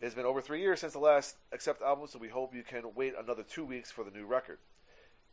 [0.00, 2.62] It has been over three years since the last Accept album, so we hope you
[2.62, 4.58] can wait another two weeks for the new record.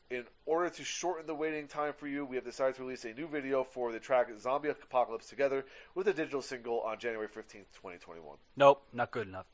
[0.10, 3.14] In order to shorten the waiting time for you, we have decided to release a
[3.14, 7.74] new video for the track Zombie Apocalypse together with a digital single on January 15th,
[7.74, 8.38] 2021.
[8.56, 9.46] Nope, not good enough.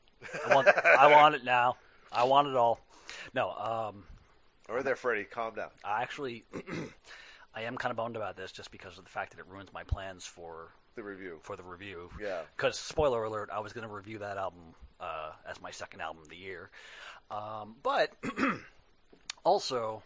[0.46, 1.76] I want I want it now.
[2.10, 2.80] I want it all.
[3.34, 4.04] No, um,
[4.68, 5.70] All right there, Freddie, calm down.
[5.84, 6.44] I actually
[7.54, 9.72] I am kind of bummed about this just because of the fact that it ruins
[9.72, 11.38] my plans for The review.
[11.42, 12.10] for the review.
[12.20, 12.40] Yeah.
[12.56, 16.22] Because spoiler alert, I was going to review that album uh, as my second album
[16.22, 16.70] of the year,
[17.30, 18.10] um, but
[19.44, 20.02] also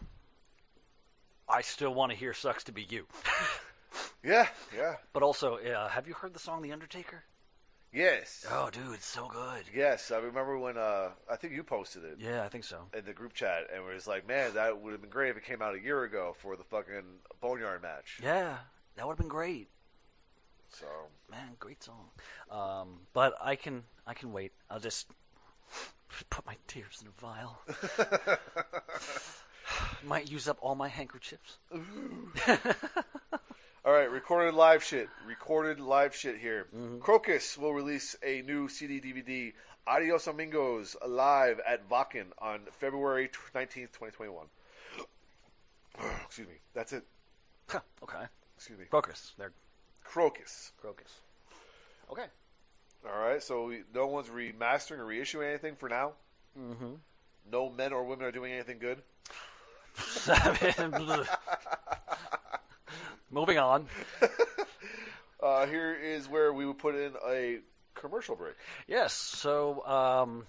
[1.49, 3.07] I still want to hear "Sucks to Be You."
[4.25, 4.97] Yeah, yeah.
[5.13, 7.23] but also, uh, have you heard the song "The Undertaker"?
[7.93, 8.45] Yes.
[8.51, 9.65] Oh, dude, it's so good.
[9.75, 12.83] Yes, I remember when uh, I think you posted it Yeah, I think so.
[12.97, 15.37] in the group chat, and it was like, man, that would have been great if
[15.39, 18.19] it came out a year ago for the fucking Boneyard match.
[18.23, 18.59] Yeah,
[18.97, 19.69] that would have been great.
[20.69, 20.85] So,
[21.31, 22.11] Man, great song.
[22.51, 24.53] Um, but I can I can wait.
[24.69, 25.07] I'll just
[26.29, 27.59] put my tears in a vial.
[30.05, 31.59] Might use up all my handkerchiefs.
[33.87, 35.09] all right, recorded live shit.
[35.25, 36.67] Recorded live shit here.
[36.99, 39.53] Krokus will release a new CD DVD,
[39.87, 44.47] Adios Amigos, live at Wacken on February nineteenth, twenty twenty one.
[46.27, 46.55] Excuse me.
[46.75, 47.05] That's it.
[47.69, 48.25] Huh, okay.
[48.57, 48.87] Excuse me.
[48.91, 49.37] Krokus.
[49.39, 49.53] They're
[50.05, 50.73] Krokus.
[50.81, 51.21] crocus.
[52.11, 52.27] Okay.
[53.09, 56.15] All right, so we, no one's remastering or reissuing anything for now.
[56.59, 56.95] Mm-hmm.
[57.53, 59.03] No men or women are doing anything good.
[63.31, 63.87] Moving on.
[65.43, 67.59] Uh, here is where we would put in a
[67.95, 68.55] commercial break.
[68.87, 69.13] Yes.
[69.13, 70.47] So, um,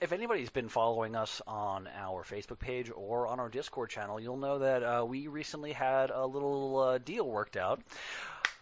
[0.00, 4.36] if anybody's been following us on our Facebook page or on our Discord channel, you'll
[4.36, 7.82] know that uh, we recently had a little uh, deal worked out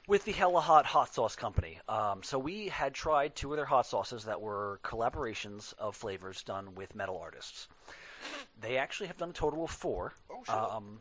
[0.07, 1.79] with the Hella Hot Hot Sauce Company.
[1.89, 6.43] Um, so we had tried two of their hot sauces that were collaborations of flavors
[6.43, 7.69] done with metal artists.
[8.61, 10.13] They actually have done a total of four.
[10.31, 10.55] Oh, shit.
[10.55, 10.99] Um,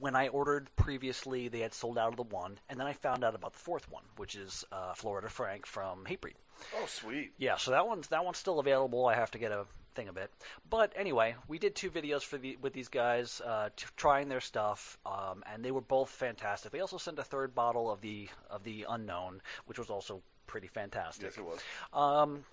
[0.00, 3.24] when I ordered previously, they had sold out of the one, and then I found
[3.24, 6.34] out about the fourth one, which is uh, Florida Frank from Hatebreed.
[6.76, 7.32] Oh, sweet.
[7.38, 9.06] Yeah, so that one's that one's still available.
[9.06, 10.30] I have to get a thing a bit.
[10.68, 14.40] But anyway, we did two videos for the with these guys, uh, t- trying their
[14.40, 16.72] stuff, um, and they were both fantastic.
[16.72, 20.68] They also sent a third bottle of the of the unknown, which was also pretty
[20.68, 21.24] fantastic.
[21.24, 21.60] Yes, it was.
[21.92, 22.44] Um,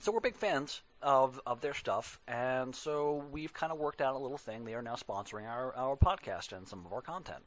[0.00, 4.14] so we're big fans of of their stuff, and so we've kind of worked out
[4.14, 4.64] a little thing.
[4.64, 7.44] They are now sponsoring our our podcast and some of our content.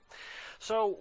[0.60, 0.98] So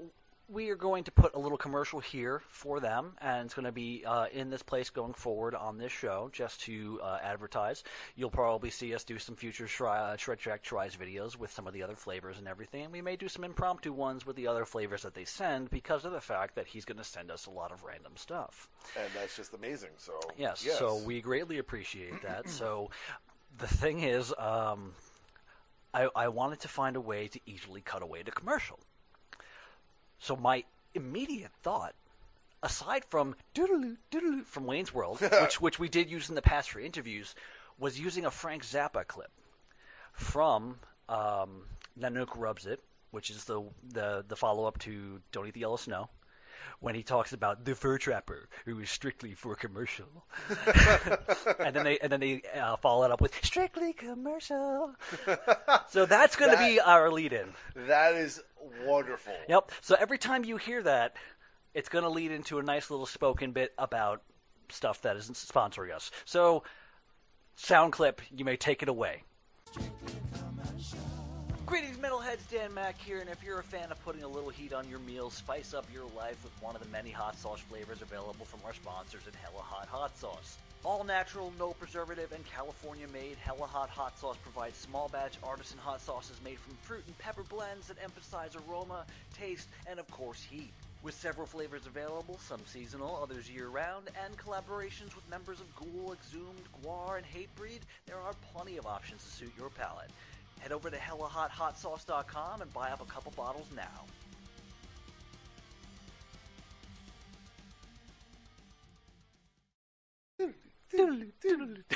[0.51, 3.73] we are going to put a little commercial here for them, and it's going to
[3.73, 7.85] be uh, in this place going forward on this show, just to uh, advertise.
[8.17, 11.69] You'll probably see us do some future Shri- uh, Shred Track Tries videos with some
[11.69, 12.85] of the other flavors and everything.
[12.85, 16.05] And we may do some impromptu ones with the other flavors that they send because
[16.05, 18.69] of the fact that he's going to send us a lot of random stuff.
[18.99, 19.91] And that's just amazing.
[19.99, 22.49] So Yes, so we greatly appreciate that.
[22.49, 22.91] so
[23.59, 24.95] the thing is, um,
[25.95, 28.81] I, I wanted to find a way to easily cut away the commercial.
[30.21, 30.65] So my
[30.95, 31.95] immediate thought,
[32.63, 36.71] aside from doodaloo doodaloo from Wayne's World, which which we did use in the past
[36.71, 37.35] for interviews,
[37.79, 39.31] was using a Frank Zappa clip
[40.13, 40.79] from
[41.09, 41.63] um,
[41.99, 42.81] Nanook Rubs It,
[43.11, 46.09] which is the the, the follow up to Don't Eat the Yellow Snow.
[46.81, 50.27] When he talks about the fur trapper, who is strictly for commercial,
[51.59, 54.95] and then they and then they uh, follow it up with strictly commercial.
[55.91, 57.53] so that's going to That- be our lead-in.
[57.75, 58.43] that is
[58.85, 59.35] wonderful.
[59.49, 59.73] Yep.
[59.81, 61.17] So every time you hear that,
[61.75, 64.23] it's going to lead into a nice little spoken bit about
[64.71, 66.11] stuff that isn't sponsoring us.
[66.25, 66.63] So,
[67.57, 69.23] sound clip, you may take it away.
[71.71, 72.51] Greetings, metalheads.
[72.51, 74.99] Dan Mac here, and if you're a fan of putting a little heat on your
[74.99, 78.59] meals, spice up your life with one of the many hot sauce flavors available from
[78.67, 80.59] our sponsors at Hella Hot Hot Sauce.
[80.83, 85.79] All natural, no preservative, and California made Hella Hot Hot Sauce provides small batch artisan
[85.79, 90.43] hot sauces made from fruit and pepper blends that emphasize aroma, taste, and of course
[90.43, 90.73] heat.
[91.05, 96.15] With several flavors available, some seasonal, others year round, and collaborations with members of Ghoul,
[96.15, 100.11] Exhumed, Gwar, and Hatebreed, there are plenty of options to suit your palate.
[100.61, 104.05] Head over to HellaHotHotSauce.com and buy up a couple bottles now.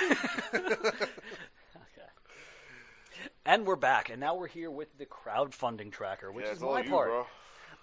[0.04, 1.06] okay.
[3.46, 6.80] And we're back, and now we're here with the crowdfunding tracker, which Yeah, is my
[6.80, 7.26] you, part bro.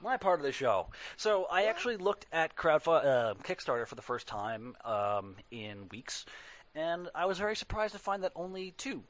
[0.01, 0.87] my part of the show.
[1.17, 6.25] So I actually looked at crowdfund uh, Kickstarter for the first time um, in weeks,
[6.73, 9.03] and I was very surprised to find that only two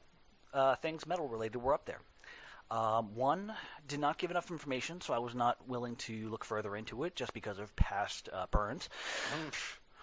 [0.52, 2.00] uh, things metal related were up there.
[2.70, 3.52] Um, one
[3.86, 7.14] did not give enough information, so I was not willing to look further into it
[7.14, 8.88] just because of past uh, burns.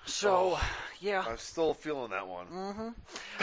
[0.06, 0.58] So,
[1.00, 1.24] yeah.
[1.28, 2.46] I'm still feeling that one.
[2.48, 2.94] Mm.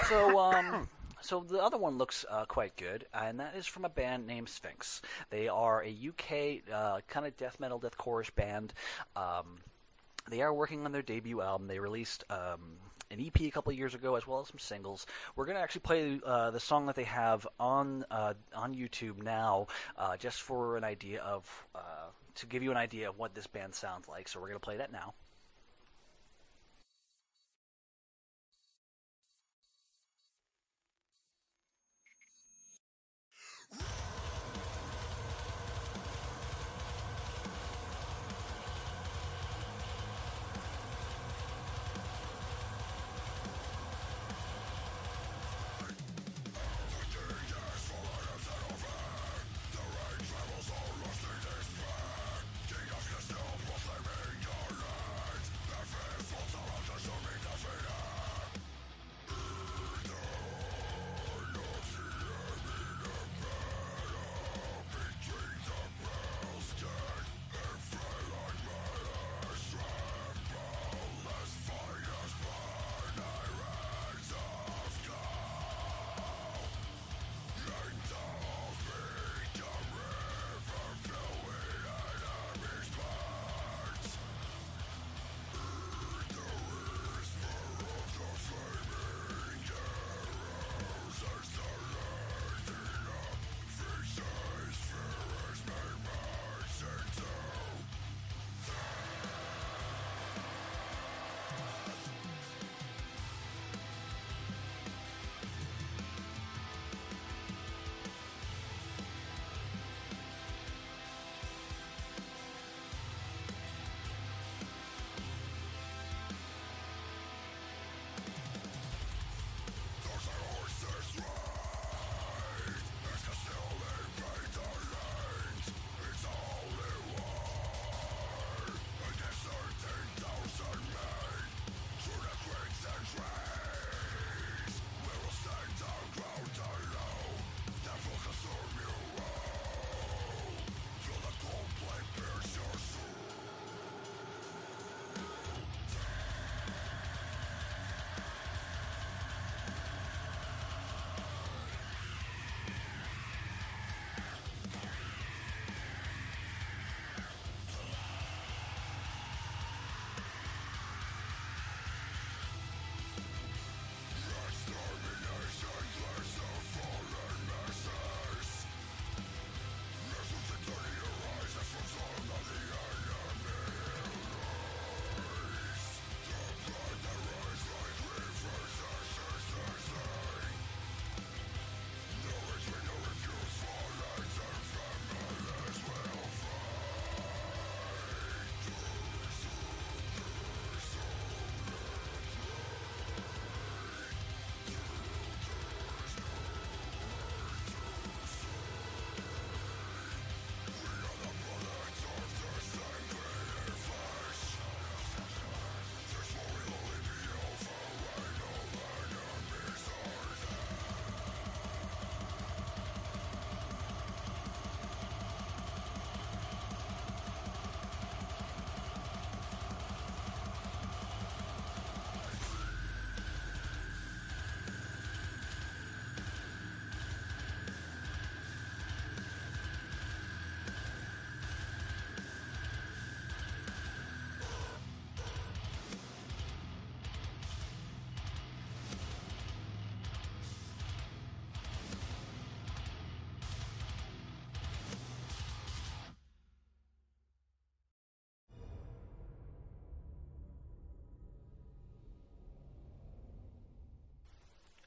[0.09, 0.89] So, um,
[1.21, 4.49] so the other one looks uh, quite good, and that is from a band named
[4.49, 5.03] Sphinx.
[5.31, 8.73] They are a UK uh, kind of death metal, death chorus band.
[9.17, 9.59] Um,
[10.31, 11.67] they are working on their debut album.
[11.67, 12.79] They released um,
[13.11, 15.07] an EP a couple years ago, as well as some singles.
[15.35, 19.23] We're going to actually play uh, the song that they have on uh, on YouTube
[19.23, 19.67] now,
[19.97, 21.79] uh, just for an idea of uh,
[22.37, 24.29] to give you an idea of what this band sounds like.
[24.29, 25.15] So we're going to play that now.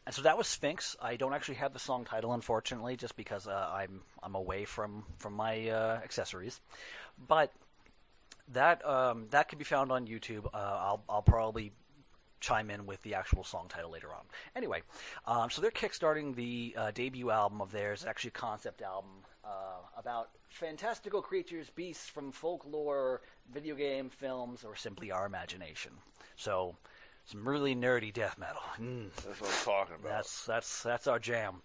[0.09, 0.95] And so that was Sphinx.
[0.99, 5.03] I don't actually have the song title, unfortunately, just because uh, I'm I'm away from
[5.19, 6.59] from my uh, accessories.
[7.27, 7.53] But
[8.53, 10.47] that um, that can be found on YouTube.
[10.47, 11.73] Uh, I'll I'll probably
[12.39, 14.23] chime in with the actual song title later on.
[14.55, 14.81] Anyway,
[15.27, 19.11] um, so they're kickstarting the uh, debut album of theirs, actually a concept album
[19.45, 23.21] uh, about fantastical creatures, beasts from folklore,
[23.53, 25.91] video game, films, or simply our imagination.
[26.35, 26.75] So,
[27.25, 28.61] some really nerdy death metal.
[28.79, 29.09] Mm.
[29.25, 30.11] That's what I'm talking about.
[30.11, 31.61] That's that's that's our jam.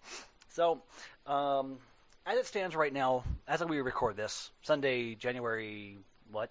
[0.51, 0.83] So,
[1.27, 1.79] um,
[2.27, 5.99] as it stands right now, as we record this, Sunday, January
[6.31, 6.51] what,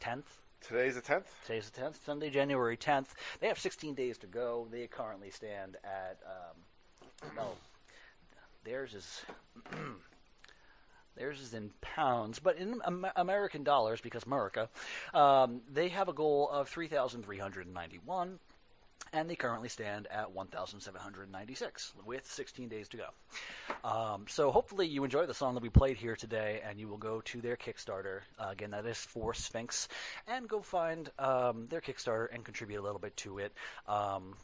[0.00, 0.40] tenth.
[0.66, 1.24] Today's the 10th?
[1.46, 3.14] Today's the tenth, Sunday, January tenth.
[3.40, 4.66] They have 16 days to go.
[4.70, 7.52] They currently stand at um, no,
[8.64, 9.22] theirs is.
[11.16, 12.80] Theirs is in pounds, but in
[13.16, 14.68] American dollars, because America,
[15.14, 18.38] um, they have a goal of 3,391
[19.12, 23.88] and they currently stand at 1,796 with 16 days to go.
[23.88, 26.98] Um, so hopefully you enjoy the song that we played here today, and you will
[26.98, 28.20] go to their Kickstarter.
[28.38, 29.88] Uh, again, that is for Sphinx,
[30.26, 33.52] and go find um, their Kickstarter and contribute a little bit to it.
[33.86, 34.34] Um,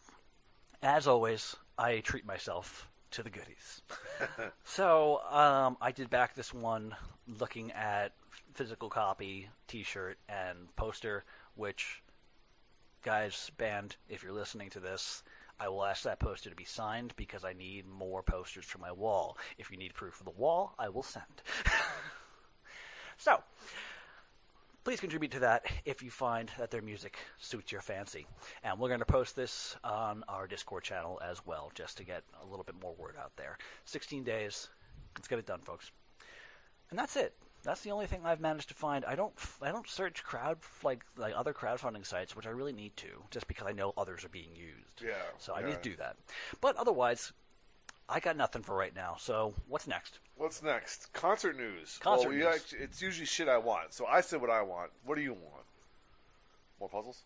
[0.82, 3.82] as always, I treat myself to the goodies.
[4.64, 6.94] so um, I did back this one
[7.38, 8.12] looking at
[8.54, 11.24] physical copy, T-shirt, and poster,
[11.54, 12.02] which
[13.02, 15.22] guys, band, if you're listening to this,
[15.60, 18.92] I will ask that poster to be signed because I need more posters for my
[18.92, 19.36] wall.
[19.58, 21.24] If you need proof of the wall, I will send.
[23.18, 23.42] so,
[24.84, 28.26] please contribute to that if you find that their music suits your fancy.
[28.64, 32.22] And we're going to post this on our Discord channel as well, just to get
[32.42, 33.58] a little bit more word out there.
[33.84, 34.68] 16 days.
[35.16, 35.90] Let's get it done, folks.
[36.90, 37.34] And that's it.
[37.64, 39.04] That's the only thing I've managed to find.
[39.04, 42.96] I don't I don't search crowd like like other crowdfunding sites, which I really need
[42.96, 45.00] to, just because I know others are being used.
[45.00, 45.12] Yeah.
[45.38, 45.66] So I yeah.
[45.66, 46.16] need to do that.
[46.60, 47.32] But otherwise,
[48.08, 49.16] I got nothing for right now.
[49.18, 50.18] So what's next?
[50.36, 51.12] What's next?
[51.12, 51.98] Concert news.
[52.00, 52.74] Concert well, we news.
[52.78, 53.94] it's usually shit I want.
[53.94, 54.90] So I said what I want.
[55.04, 55.64] What do you want?
[56.80, 57.22] More puzzles?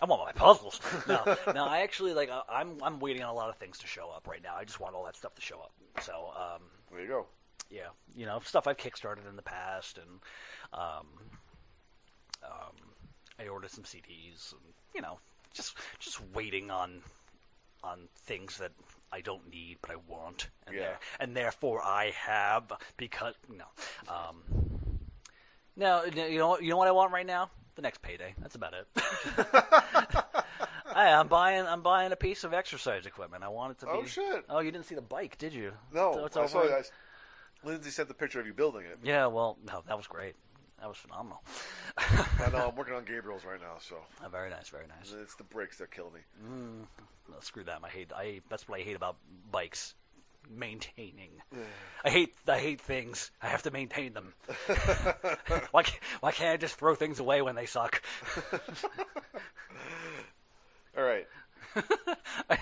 [0.00, 0.80] I want my puzzles.
[1.08, 2.30] no, no, I actually like.
[2.30, 4.54] uh, I'm I'm waiting on a lot of things to show up right now.
[4.56, 5.72] I just want all that stuff to show up.
[6.02, 6.62] So um,
[6.92, 7.26] There you go.
[7.70, 10.20] yeah, you know, stuff I've kickstarted in the past, and
[10.74, 11.06] um,
[12.44, 12.76] um,
[13.40, 14.60] I ordered some CDs, and
[14.94, 15.18] you know,
[15.54, 17.00] just just waiting on
[17.82, 18.72] on things that
[19.16, 20.82] I don't need but I want, and Yeah.
[20.82, 23.64] there- and therefore I have because no,
[24.14, 24.42] um,
[25.74, 27.50] no, you know, what- you know what I want right now?
[27.76, 28.34] The next payday.
[28.38, 28.86] That's about it.
[30.94, 31.66] Hey, I'm buying.
[31.66, 33.42] I'm buying a piece of exercise equipment.
[33.44, 33.92] I want it to be.
[33.92, 34.44] Oh, shit.
[34.48, 35.72] Oh, you didn't see the bike, did you?
[35.92, 36.90] No, So it's I saw guys.
[37.64, 39.00] Lindsay sent the picture of you building it.
[39.02, 40.36] Yeah, well, no, that was great.
[40.80, 41.42] That was phenomenal.
[41.96, 42.68] I know.
[42.68, 45.12] I'm working on Gabriel's right now, so Uh, very nice, very nice.
[45.22, 46.20] it's the brakes that kill me.
[47.28, 47.80] No, screw that.
[47.82, 48.12] I hate.
[48.14, 49.16] I that's what I hate about
[49.50, 49.94] bikes.
[50.48, 51.30] Maintaining.
[52.04, 52.34] I hate.
[52.46, 53.30] I hate things.
[53.42, 54.32] I have to maintain them.
[55.72, 55.82] why?
[55.82, 58.00] Can't, why can't I just throw things away when they suck?
[60.96, 61.26] All right.
[62.48, 62.58] I,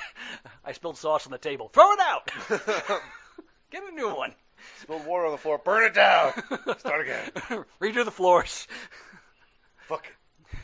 [0.64, 1.68] I spilled sauce on the table.
[1.68, 2.30] Throw it out.
[3.70, 4.34] Get a new one.
[4.80, 5.58] Spilled water on the floor.
[5.58, 6.32] Burn it down.
[6.78, 7.30] Start again.
[7.80, 8.66] Redo the floors.
[9.86, 10.06] Fuck.
[10.52, 10.58] It.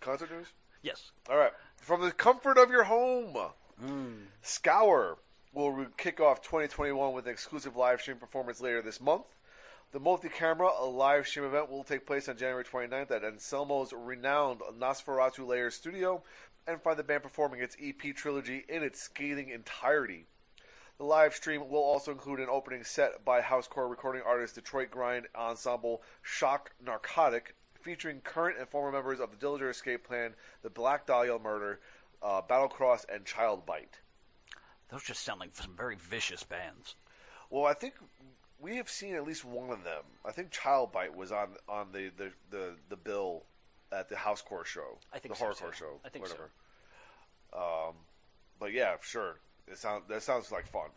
[0.00, 0.46] Concert news?
[0.82, 1.10] Yes.
[1.30, 1.52] All right.
[1.76, 3.36] From the comfort of your home,
[3.84, 4.26] Mm.
[4.40, 5.18] Scour
[5.52, 9.24] will re- kick off 2021 with an exclusive live stream performance later this month.
[9.90, 14.60] The multi-camera a live stream event will take place on January 29th at Anselmo's renowned
[14.78, 16.22] Nosferatu Lair studio
[16.68, 20.26] and find the band performing its EP trilogy in its scathing entirety.
[20.98, 25.26] The live stream will also include an opening set by housecore recording artist Detroit grind
[25.34, 31.06] ensemble Shock Narcotic, featuring current and former members of the Dillinger Escape Plan, the Black
[31.06, 31.80] Dahlia Murder,
[32.22, 33.98] uh, Battlecross, and Child Bite.
[34.88, 36.94] Those just sound like some very vicious bands.
[37.50, 37.94] Well, I think
[38.60, 40.04] we have seen at least one of them.
[40.24, 43.44] I think Child Bite was on on the the, the, the bill
[43.90, 45.76] at the housecore show, I think the so, horrorcore too.
[45.78, 46.32] show, I think so.
[46.32, 46.50] whatever.
[47.52, 47.94] Um,
[48.60, 49.40] but yeah, sure.
[49.66, 50.90] It sounds that sounds like fun.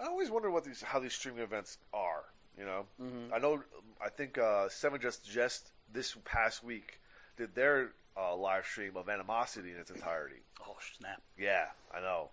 [0.00, 2.24] I always wonder what these how these streaming events are.
[2.58, 3.32] You know, Mm-hmm.
[3.34, 3.62] I know.
[4.04, 7.00] I think uh, Sevendust Just this past week
[7.36, 10.36] did their uh, live stream of Animosity in its entirety.
[10.64, 11.20] Oh snap!
[11.36, 12.30] Yeah, I know.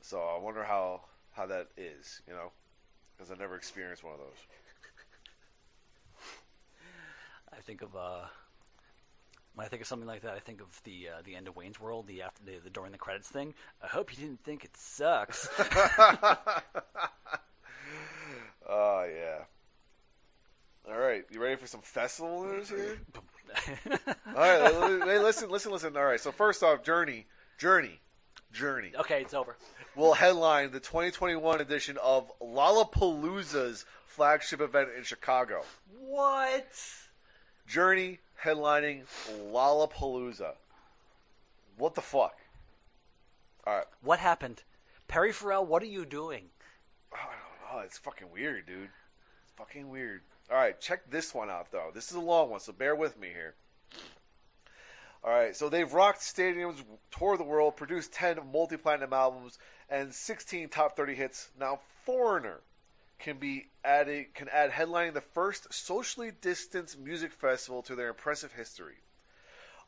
[0.00, 1.00] So I wonder how
[1.32, 2.22] how that is.
[2.28, 2.52] You know,
[3.16, 4.36] because I never experienced one of those.
[7.52, 8.26] I think of uh,
[9.58, 11.56] when I think of something like that, I think of the uh, the end of
[11.56, 13.54] Wayne's World, the after the, the during the credits thing.
[13.82, 15.48] I hope you didn't think it sucks.
[18.70, 19.44] Oh yeah.
[20.92, 22.98] All right, you ready for some festival news here?
[24.26, 25.96] All right, hey, listen, listen, listen.
[25.96, 27.24] All right, so first off, Journey,
[27.56, 27.98] Journey,
[28.52, 29.56] Journey Okay, it's over.
[29.96, 35.62] will headline the 2021 edition of Lollapalooza's flagship event in Chicago.
[35.98, 36.68] What?
[37.66, 39.02] Journey headlining
[39.52, 40.52] Lollapalooza.
[41.76, 42.36] What the fuck?
[43.66, 43.86] All right.
[44.02, 44.62] What happened?
[45.06, 46.44] Perry Farrell, what are you doing?
[47.12, 47.84] I don't know.
[47.84, 48.90] It's fucking weird, dude.
[49.42, 50.22] It's fucking weird.
[50.50, 51.90] All right, check this one out though.
[51.92, 53.54] This is a long one, so bear with me here.
[55.22, 59.58] All right, so they've rocked stadiums, toured the world, produced 10 multi-platinum albums
[59.90, 61.50] and 16 top 30 hits.
[61.58, 62.60] Now Foreigner
[63.18, 68.52] can be added can add headlining the first socially distanced music festival to their impressive
[68.52, 68.96] history.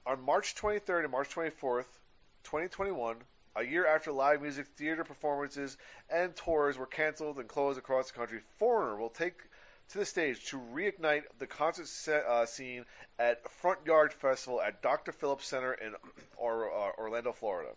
[0.07, 1.99] On March 23rd and March 24th,
[2.45, 3.17] 2021,
[3.57, 5.77] a year after live music theater performances
[6.09, 9.43] and tours were canceled and closed across the country, Foreigner will take
[9.91, 12.85] to the stage to reignite the concert uh, scene
[13.19, 15.13] at Front Yard Festival at Dr.
[15.13, 15.95] Phillips Center in
[16.37, 17.71] or, uh, Orlando, Florida.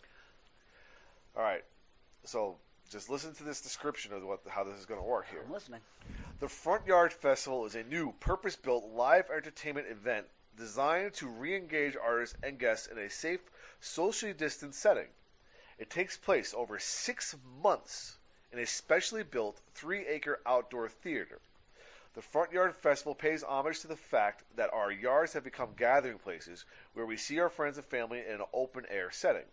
[1.35, 1.63] All right,
[2.23, 2.57] so
[2.93, 5.41] just listen to this description of what how this is going to work here.
[5.43, 5.81] I'm listening.
[6.39, 11.55] The Front Yard Festival is a new, purpose built live entertainment event designed to re
[11.55, 13.39] engage artists and guests in a safe,
[13.81, 15.07] socially distanced setting.
[15.79, 18.17] It takes place over six months
[18.51, 21.39] in a specially built three acre outdoor theater.
[22.13, 26.19] The Front Yard Festival pays homage to the fact that our yards have become gathering
[26.19, 26.63] places
[26.93, 29.49] where we see our friends and family in an open air setting.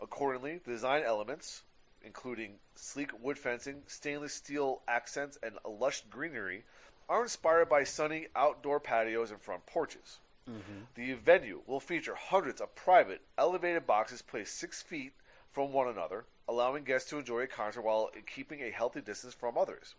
[0.00, 1.62] Accordingly, the design elements,
[2.04, 6.64] including sleek wood fencing, stainless steel accents, and lush greenery,
[7.08, 10.18] are inspired by sunny outdoor patios and front porches.
[10.48, 10.84] Mm-hmm.
[10.94, 15.12] The venue will feature hundreds of private, elevated boxes placed six feet
[15.50, 19.58] from one another, allowing guests to enjoy a concert while keeping a healthy distance from
[19.58, 19.94] others.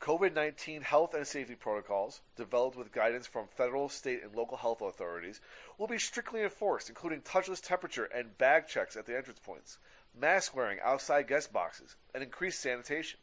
[0.00, 4.82] COVID 19 health and safety protocols, developed with guidance from federal, state, and local health
[4.82, 5.40] authorities,
[5.78, 9.78] will be strictly enforced, including touchless temperature and bag checks at the entrance points,
[10.18, 13.20] mask wearing outside guest boxes, and increased sanitation.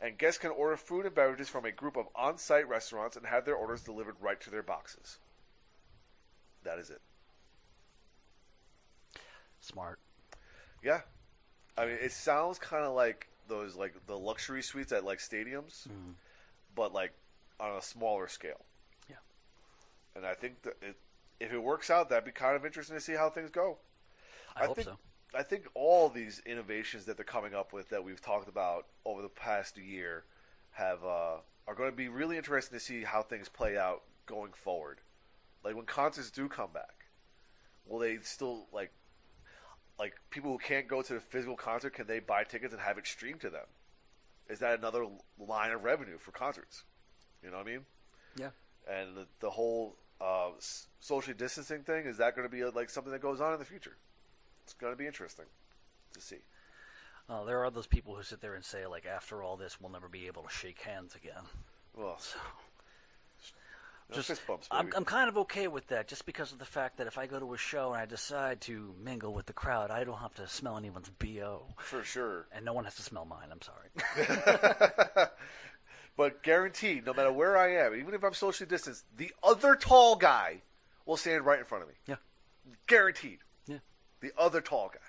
[0.00, 3.26] And guests can order food and beverages from a group of on site restaurants and
[3.26, 5.18] have their orders delivered right to their boxes.
[6.64, 7.00] That is it.
[9.60, 9.98] Smart.
[10.82, 11.00] Yeah.
[11.78, 15.88] I mean, it sounds kind of like those, like the luxury suites at like stadiums,
[15.88, 16.14] mm.
[16.74, 17.12] but like
[17.58, 18.64] on a smaller scale.
[19.08, 19.16] Yeah.
[20.14, 20.96] And I think that it,
[21.40, 23.78] if it works out, that'd be kind of interesting to see how things go.
[24.54, 24.98] I, hope think, so.
[25.36, 29.22] I think all these innovations that they're coming up with that we've talked about over
[29.22, 30.24] the past year
[30.72, 31.36] have uh,
[31.66, 34.98] are going to be really interesting to see how things play out going forward.
[35.64, 37.06] Like when concerts do come back,
[37.86, 38.92] will they still like
[39.98, 42.98] like people who can't go to the physical concert can they buy tickets and have
[42.98, 43.66] it streamed to them?
[44.48, 45.06] Is that another
[45.38, 46.84] line of revenue for concerts?
[47.42, 47.80] You know what I mean?
[48.38, 48.50] Yeah.
[48.88, 50.50] And the, the whole uh,
[51.00, 53.58] socially distancing thing is that going to be uh like something that goes on in
[53.58, 53.96] the future?
[54.66, 55.46] It's going to be interesting
[56.14, 56.38] to see.
[57.28, 59.92] Uh, there are those people who sit there and say, like, after all this, we'll
[59.92, 61.42] never be able to shake hands again.
[61.96, 62.36] Well, So,
[64.10, 64.92] no just, fist bumps, I'm.
[64.94, 67.38] I'm kind of okay with that, just because of the fact that if I go
[67.40, 70.46] to a show and I decide to mingle with the crowd, I don't have to
[70.48, 72.46] smell anyone's bo, for sure.
[72.52, 73.48] and no one has to smell mine.
[73.50, 75.26] I'm sorry.
[76.16, 80.16] But guaranteed, no matter where I am, even if I'm socially distanced, the other tall
[80.16, 80.62] guy
[81.04, 81.94] will stand right in front of me.
[82.06, 82.16] Yeah.
[82.86, 83.40] Guaranteed.
[84.20, 85.00] The other tall guy.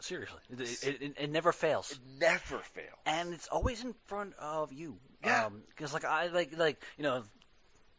[0.00, 1.90] Seriously, it, it, it, never fails.
[1.90, 2.98] It never fails.
[3.04, 4.96] and it's always in front of you.
[5.24, 5.46] Yeah.
[5.46, 7.24] Um, because like I like like you know,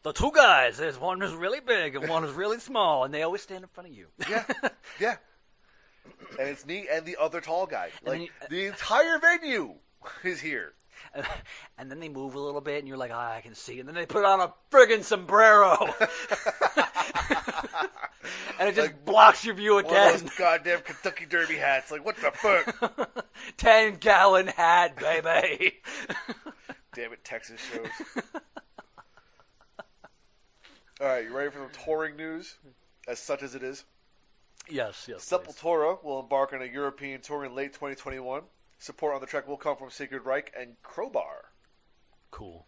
[0.04, 0.78] the two guys.
[0.78, 3.70] There's one who's really big and one who's really small, and they always stand in
[3.70, 4.08] front of you.
[4.30, 4.46] Yeah.
[5.00, 5.18] yeah.
[6.40, 7.90] And it's me and the other tall guy.
[8.06, 9.74] Like you- the entire venue
[10.24, 10.74] is here.
[11.78, 13.80] and then they move a little bit, and you're like, ah, I can see.
[13.80, 15.78] And then they put on a friggin' sombrero,
[18.60, 20.20] and it just Like, blocks your view One of again.
[20.22, 21.92] those goddamn Kentucky Derby hats.
[21.92, 23.26] Like what the fuck?
[23.58, 25.80] Ten gallon hat, baby.
[26.94, 28.24] Damn it, Texas shows.
[31.02, 32.56] All right, you ready for some touring news?
[33.08, 33.86] As such as it is.
[34.70, 35.28] yes, yes.
[35.28, 38.42] Sepultura will embark on a European tour in late 2021.
[38.80, 41.52] Support on the track will come from Sacred Reich and Crowbar.
[42.32, 42.66] Cool.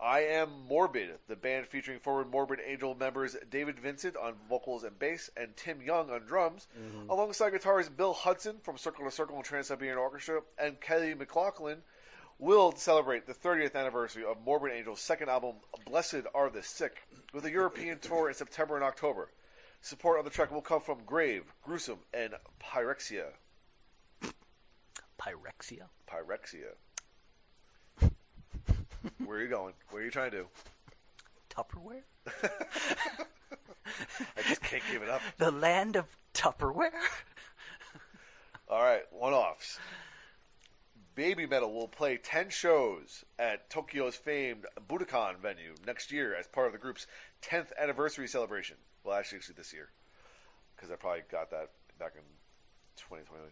[0.00, 4.98] I Am Morbid, the band featuring former Morbid Angel members David Vincent on vocals and
[4.98, 7.10] bass and Tim Yeung on drums, mm-hmm.
[7.10, 11.78] alongside guitarist Bill Hudson from Circle to Circle and Trans Siberian Orchestra and Kelly McLaughlin,
[12.38, 17.02] will celebrate the 30th anniversary of Morbid Angel's second album, Blessed Are the Sick,
[17.34, 19.28] with a European tour in September and October.
[19.82, 23.32] Support on the track will come from Grave, Gruesome, and Pyrexia.
[25.20, 25.86] Pyrexia.
[26.08, 26.74] Pyrexia.
[29.24, 29.74] Where are you going?
[29.90, 30.46] Where are you trying to do?
[31.50, 32.02] Tupperware.
[34.36, 35.20] I just can't give it up.
[35.38, 36.90] The land of Tupperware.
[38.68, 39.78] All right, one offs.
[41.14, 46.68] Baby Metal will play 10 shows at Tokyo's famed Budokan venue next year as part
[46.68, 47.06] of the group's
[47.42, 48.76] 10th anniversary celebration.
[49.04, 49.90] Well, actually, actually this year.
[50.76, 52.22] Because I probably got that back in
[52.96, 53.42] 2020.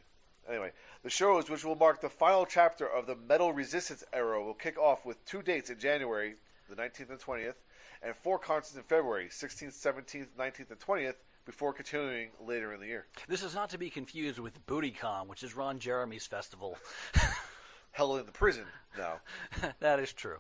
[0.49, 4.55] Anyway, the shows, which will mark the final chapter of the Metal Resistance era, will
[4.55, 6.35] kick off with two dates in January,
[6.69, 7.55] the 19th and 20th,
[8.03, 11.15] and four concerts in February, 16th, 17th, 19th, and 20th,
[11.45, 13.07] before continuing later in the year.
[13.27, 16.77] This is not to be confused with BootyCon, which is Ron Jeremy's festival.
[17.93, 18.65] Hell in the prison
[18.99, 19.21] now.
[19.81, 20.37] that is true.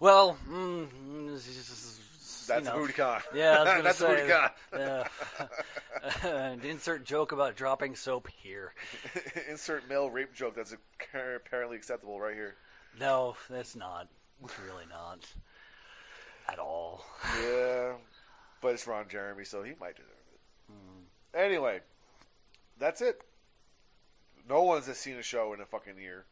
[0.00, 0.88] Well, mm,
[2.48, 2.86] That's you know.
[2.86, 3.22] BootyCon.
[3.34, 4.28] Yeah, I was gonna That's say,
[4.74, 5.08] BootyCon.
[6.22, 6.56] Yeah.
[6.70, 8.72] insert joke about dropping soap here.
[9.48, 10.74] Insert male rape joke that's
[11.14, 12.56] apparently acceptable right here.
[12.98, 14.08] No, that's not.
[14.42, 15.26] It's really not.
[16.48, 17.04] At all.
[17.42, 17.92] Yeah,
[18.62, 20.40] but it's Ron Jeremy, so he might deserve it.
[20.72, 21.38] Hmm.
[21.38, 21.80] Anyway,
[22.78, 23.20] that's it.
[24.48, 26.24] No one's has seen a show in a fucking year.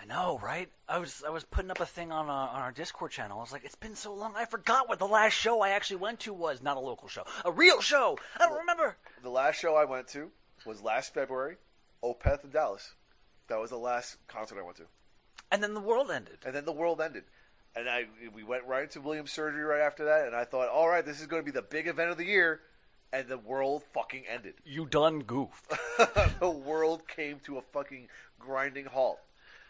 [0.00, 0.68] I know, right?
[0.88, 3.38] I was I was putting up a thing on uh, on our Discord channel.
[3.38, 5.96] I was like, it's been so long, I forgot what the last show I actually
[5.96, 6.62] went to was.
[6.62, 8.18] Not a local show, a real show.
[8.38, 8.96] I don't remember.
[9.22, 10.30] The last show I went to
[10.64, 11.56] was last February,
[12.02, 12.94] Opeth in Dallas.
[13.48, 14.84] That was the last concert I went to,
[15.50, 16.38] And then the world ended.
[16.46, 17.24] and then the world ended.
[17.76, 20.88] And I we went right into Williams surgery right after that, and I thought, all
[20.88, 22.60] right, this is going to be the big event of the year,
[23.12, 24.54] and the world fucking ended.
[24.64, 25.72] You done goofed.
[26.40, 28.08] the world came to a fucking
[28.38, 29.18] grinding halt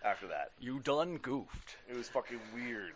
[0.04, 0.52] after that.
[0.60, 1.76] You done goofed.
[1.88, 2.92] It was fucking weird.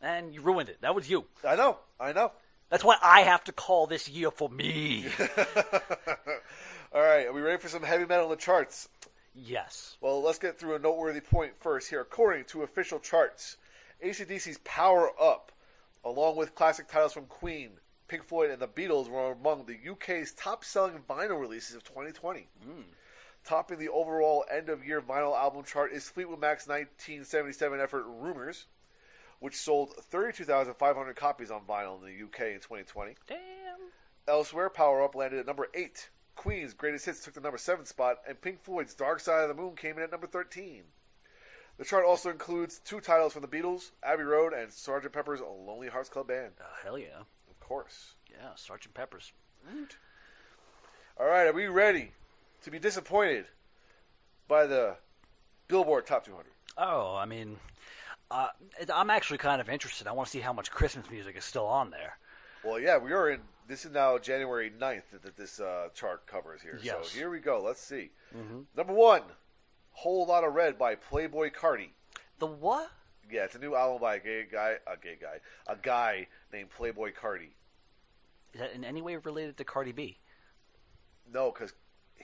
[0.00, 0.80] And you ruined it.
[0.80, 1.24] That was you.
[1.46, 2.32] I know, I know.
[2.70, 5.06] That's why I have to call this year for me.
[6.94, 8.88] All right, are we ready for some heavy metal in the charts?
[9.34, 9.96] yes.
[10.00, 12.00] Well, let's get through a noteworthy point first here.
[12.00, 13.56] According to official charts,
[14.04, 15.52] ACDC's Power Up,
[16.04, 17.70] along with classic titles from Queen,
[18.08, 22.48] Pink Floyd, and the Beatles, were among the UK's top selling vinyl releases of 2020.
[23.44, 28.66] Topping the overall end of year vinyl album chart is Fleetwood Mac's 1977 effort Rumors,
[29.40, 33.16] which sold 32,500 copies on vinyl in the UK in 2020.
[33.26, 33.38] Damn.
[34.28, 36.10] Elsewhere, Power Up landed at number 8.
[36.36, 39.60] Queen's Greatest Hits took the number 7 spot, and Pink Floyd's Dark Side of the
[39.60, 40.84] Moon came in at number 13.
[41.78, 45.10] The chart also includes two titles from the Beatles, Abbey Road, and Sgt.
[45.12, 46.52] Pepper's Lonely Hearts Club Band.
[46.60, 47.22] Oh, hell yeah.
[47.50, 48.14] Of course.
[48.30, 49.32] Yeah, Sergeant Pepper's.
[51.18, 52.12] All right, are we ready
[52.62, 53.46] to be disappointed
[54.48, 54.96] by the
[55.68, 56.46] Billboard Top 200?
[56.78, 57.56] Oh, I mean,
[58.30, 58.48] uh,
[58.92, 60.06] I'm actually kind of interested.
[60.06, 62.18] I want to see how much Christmas music is still on there.
[62.64, 63.40] Well, yeah, we are in.
[63.68, 66.78] This is now January 9th that, this uh, chart covers here.
[66.82, 66.96] Yes.
[67.02, 67.62] So here we go.
[67.62, 68.10] Let's see.
[68.36, 68.60] Mm-hmm.
[68.76, 69.22] Number one,
[69.92, 71.90] Whole Lot of Red by Playboi Carti.
[72.38, 72.90] The what?
[73.30, 76.68] Yeah, it's a new album by a gay guy, a gay guy, a guy named
[76.76, 77.50] Playboi Carti.
[78.52, 80.18] Is that in any way related to Cardi B?
[81.32, 81.72] No, because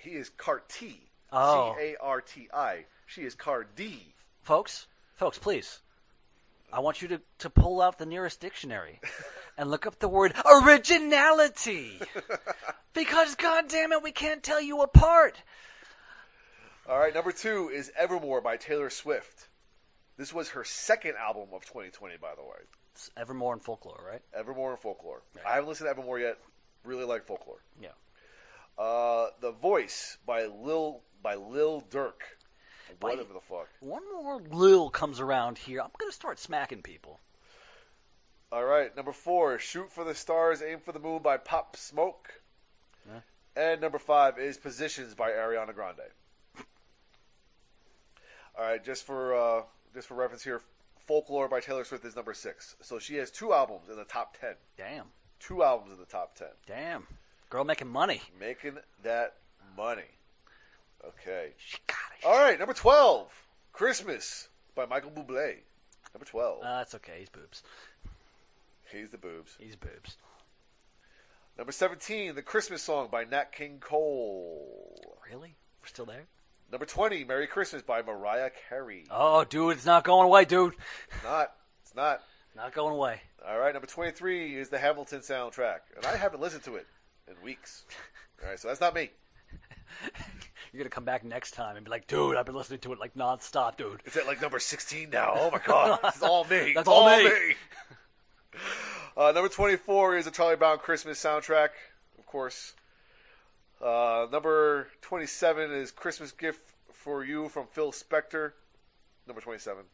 [0.01, 0.97] he is Carti.
[1.33, 1.75] Oh.
[1.79, 2.85] C A R T I.
[3.07, 4.15] She is Cardi.
[4.43, 5.81] Folks, folks, please.
[6.73, 9.01] I want you to, to pull out the nearest dictionary
[9.59, 11.99] and look up the word originality.
[12.93, 15.43] because, goddamn it, we can't tell you apart.
[16.87, 19.49] All right, number two is Evermore by Taylor Swift.
[20.19, 22.59] This was her second album of 2020, by the way.
[22.93, 24.21] It's Evermore and folklore, right?
[24.35, 25.23] Evermore and Folklore.
[25.37, 25.47] Right.
[25.47, 26.39] I haven't listened to Evermore yet.
[26.85, 27.63] Really like Folklore.
[27.81, 27.91] Yeah.
[28.79, 32.37] Uh, the Voice by Lil by Lil Durk.
[33.01, 33.69] By- Whatever the fuck.
[33.81, 35.81] One more Lil comes around here.
[35.81, 37.21] I'm going to start smacking people.
[38.51, 42.41] All right, number four, Shoot for the Stars, Aim for the Moon by Pop Smoke.
[43.55, 45.99] And number five is Positions by Ariana Grande.
[48.57, 49.63] All right, just for uh,
[49.95, 50.61] just for reference here,
[51.07, 52.77] Folklore by Taylor Swift is number six.
[52.81, 54.55] So she has two albums in the top ten.
[54.77, 55.07] Damn.
[55.41, 56.49] Two albums in the top ten.
[56.67, 57.07] Damn.
[57.51, 58.21] Girl making money.
[58.39, 59.35] Making that
[59.77, 60.03] money.
[61.07, 61.53] Okay.
[61.57, 62.27] She got it.
[62.27, 63.29] All right, number twelve,
[63.73, 65.57] Christmas by Michael Bublé.
[66.13, 66.63] Number twelve.
[66.63, 67.17] Uh, that's okay.
[67.21, 67.63] He's boobs.
[68.93, 69.57] He's the boobs.
[69.59, 70.17] He's boobs.
[71.57, 75.17] Number seventeen, The Christmas Song by Nat King Cole.
[75.31, 75.55] Really?
[75.83, 76.27] We're still there?
[76.71, 79.05] Number 20, Merry Christmas by Mariah Carey.
[79.11, 80.75] Oh, dude, it's not going away, dude.
[81.11, 81.53] It's not.
[81.83, 82.21] It's not.
[82.55, 83.23] Not going away.
[83.47, 85.79] All right, number 23 is the Hamilton soundtrack.
[85.97, 86.87] And I haven't listened to it
[87.31, 87.85] in weeks.
[88.43, 89.11] All right, so that's not me.
[90.73, 93.01] You're gonna come back next time and be like, dude, I've been listening to it
[93.01, 94.01] like nonstop, dude.
[94.05, 95.33] It's at like number 16 now.
[95.35, 95.99] Oh my god.
[96.05, 96.73] This is all me.
[96.75, 97.55] That's all me.
[99.17, 101.71] Uh, number 24 is the Charlie Brown Christmas soundtrack,
[102.19, 102.75] of course.
[103.83, 108.53] Uh, number 27 is Christmas Gift for You from Phil Spector.
[109.27, 109.85] Number 27.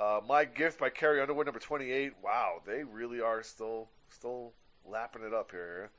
[0.00, 2.14] Uh, My Gift by Carrie Underwood, number 28.
[2.22, 4.52] Wow, they really are still still
[4.84, 5.90] lapping it up here.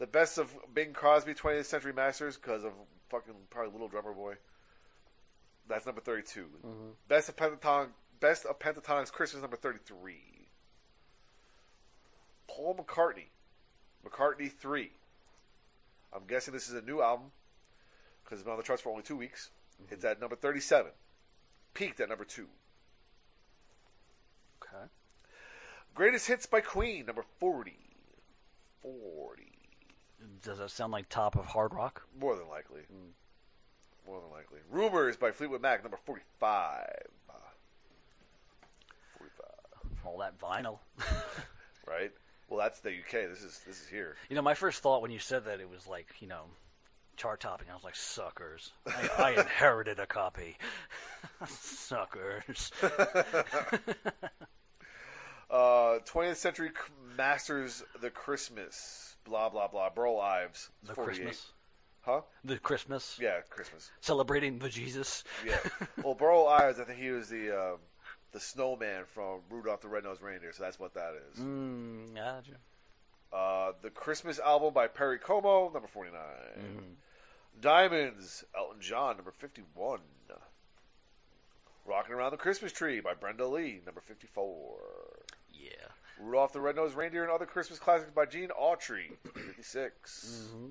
[0.00, 2.72] The best of Bing Crosby 20th Century Masters because of
[3.10, 4.36] fucking probably Little Drummer Boy.
[5.68, 6.40] That's number 32.
[6.40, 6.70] Mm-hmm.
[7.06, 10.48] Best of Pentatonix, Best of Pentatonix Christmas number 33.
[12.48, 13.26] Paul McCartney,
[14.04, 14.90] McCartney 3.
[16.14, 17.26] I'm guessing this is a new album
[18.24, 19.50] because it's been on the charts for only two weeks.
[19.82, 19.94] Mm-hmm.
[19.94, 20.92] It's at number 37.
[21.74, 22.46] Peaked at number 2.
[24.62, 24.84] Okay.
[25.94, 27.76] Greatest Hits by Queen, number 40.
[28.82, 29.49] 40.
[30.42, 32.02] Does that sound like top of hard rock?
[32.18, 32.82] More than likely.
[34.06, 34.58] More than likely.
[34.70, 36.86] Rumors by Fleetwood Mac, number 45.
[37.28, 37.32] Uh,
[39.18, 40.06] 45.
[40.06, 40.78] All that vinyl.
[41.86, 42.12] Right?
[42.48, 43.28] Well, that's the UK.
[43.30, 44.14] This is this is here.
[44.28, 46.42] You know, my first thought when you said that it was like, you know,
[47.16, 47.68] chart topping.
[47.70, 48.70] I was like, suckers.
[48.86, 50.56] I, I inherited a copy.
[51.48, 52.70] suckers.
[55.50, 56.70] Uh, 20th Century
[57.16, 59.16] Masters The Christmas.
[59.24, 59.90] Blah, blah, blah.
[59.90, 60.70] Burl Ives.
[60.84, 61.16] The 48.
[61.16, 61.52] Christmas.
[62.02, 62.20] Huh?
[62.44, 63.18] The Christmas.
[63.20, 63.90] Yeah, Christmas.
[64.00, 65.24] Celebrating the Jesus.
[65.46, 65.58] Yeah.
[66.02, 67.76] well, Burl Ives, I think he was the uh,
[68.32, 71.40] the snowman from Rudolph the Red-Nosed Reindeer, so that's what that is.
[71.40, 72.52] Mm, gotcha.
[73.32, 76.20] Uh, the Christmas album by Perry Como, number 49.
[76.20, 76.78] Mm-hmm.
[77.60, 80.00] Diamonds, Elton John, number 51.
[81.86, 84.78] Rocking Around the Christmas Tree by Brenda Lee, number 54.
[86.20, 86.26] Yeah.
[86.26, 90.48] Rudolph the Red-Nosed Reindeer and Other Christmas Classics by Gene Autry, 56.
[90.54, 90.66] Mm-hmm.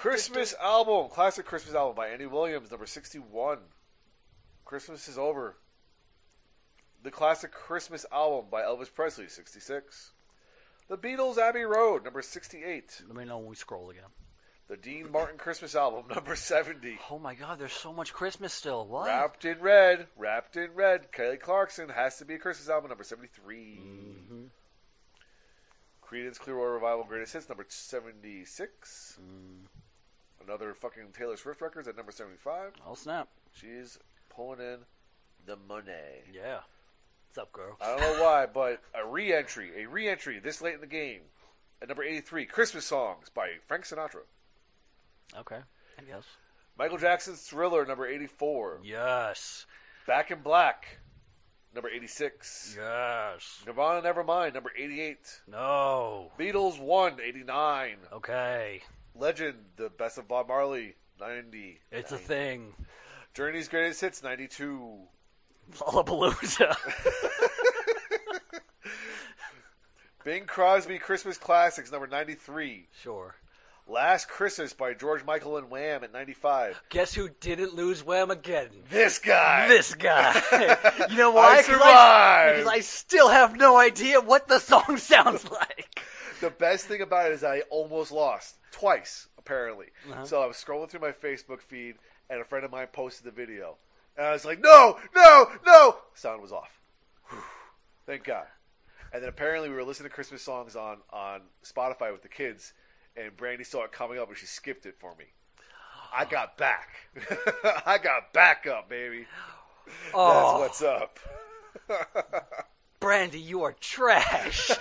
[0.00, 3.58] Christmas album, classic Christmas album by Andy Williams, number 61.
[4.64, 5.56] Christmas is over.
[7.02, 10.12] The classic Christmas album by Elvis Presley, 66.
[10.88, 13.02] The Beatles Abbey Road, number 68.
[13.06, 14.04] Let me know when we scroll again.
[14.72, 16.98] The Dean Martin Christmas album, number 70.
[17.10, 18.86] Oh my God, there's so much Christmas still.
[18.86, 19.06] What?
[19.06, 23.04] Wrapped in Red, Wrapped in Red, Kelly Clarkson has to be a Christmas album, number
[23.04, 23.78] 73.
[23.84, 24.48] Mhm.
[26.02, 29.18] Creedence Clearwater Revival Greatest Hits, number 76.
[29.20, 29.66] Mm.
[30.42, 32.72] Another fucking Taylor Swift records at number 75.
[32.86, 33.28] Oh snap.
[33.52, 33.98] She's
[34.30, 34.78] pulling in
[35.44, 36.22] the money.
[36.32, 36.60] Yeah.
[37.28, 37.76] What's up, girl?
[37.78, 41.20] I don't know why, but a re-entry, a re-entry this late in the game
[41.82, 44.22] at number 83, Christmas Songs by Frank Sinatra.
[45.38, 45.58] Okay.
[46.06, 46.24] Guess.
[46.78, 48.80] Michael Jackson's Thriller, number 84.
[48.82, 49.66] Yes.
[50.06, 50.98] Back in Black,
[51.74, 52.74] number 86.
[52.76, 53.62] Yes.
[53.66, 55.40] Nirvana Nevermind, number 88.
[55.46, 56.32] No.
[56.38, 57.96] Beatles 1, 89.
[58.12, 58.82] Okay.
[59.14, 61.78] Legend, The Best of Bob Marley, 90.
[61.92, 62.74] It's a thing.
[63.34, 65.02] Journey's Greatest Hits, 92.
[65.78, 66.76] Lollapalooza.
[70.24, 72.88] Bing Crosby Christmas Classics, number 93.
[73.00, 73.34] sure.
[73.92, 76.82] Last Christmas by George Michael and Wham at 95.
[76.88, 78.68] Guess who didn't lose Wham again?
[78.88, 79.68] This guy!
[79.68, 80.32] This guy.
[81.10, 81.58] you know why?
[81.58, 82.56] I survived.
[82.56, 86.00] because I still have no idea what the song sounds like.
[86.40, 88.56] The best thing about it is I almost lost.
[88.70, 89.88] Twice, apparently.
[90.10, 90.24] Uh-huh.
[90.24, 91.96] So I was scrolling through my Facebook feed,
[92.30, 93.76] and a friend of mine posted the video.
[94.16, 95.96] And I was like, no, no, no!
[96.14, 96.80] Sound was off.
[97.28, 97.42] Whew.
[98.06, 98.46] Thank God.
[99.12, 102.72] And then apparently we were listening to Christmas songs on, on Spotify with the kids,
[103.16, 105.26] and Brandy saw it coming up, and she skipped it for me.
[106.14, 106.88] I got back.
[107.86, 109.26] I got back up, baby.
[110.14, 111.18] Oh, That's what's up.
[113.00, 114.70] Brandy, you are trash.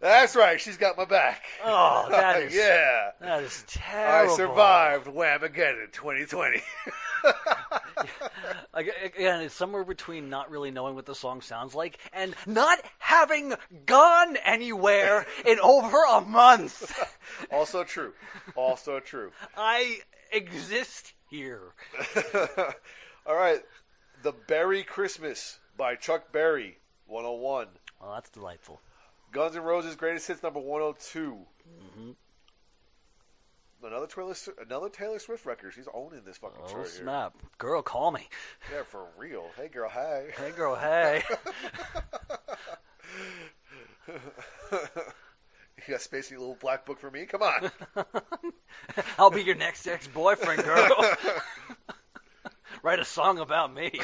[0.00, 0.60] That's right.
[0.60, 1.42] She's got my back.
[1.64, 3.10] Oh, that is yeah.
[3.20, 4.32] that is terrible.
[4.32, 6.62] I survived Whamageddon 2020.
[8.78, 12.78] Ag- Again, it's somewhere between not really knowing what the song sounds like and not
[12.98, 13.54] having
[13.86, 16.92] gone anywhere in over a month.
[17.52, 18.12] also true.
[18.54, 19.32] Also true.
[19.56, 19.98] I
[20.32, 21.72] exist here.
[23.26, 23.60] All right.
[24.22, 27.68] The Berry Christmas by Chuck Berry, 101.
[28.00, 28.80] Well, that's delightful.
[29.32, 31.34] Guns N' Roses Greatest Hits number 102.
[31.34, 32.10] Mm-hmm.
[33.82, 35.72] Another Taylor, another Taylor Swift record.
[35.74, 37.02] She's owning this fucking Oh chart here.
[37.02, 38.28] snap, girl, call me.
[38.72, 39.46] Yeah, for real.
[39.56, 40.30] Hey, girl, hey.
[40.36, 41.22] Hey, girl, hey.
[45.86, 47.24] You got spacey little black book for me?
[47.24, 47.70] Come on.
[49.18, 50.88] I'll be your next ex-boyfriend, girl.
[52.82, 53.98] Write a song about me.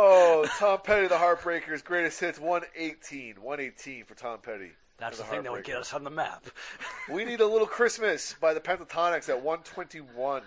[0.00, 3.42] Oh, Tom Petty, the Heartbreakers, greatest hits, 118.
[3.42, 4.70] 118 for Tom Petty.
[4.96, 6.46] That's for the thing that would get us on the map.
[7.12, 10.42] We Need a Little Christmas by the Pentatonix at 121.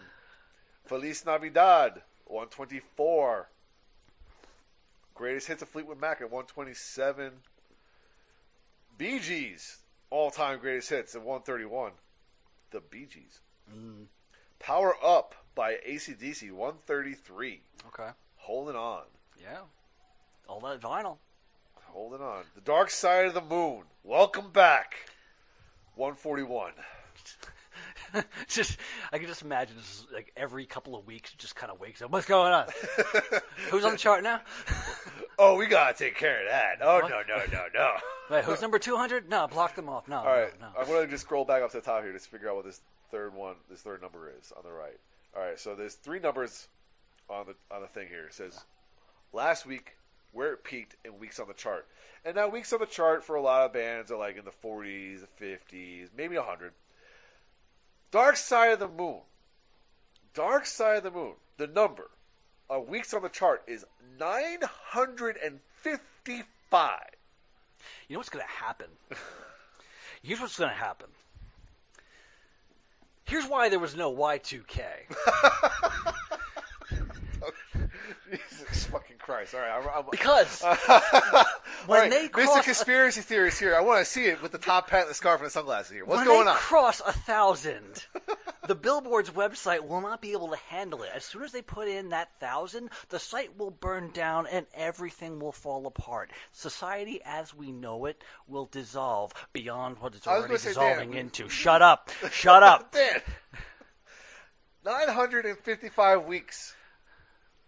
[0.85, 3.49] Feliz Navidad, 124.
[5.15, 7.33] Greatest hits of Fleetwood Mac at 127.
[8.97, 9.79] Bee Gees,
[10.09, 11.91] all time greatest hits at 131.
[12.69, 13.41] The Bee Gees.
[13.69, 14.05] Mm.
[14.59, 17.61] Power Up by ACDC 133.
[17.87, 18.11] Okay.
[18.37, 19.03] Holding on.
[19.41, 19.59] Yeah.
[20.47, 21.17] All that vinyl.
[21.87, 22.43] Holding on.
[22.55, 23.83] The Dark Side of the Moon.
[24.03, 25.09] Welcome back.
[25.95, 26.71] 141.
[28.47, 28.77] just
[29.11, 31.79] I can just imagine this is like every couple of weeks, it just kind of
[31.79, 32.11] wakes up.
[32.11, 32.65] What's going on?
[33.69, 34.41] who's on the chart now?
[35.43, 36.77] Oh, we gotta take care of that.
[36.81, 37.09] Oh What?
[37.09, 37.91] no, no, no, no.
[38.29, 39.27] Wait, who's number two hundred?
[39.27, 40.07] No, block them off.
[40.07, 42.25] No, All right, no, I'm gonna just scroll back up to the top here just
[42.25, 44.99] to figure out what this third one, this third number is on the right.
[45.35, 46.67] All right, so there's three numbers
[47.27, 48.25] on the on the thing here.
[48.27, 48.63] It says
[49.33, 49.97] last week
[50.31, 51.87] where it peaked in weeks on the chart,
[52.23, 54.51] and now weeks on the chart for a lot of bands are like in the
[54.51, 56.73] 40s, the 50s, maybe 100.
[58.11, 59.21] Dark Side of the Moon.
[60.33, 61.33] Dark Side of the Moon.
[61.57, 62.09] The number
[62.69, 63.85] of weeks on the chart is
[64.19, 66.99] 955.
[68.07, 68.87] You know what's going to happen?
[70.23, 71.07] Here's what's going to happen.
[73.25, 74.81] Here's why there was no Y2K.
[78.31, 79.53] Jesus fucking Christ!
[79.53, 80.61] All right, I'm, I'm, Because
[81.85, 82.31] when right, they Mr.
[82.31, 83.75] cross- Conspiracy Theorist here.
[83.75, 86.05] I want to see it with the top hat, the scarf, and the sunglasses here.
[86.05, 86.57] What's when going they on?
[86.57, 88.05] cross a thousand,
[88.67, 91.09] the Billboard's website will not be able to handle it.
[91.13, 95.39] As soon as they put in that thousand, the site will burn down and everything
[95.39, 96.31] will fall apart.
[96.51, 101.49] Society as we know it will dissolve beyond what it's already say, dissolving into.
[101.49, 102.09] Shut up.
[102.31, 102.91] Shut up.
[102.93, 103.21] Dan,
[104.83, 106.75] 955 weeks.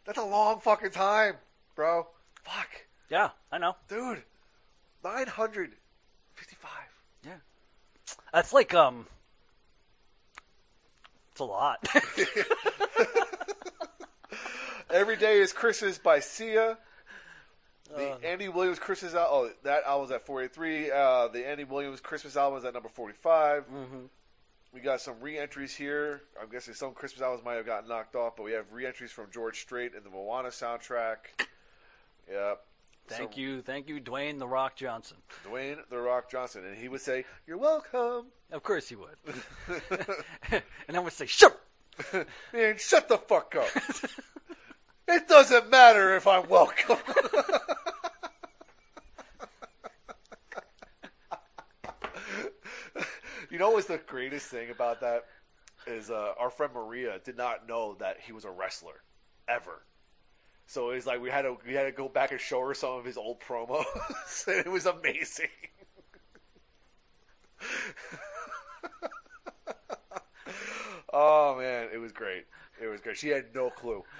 [0.05, 1.35] That's a long fucking time,
[1.75, 2.07] bro.
[2.43, 2.69] Fuck,
[3.09, 3.75] Yeah, I know.
[3.87, 4.23] dude.
[5.03, 6.71] 955.
[7.25, 7.31] Yeah.
[8.33, 9.07] That's like um
[11.31, 11.79] it's a lot.
[14.89, 16.77] Every Day is Christmas by Sia.
[17.95, 18.17] The Uh.
[18.23, 19.31] Andy Williams Christmas album.
[19.31, 20.91] Oh, that album's at 43.
[20.91, 23.65] Uh, the Andy Williams Christmas album is at number 45.
[23.69, 24.09] Mhm.
[24.73, 26.21] We got some re-entries here.
[26.41, 29.27] I'm guessing some Christmas albums might have gotten knocked off, but we have re-entries from
[29.31, 31.17] George Strait and the Moana soundtrack.
[32.31, 32.61] Yep.
[33.07, 35.17] Thank So, you, thank you, Dwayne the Rock Johnson.
[35.45, 39.17] Dwayne the Rock Johnson, and he would say, "You're welcome." Of course he would.
[40.87, 43.67] and I would say, "Shut." up." Man, shut the fuck up.
[45.07, 46.97] it doesn't matter if I'm welcome.
[53.53, 55.25] You know what's the greatest thing about that
[55.85, 59.03] is uh, our friend Maria did not know that he was a wrestler
[59.47, 59.83] ever.
[60.65, 62.93] So it's like we had to we had to go back and show her some
[62.93, 63.85] of his old promos,
[64.47, 65.49] and it was amazing.
[71.13, 72.45] oh man, it was great.
[72.81, 73.17] It was great.
[73.17, 74.03] She had no clue.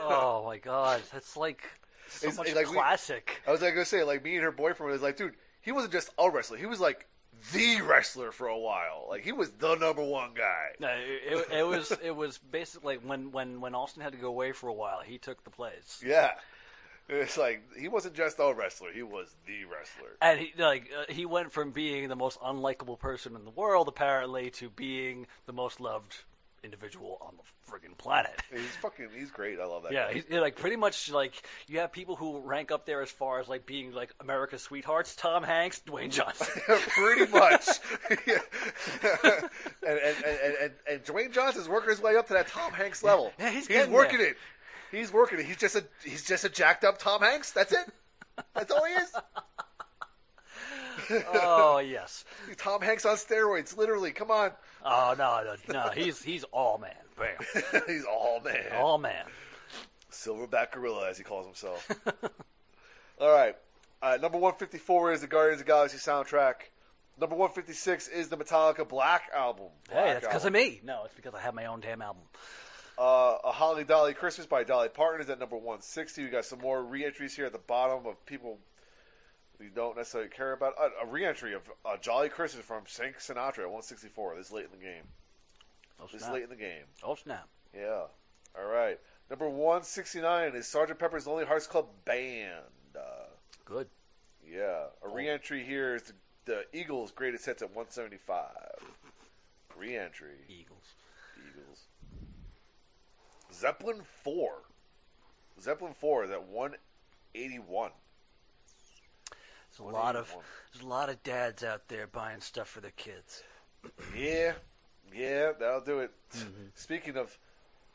[0.00, 1.64] Oh my god, that's like
[2.08, 3.42] so It's- much it's like we- classic.
[3.46, 5.92] I was like gonna say, like me and her boyfriend was like, dude, he wasn't
[5.92, 6.56] just a wrestler.
[6.56, 7.08] He was like
[7.52, 9.06] the wrestler for a while.
[9.08, 10.68] Like he was the number one guy.
[10.80, 14.28] No, it, it, it was it was basically when when when Austin had to go
[14.28, 16.02] away for a while, he took the place.
[16.04, 16.32] Yeah.
[17.10, 20.18] It's like he wasn't just a wrestler; he was the wrestler.
[20.20, 23.88] And he like uh, he went from being the most unlikable person in the world
[23.88, 26.16] apparently to being the most loved
[26.64, 28.32] individual on the friggin' planet.
[28.50, 29.08] He's fucking.
[29.16, 29.58] He's great.
[29.60, 29.92] I love that.
[29.92, 30.14] Yeah, guy.
[30.14, 31.34] he's, yeah, like pretty much like
[31.66, 35.14] you have people who rank up there as far as like being like America's sweethearts:
[35.16, 36.46] Tom Hanks, Dwayne Johnson.
[36.66, 37.66] pretty much.
[38.26, 38.38] Yeah.
[39.86, 43.02] and, and, and, and, and Dwayne Johnson's working his way up to that Tom Hanks
[43.02, 43.32] level.
[43.38, 44.30] Yeah, he's he's working there.
[44.30, 44.36] it.
[44.90, 45.46] He's working it.
[45.46, 47.52] He's just a he's just a jacked up Tom Hanks.
[47.52, 47.86] That's it.
[48.54, 49.12] That's all he is.
[51.34, 52.24] oh yes.
[52.56, 54.12] Tom Hanks on steroids, literally.
[54.12, 54.50] Come on.
[54.84, 55.90] Oh no, no, no.
[55.90, 56.94] He's he's all man.
[57.18, 57.82] Bam.
[57.86, 58.66] he's all man.
[58.76, 59.24] All man.
[60.10, 61.90] Silverback Gorilla, as he calls himself.
[63.20, 63.56] all right.
[64.00, 66.54] Uh, number 154 is the Guardians of the Galaxy soundtrack.
[67.20, 69.66] Number 156 is the Metallica Black album.
[69.90, 70.80] Hey, that's because of me.
[70.84, 72.22] No, it's because I have my own damn album.
[72.96, 76.24] Uh, a Holly Dolly Christmas by Dolly Parton is at number 160.
[76.24, 78.58] We got some more re-entries here at the bottom of people
[79.58, 80.74] we don't necessarily care about.
[80.80, 84.36] Uh, a re-entry of uh, Jolly Christmas from Frank Sinatra at 164.
[84.36, 85.04] This late in the game.
[86.00, 86.32] Oh This snap!
[86.34, 86.84] late in the game.
[87.02, 87.48] Oh snap!
[87.74, 88.02] Yeah.
[88.58, 88.98] All right.
[89.30, 92.64] Number 169 is Sergeant Pepper's Lonely Hearts Club Band.
[92.96, 93.26] Uh,
[93.64, 93.88] Good.
[94.48, 94.86] yeah.
[95.02, 95.12] A Oh.
[95.14, 96.12] re-entry here is the,
[96.44, 98.46] the Eagles' greatest hits at 175.
[99.76, 100.36] Re-entry.
[100.48, 100.94] Eagles.
[101.36, 101.82] Eagles.
[103.52, 104.52] Zeppelin 4.
[105.60, 107.90] Zeppelin 4 is at 181.
[109.78, 110.36] There's a lot of
[110.72, 113.42] there's a lot of dads out there buying stuff for their kids.
[114.16, 114.52] Yeah.
[115.14, 116.10] Yeah, that'll do it.
[116.36, 116.48] Mm-hmm.
[116.74, 117.36] Speaking of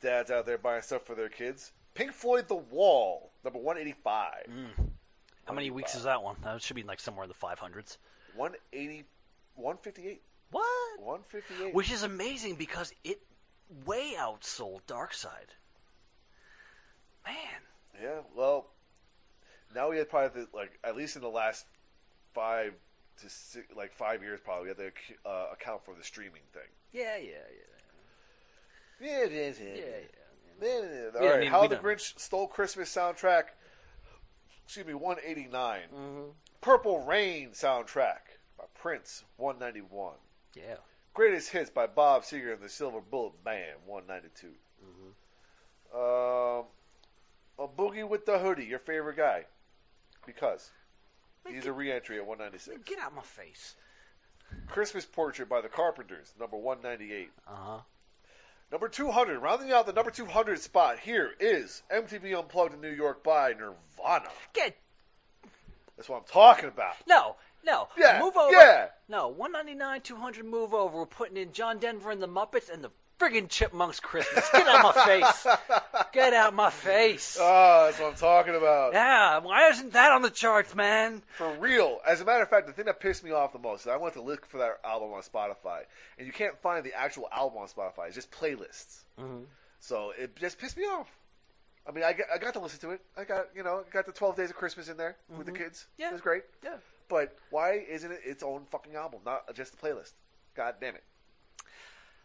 [0.01, 4.33] dads out there buying stuff for their kids, Pink Floyd The Wall, number 185.
[4.49, 4.89] Mm.
[5.45, 6.35] How many weeks is that one?
[6.43, 7.97] That should be like somewhere in the 500s.
[8.35, 9.03] 180,
[9.55, 10.21] 158.
[10.51, 10.65] What?
[10.99, 11.73] 158.
[11.73, 13.19] Which is amazing because it
[13.85, 15.53] way outsold Dark Side.
[17.25, 18.67] Man, Yeah, well,
[19.73, 21.65] now we had probably the, like at least in the last
[22.33, 22.73] five
[23.21, 26.69] to six, like five years, probably we had to uh, account for the streaming thing.
[26.91, 27.31] yeah, yeah,
[29.01, 29.59] yeah, Yeah, it is.
[29.59, 29.83] yeah, yeah.
[30.61, 30.67] Yeah,
[31.13, 31.81] Yeah, All right, I mean, How we the know.
[31.81, 33.43] Grinch Stole Christmas soundtrack.
[34.65, 35.81] Excuse me, 189.
[35.93, 36.21] Mm-hmm.
[36.61, 40.13] Purple Rain soundtrack by Prince, 191.
[40.55, 40.75] Yeah.
[41.13, 44.47] Greatest hits by Bob Seger and the Silver Bullet Band, 192.
[45.93, 46.65] Um,
[47.59, 49.45] a Boogie with the Hoodie, your favorite guy,
[50.25, 50.71] because
[51.47, 52.83] he's a re-entry at 196.
[52.89, 53.75] Get out of my face.
[54.67, 57.29] Christmas Portrait by the Carpenters, number 198.
[57.47, 57.77] Uh huh.
[58.71, 63.23] Number 200, rounding out the number 200 spot here is MTV Unplugged in New York
[63.23, 64.29] by Nirvana.
[64.53, 64.75] Get
[65.95, 66.95] That's what I'm talking about.
[67.07, 67.87] no, no.
[67.97, 68.51] Yeah, Move over.
[68.51, 68.87] yeah.
[69.07, 70.45] No, one ninety nine, two hundred.
[70.45, 70.97] Move over.
[70.97, 72.91] We're putting in John Denver and the Muppets and the
[73.23, 74.47] friggin' Chipmunks Christmas.
[74.51, 75.47] Get out my face.
[76.11, 77.37] Get out my face.
[77.39, 78.93] Ah, that's what I'm talking about.
[78.93, 79.39] yeah.
[79.39, 81.21] Why isn't that on the charts, man?
[81.37, 81.99] For real.
[82.07, 83.97] As a matter of fact, the thing that pissed me off the most is I
[83.97, 85.83] went to look for that album on Spotify,
[86.17, 88.07] and you can't find the actual album on Spotify.
[88.07, 89.03] It's just playlists.
[89.19, 89.43] Mm-hmm.
[89.79, 91.07] So it just pissed me off.
[91.87, 93.01] I mean, I got, I got to listen to it.
[93.17, 95.87] I got you know got the Twelve Days of Christmas in there with the kids.
[95.93, 96.01] Mm-hmm.
[96.01, 96.09] Yeah.
[96.09, 96.43] it was great.
[96.63, 96.77] Yeah.
[97.09, 100.13] But why isn't it its own fucking album, not just a playlist?
[100.55, 101.03] God damn it.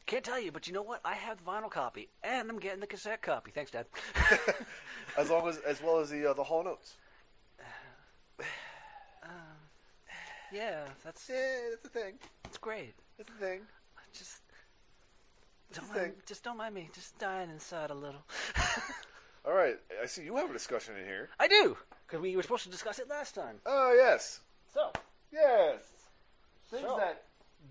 [0.08, 1.02] Can't tell you, but you know what?
[1.04, 3.50] I have the vinyl copy, and I'm getting the cassette copy.
[3.50, 3.84] Thanks, Dad.
[5.18, 6.96] As long as as well as the uh, the Hall notes.
[10.50, 11.36] yeah, that's Yeah,
[11.70, 12.14] that's the thing.
[12.46, 12.94] It's great.
[13.18, 13.60] That's a thing.
[14.14, 14.38] Just
[15.74, 16.88] don't mind, just don't mind me.
[16.94, 18.22] Just dying inside a little.
[19.44, 21.28] All right, I see you have a discussion in here.
[21.38, 21.76] I do,
[22.06, 23.56] because we were supposed to discuss it last time.
[23.66, 24.40] Oh yes,
[24.72, 24.90] So,
[25.30, 25.80] yes.
[26.70, 27.24] Things So- that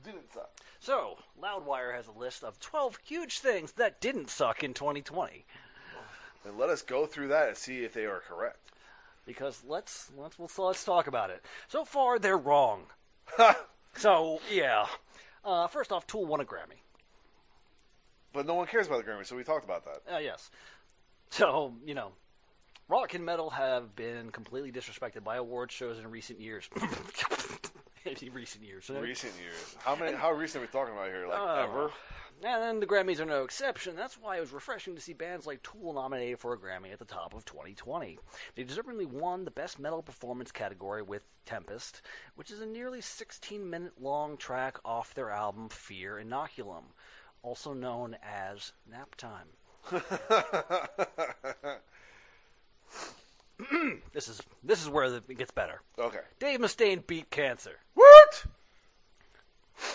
[0.03, 0.49] didn't suck.
[0.79, 5.45] so Loudwire has a list of 12 huge things that didn't suck in 2020.
[6.45, 8.71] And let us go through that and see if they are correct.
[9.25, 11.43] Because let's let's let's, let's talk about it.
[11.67, 12.83] So far, they're wrong.
[13.95, 14.85] So yeah.
[15.43, 16.79] Uh, first off, Tool won a Grammy.
[18.33, 20.15] but no one cares about the Grammy, so we talked about that.
[20.15, 20.51] Uh, yes.
[21.29, 22.11] So, you know,
[22.87, 26.69] rock and metal have been completely disrespected by award shows in recent years.
[28.21, 28.89] in recent years.
[28.89, 29.75] Recent years.
[29.79, 30.15] How many?
[30.15, 31.27] How recent are we talking about here?
[31.27, 31.63] Like Oh.
[31.63, 31.91] ever?
[32.43, 33.95] And then the Grammys are no exception.
[33.95, 36.99] That's why it was refreshing to see bands like Tool nominated for a Grammy at
[36.99, 38.19] the top of 2020.
[38.55, 42.03] They deservingly won the Best Metal Performance category with Tempest,
[42.35, 46.83] which is a nearly 16 minute long track off their album Fear Inoculum,
[47.41, 49.47] also known as Nap Time.
[54.13, 55.81] This is this is where it gets better.
[55.99, 56.19] okay.
[56.39, 57.77] Dave Mustaine beat cancer.
[57.93, 58.45] What?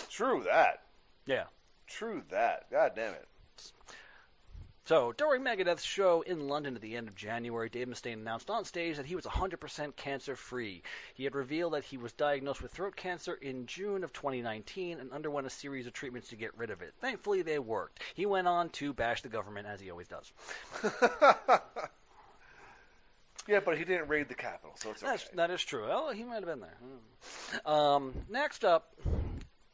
[0.09, 0.83] True that.
[1.25, 1.45] Yeah.
[1.87, 2.69] True that.
[2.71, 3.27] God damn it.
[4.85, 8.65] So, during Megadeth's show in London at the end of January, Dave Mustaine announced on
[8.65, 10.83] stage that he was 100% cancer free.
[11.13, 15.09] He had revealed that he was diagnosed with throat cancer in June of 2019 and
[15.13, 16.93] underwent a series of treatments to get rid of it.
[16.99, 18.01] Thankfully, they worked.
[18.13, 20.33] He went on to bash the government, as he always does.
[23.47, 25.11] Yeah, but he didn't raid the Capitol, so it's okay.
[25.11, 25.85] That's, that is true.
[25.87, 26.77] Well, he might have been there.
[27.65, 27.69] Hmm.
[27.69, 28.93] Um, next up,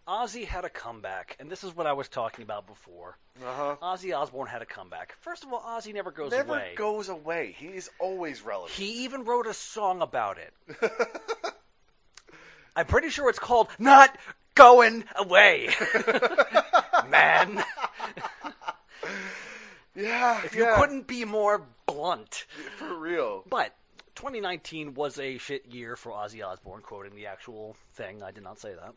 [0.07, 3.17] Ozzy had a comeback, and this is what I was talking about before.
[3.45, 3.75] Uh huh.
[3.81, 5.15] Ozzy Osbourne had a comeback.
[5.21, 6.73] First of all, Ozzy never goes Never away.
[6.75, 7.55] goes away.
[7.57, 8.71] He is always relevant.
[8.73, 10.53] He even wrote a song about it.
[12.75, 14.15] I'm pretty sure it's called Not
[14.55, 15.69] Going Away.
[17.09, 17.63] Man,
[19.95, 20.41] yeah.
[20.43, 20.75] if you yeah.
[20.75, 22.45] couldn't be more blunt.
[22.77, 23.43] for real.
[23.49, 23.75] But
[24.15, 28.21] 2019 was a shit year for Ozzy Osbourne, quoting the actual thing.
[28.21, 28.93] I did not say that.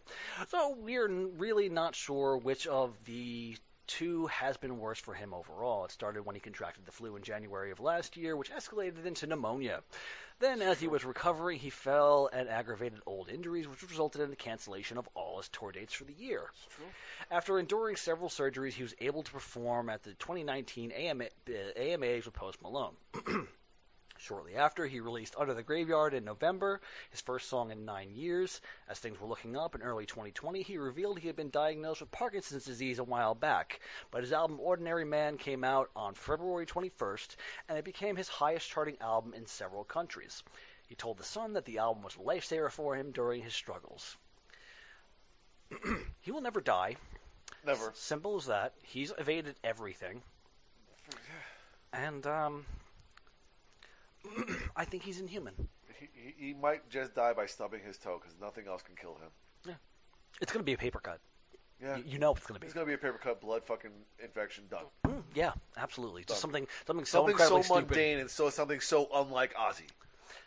[0.49, 3.57] So we're really not sure which of the
[3.93, 5.85] two has been worse for him overall.
[5.85, 9.27] It started when he contracted the flu in January of last year, which escalated into
[9.27, 9.83] pneumonia.
[10.39, 14.37] Then, as he was recovering, he fell and aggravated old injuries, which resulted in the
[14.37, 16.45] cancellation of all his tour dates for the year.
[17.31, 22.25] After enduring several surgeries, he was able to perform at the 2019 AMA, uh, AMAs
[22.25, 22.95] with Post Malone.
[24.25, 26.81] Shortly after, he released Under the Graveyard in November,
[27.11, 28.61] his first song in nine years.
[28.89, 32.13] As things were looking up in early 2020, he revealed he had been diagnosed with
[32.13, 33.81] Parkinson's disease a while back.
[34.13, 37.35] But his album Ordinary Man came out on February 21st,
[37.69, 40.45] and it became his highest charting album in several countries.
[40.87, 44.17] He told The Sun that the album was a lifesaver for him during his struggles.
[46.21, 46.95] he will never die.
[47.67, 47.91] Never.
[47.97, 48.75] Simple as that.
[48.85, 50.23] He's evaded everything.
[51.95, 52.65] And, um,
[54.77, 55.55] I think he's inhuman.
[55.99, 59.15] He, he, he might just die by stubbing his toe because nothing else can kill
[59.15, 59.31] him.
[59.67, 59.75] Yeah,
[60.41, 61.21] it's going to be a paper cut.
[61.83, 61.97] Yeah.
[61.97, 62.67] You, you know it's going to be.
[62.67, 63.91] It's gonna be a paper cut blood fucking
[64.23, 64.85] infection done.
[65.05, 66.23] Mm, yeah, absolutely.
[66.23, 66.41] Just Done.
[66.41, 67.91] something something so Something incredibly so stupid.
[67.91, 69.89] mundane and so something so unlike Ozzy.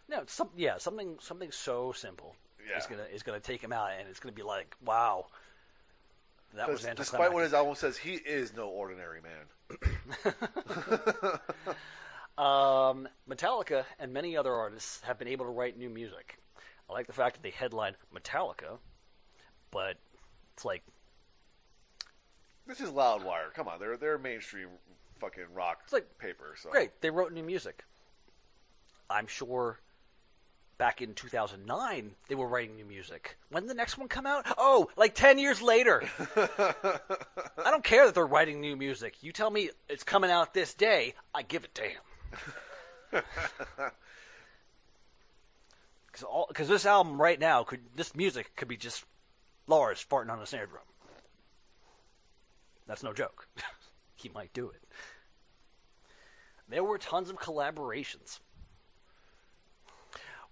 [0.07, 2.35] No, some yeah, something something so simple
[2.65, 2.77] Yeah.
[2.77, 5.25] is gonna is gonna take him out, and it's gonna be like, wow,
[6.53, 9.45] that was despite what his album says, he is no ordinary man.
[12.37, 16.37] Um, Metallica and many other artists have been able to write new music.
[16.89, 18.77] I like the fact that they headline Metallica,
[19.71, 19.95] but
[20.53, 20.83] it's like
[22.67, 23.53] This is Loudwire.
[23.53, 24.67] Come on, they're they're mainstream
[25.19, 26.55] fucking rock It's like- paper.
[26.61, 27.83] So great, they wrote new music.
[29.09, 29.79] I'm sure
[30.77, 33.37] back in 2009 they were writing new music.
[33.49, 34.45] When did the next one come out?
[34.57, 36.03] Oh, like 10 years later.
[36.35, 39.23] I don't care that they're writing new music.
[39.23, 41.91] You tell me it's coming out this day, I give a damn.
[46.47, 49.03] Because this album right now could, this music could be just
[49.67, 50.83] Lars farting on a snare drum.
[52.87, 53.47] That's no joke.
[54.15, 54.81] he might do it.
[56.69, 58.39] There were tons of collaborations.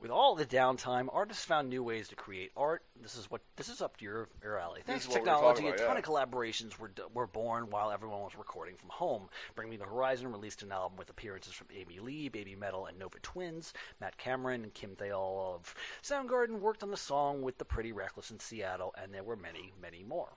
[0.03, 2.83] With all the downtime, artists found new ways to create art.
[3.01, 4.81] This is what this is up to your, your alley.
[4.85, 5.97] Thanks to technology, a ton yeah.
[5.99, 9.29] of collaborations were were born while everyone was recording from home.
[9.55, 13.17] Bring Me the Horizon released an album with appearances from Amy Lee, Babymetal, and Nova
[13.21, 15.73] Twins, Matt Cameron, and Kim Thayil of
[16.03, 19.71] Soundgarden worked on the song with the Pretty Reckless in Seattle, and there were many,
[19.81, 20.33] many more.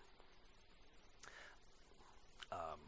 [2.53, 2.79] Um,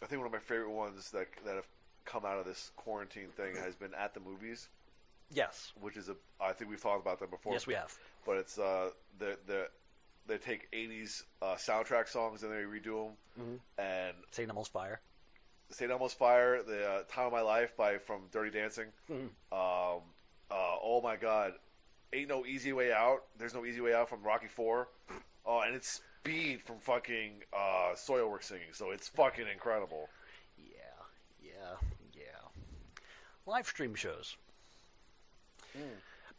[0.00, 1.66] I think one of my favorite ones that that have
[2.04, 4.68] come out of this quarantine thing has been at the movies,
[5.32, 7.52] yes, which is a I think we've talked about that before.
[7.52, 7.92] yes, we have.
[8.26, 9.68] But it's uh the the
[10.26, 13.16] they take '80s uh, soundtrack songs and they redo them.
[13.40, 13.60] Mhm.
[13.78, 14.48] And St.
[14.48, 15.00] Elmo's Fire.
[15.70, 15.90] St.
[15.90, 18.88] Elmo's Fire, the uh, Time of My Life by from Dirty Dancing.
[19.10, 19.28] Mhm.
[19.52, 20.02] Um,
[20.50, 21.54] uh, oh my God,
[22.12, 23.24] ain't no easy way out.
[23.38, 24.88] There's no easy way out from Rocky Four.
[25.46, 30.10] Oh, and it's Speed from fucking uh, Soilwork singing, so it's fucking incredible.
[30.58, 30.74] Yeah,
[31.42, 31.76] yeah,
[32.12, 32.22] yeah.
[33.46, 34.36] Live stream shows.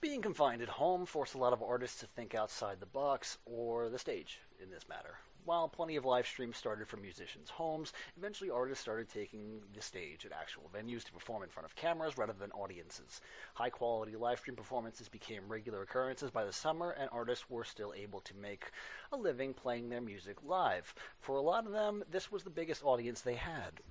[0.01, 3.89] Being confined at home forced a lot of artists to think outside the box or
[3.89, 5.17] the stage in this matter.
[5.43, 10.25] While plenty of live streams started from musicians' homes, eventually artists started taking the stage
[10.25, 13.19] at actual venues to perform in front of cameras rather than audiences.
[13.55, 17.93] High quality live stream performances became regular occurrences by the summer, and artists were still
[17.93, 18.71] able to make
[19.11, 20.93] a living playing their music live.
[21.19, 23.81] For a lot of them, this was the biggest audience they had.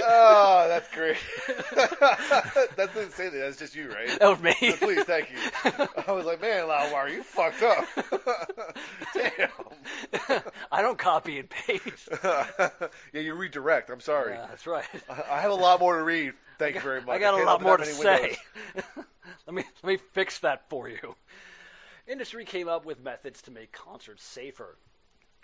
[0.03, 1.17] oh, that's great.
[2.77, 3.39] that didn't say that.
[3.39, 4.19] That's just you, right?
[4.19, 4.55] That was me.
[4.55, 5.37] Please, thank you.
[6.07, 7.87] I was like, man, Loudwire, you fucked up.
[9.15, 10.43] Damn.
[10.73, 12.09] I don't copy and paste.
[12.23, 13.91] yeah, you redirect.
[13.91, 14.35] I'm sorry.
[14.35, 14.85] Yeah, that's right.
[15.09, 16.35] I I have a lot more to read.
[16.59, 17.17] Thank you very much.
[17.17, 18.37] I got a lot more to say.
[19.47, 21.17] let me let me fix that for you.
[22.07, 24.77] Industry came up with methods to make concerts safer.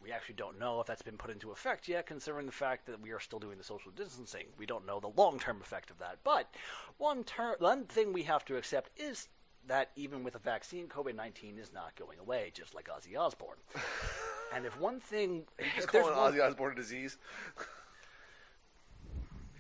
[0.03, 3.01] We actually don't know if that's been put into effect yet, considering the fact that
[3.01, 4.47] we are still doing the social distancing.
[4.57, 6.19] We don't know the long-term effect of that.
[6.25, 6.49] But
[6.99, 9.29] one ter- one thing we have to accept is
[9.67, 13.59] that even with a vaccine, COVID-19 is not going away, just like Ozzy Osbourne.
[14.55, 15.45] and if one thing,
[15.75, 17.19] He's calling one- Ozzy Osbourne a disease.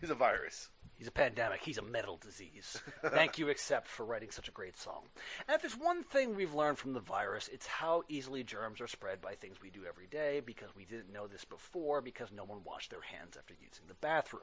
[0.01, 0.69] He's a virus.
[0.99, 1.63] He's a pandemic.
[1.63, 2.83] He's a metal disease.
[3.05, 5.03] Thank you, Accept, for writing such a great song.
[5.47, 8.89] And if there's one thing we've learned from the virus, it's how easily germs are
[8.89, 12.43] spread by things we do every day because we didn't know this before because no
[12.43, 14.43] one washed their hands after using the bathroom.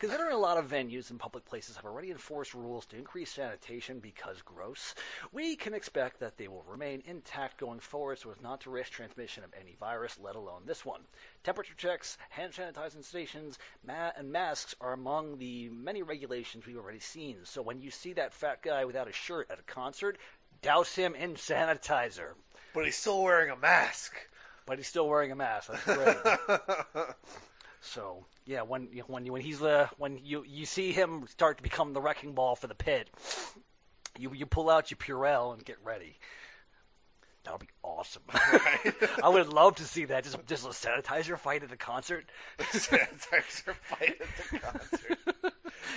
[0.00, 4.00] Considering a lot of venues and public places have already enforced rules to increase sanitation
[4.00, 4.96] because gross,
[5.30, 8.90] we can expect that they will remain intact going forward so as not to risk
[8.90, 11.02] transmission of any virus, let alone this one.
[11.44, 16.98] Temperature checks, hand sanitizing stations, ma- and masks are among the many regulations we've already
[16.98, 17.36] seen.
[17.44, 20.16] So when you see that fat guy without a shirt at a concert,
[20.62, 22.30] douse him in sanitizer.
[22.72, 24.14] But he's still wearing a mask.
[24.64, 25.70] But he's still wearing a mask.
[25.70, 27.06] That's great.
[27.82, 31.92] so yeah, when when when he's the when you you see him start to become
[31.92, 33.10] the wrecking ball for the pit,
[34.18, 36.16] you you pull out your Purell and get ready.
[37.44, 38.22] That'll be awesome.
[39.22, 40.24] I would love to see that.
[40.24, 42.24] Just just a sanitizer fight at a concert.
[42.58, 45.18] Sanitizer fight at the concert.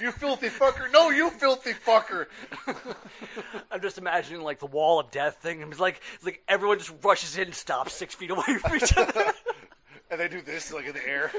[0.01, 0.91] you filthy fucker!
[0.91, 2.27] No, you filthy fucker!
[3.71, 5.61] I'm just imagining like the wall of death thing.
[5.61, 8.97] It's like it's like everyone just rushes in and stops six feet away from each
[8.97, 9.33] other.
[10.11, 11.31] And they do this like in the air.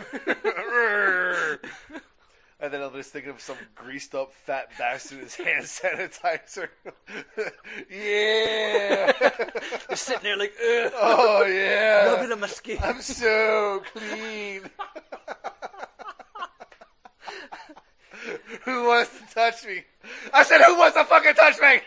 [2.60, 5.64] And then I'm just thinking of some greased up fat bastard with his hand
[6.10, 6.68] sanitizer.
[7.90, 9.12] yeah.
[9.88, 10.92] You're sitting there like, Ugh.
[10.96, 12.02] oh yeah.
[12.02, 12.78] A little bit my skin.
[12.82, 14.62] I'm so clean.
[18.64, 19.84] who wants to touch me?
[20.34, 21.80] I said, who wants to fucking touch me?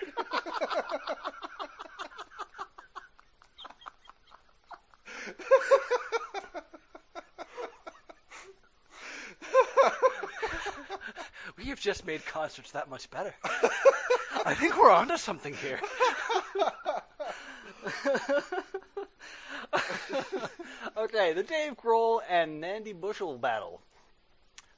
[11.63, 13.33] You've just made concerts that much better.
[14.45, 15.79] I think we're onto something here.
[20.97, 23.81] okay, the Dave Grohl and Nandi Bushell battle.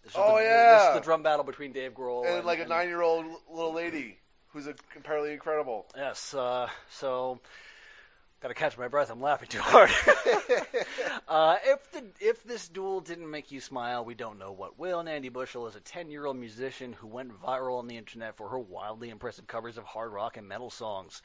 [0.03, 0.77] This is Oh, the, yeah.
[0.77, 4.18] This is the drum battle between Dave Grohl and like a nine-year-old little lady
[4.49, 5.85] who's a, apparently incredible.
[5.95, 7.39] Yes, uh, so
[8.43, 9.09] gotta catch my breath.
[9.09, 9.89] I'm laughing too hard.
[11.29, 15.01] uh, if the if this duel didn't make you smile, we don't know what will.
[15.01, 18.49] Nandi Bushell is a 10 year old musician who went viral on the internet for
[18.49, 21.21] her wildly impressive covers of hard rock and metal songs.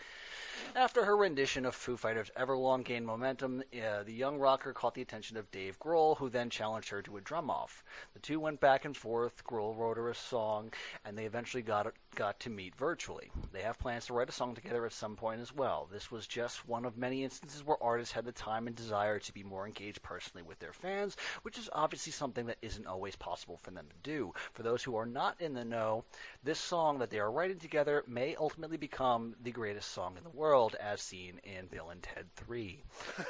[0.77, 5.03] After her rendition of Foo Fighters' Everlong gained momentum, uh, the young rocker caught the
[5.03, 7.83] attention of Dave Grohl, who then challenged her to a drum off.
[8.15, 9.43] The two went back and forth.
[9.45, 10.73] Grohl wrote her a song,
[11.05, 13.31] and they eventually got got to meet virtually.
[13.53, 15.89] They have plans to write a song together at some point as well.
[15.93, 19.33] This was just one of many instances where artists had the time and desire to
[19.33, 23.57] be more engaged personally with their fans, which is obviously something that isn't always possible
[23.57, 24.35] for them to do.
[24.53, 26.03] For those who are not in the know,
[26.43, 30.31] this song that they are writing together may ultimately become the greatest song in the
[30.31, 32.83] world, as seen in Bill and Ted 3.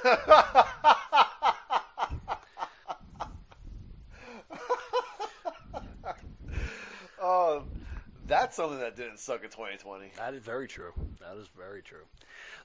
[7.21, 7.65] Oh,
[8.29, 10.13] that's something that didn't suck in 2020.
[10.17, 10.93] That is very true.
[11.19, 12.05] That is very true.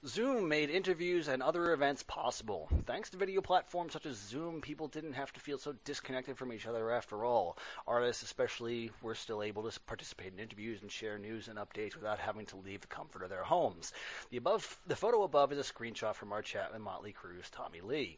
[0.06, 2.68] Zoom made interviews and other events possible.
[2.86, 6.52] Thanks to video platforms such as Zoom, people didn't have to feel so disconnected from
[6.52, 7.58] each other after all.
[7.88, 12.20] Artists, especially, were still able to participate in interviews and share news and updates without
[12.20, 13.94] having to leave the comfort of their homes.
[14.32, 17.80] The above, the photo above is a screenshot from our chat with Motley Crue's Tommy
[17.80, 18.18] Lee.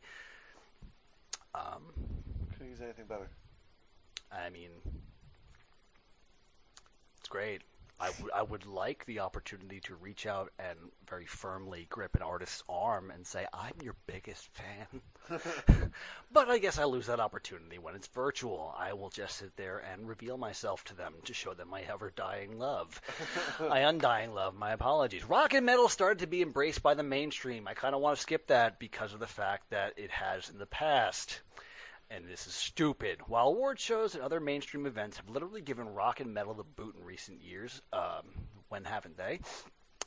[1.54, 1.84] Um,
[2.54, 3.30] Couldn't use anything better.
[4.32, 4.72] I mean,
[7.26, 7.64] it's great.
[8.00, 10.78] I, w- I would like the opportunity to reach out and
[11.10, 15.02] very firmly grip an artist's arm and say, I'm your biggest fan.
[16.32, 18.76] but I guess I lose that opportunity when it's virtual.
[18.78, 22.14] I will just sit there and reveal myself to them to show them my ever
[22.16, 23.02] dying love.
[23.60, 25.28] my undying love, my apologies.
[25.28, 27.68] Rock and metal started to be embraced by the mainstream.
[27.68, 30.60] I kind of want to skip that because of the fact that it has in
[30.60, 31.40] the past
[32.10, 33.20] and this is stupid.
[33.28, 36.96] While award shows and other mainstream events have literally given rock and metal the boot
[36.98, 38.34] in recent years, um,
[38.70, 39.40] when haven't they?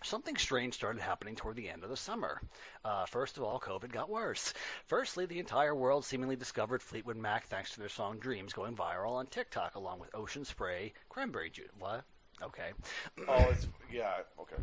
[0.05, 2.41] Something strange started happening toward the end of the summer.
[2.85, 4.55] Uh, first of all, COVID got worse.
[4.87, 9.15] Firstly, the entire world seemingly discovered Fleetwood Mac thanks to their song Dreams going viral
[9.15, 11.71] on TikTok, along with Ocean Spray, Cranberry Juice.
[11.79, 12.05] What?
[12.43, 12.71] Okay.
[13.27, 14.15] Oh, it's yeah.
[14.41, 14.57] Okay.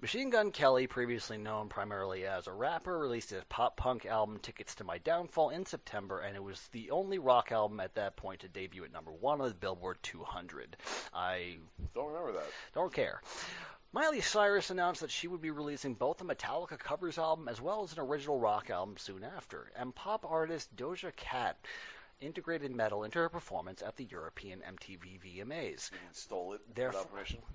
[0.00, 4.74] Machine Gun Kelly, previously known primarily as a rapper, released his pop punk album Tickets
[4.76, 8.40] to My Downfall in September, and it was the only rock album at that point
[8.40, 10.76] to debut at number one on the Billboard 200.
[11.12, 11.56] I
[11.94, 12.46] Don't remember that.
[12.74, 13.20] don't care.
[13.92, 17.82] Miley Cyrus announced that she would be releasing both a Metallica covers album as well
[17.82, 19.72] as an original rock album soon after.
[19.74, 21.56] And pop artist Doja Cat
[22.20, 25.90] integrated metal into her performance at the European MTV VMAs.
[26.12, 27.40] Stole it Therefore- permission.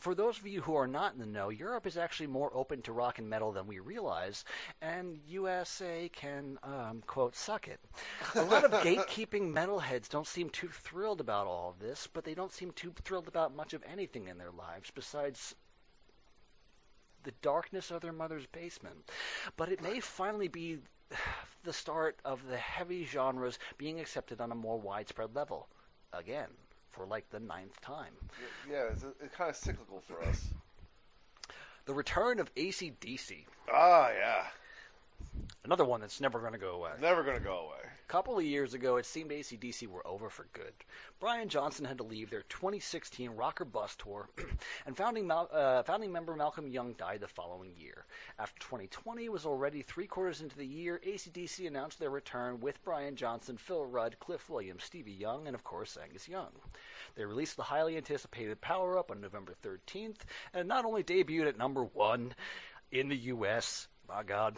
[0.00, 2.80] For those of you who are not in the know, Europe is actually more open
[2.82, 4.42] to rock and metal than we realize,
[4.80, 7.80] and USA can, um, quote, suck it.
[8.34, 12.32] A lot of gatekeeping metalheads don't seem too thrilled about all of this, but they
[12.32, 15.54] don't seem too thrilled about much of anything in their lives besides
[17.24, 19.10] the darkness of their mother's basement.
[19.56, 20.78] But it may finally be
[21.64, 25.68] the start of the heavy genres being accepted on a more widespread level.
[26.12, 26.48] Again,
[26.90, 28.12] for like the ninth time.
[28.70, 30.48] Yeah, it's, it's kind of cyclical for us.
[31.86, 33.44] The return of ACDC.
[33.72, 34.44] Ah, yeah.
[35.64, 36.90] Another one that's never going to go away.
[37.00, 37.90] Never gonna go away.
[38.06, 40.74] A couple of years ago, it seemed ACDC were over for good.
[41.20, 44.28] Brian Johnson had to leave their 2016 Rock or Bust tour,
[44.86, 48.04] and founding, Mal- uh, founding member Malcolm Young died the following year.
[48.38, 53.16] After 2020 was already three quarters into the year, ACDC announced their return with Brian
[53.16, 56.52] Johnson, Phil Rudd, Cliff Williams, Stevie Young, and of course Angus Young.
[57.14, 60.20] They released the highly anticipated Power Up on November 13th,
[60.52, 62.34] and not only debuted at number one
[62.92, 64.56] in the U.S., my God,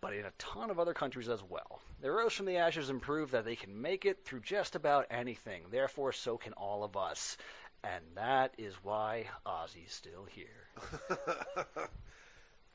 [0.00, 1.80] but in a ton of other countries as well.
[2.00, 5.06] They rose from the ashes and proved that they can make it through just about
[5.10, 5.64] anything.
[5.70, 7.36] Therefore, so can all of us.
[7.82, 10.68] And that is why Ozzy's still here.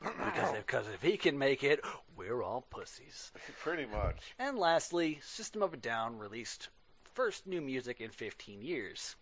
[0.00, 1.80] because, if, because if he can make it,
[2.16, 3.30] we're all pussies.
[3.62, 4.34] Pretty much.
[4.38, 6.68] And lastly, System of a Down released
[7.14, 9.16] first new music in 15 years.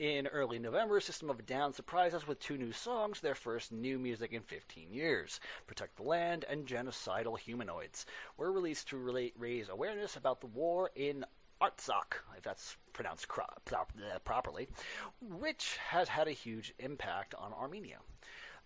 [0.00, 3.70] In early November, System of a Down surprised us with two new songs, their first
[3.70, 5.40] new music in 15 years.
[5.66, 8.06] Protect the Land and Genocidal Humanoids
[8.38, 11.26] were released to relate, raise awareness about the war in
[11.60, 14.68] Artsakh, if that's pronounced cro- prop- uh, properly,
[15.20, 17.98] which has had a huge impact on Armenia.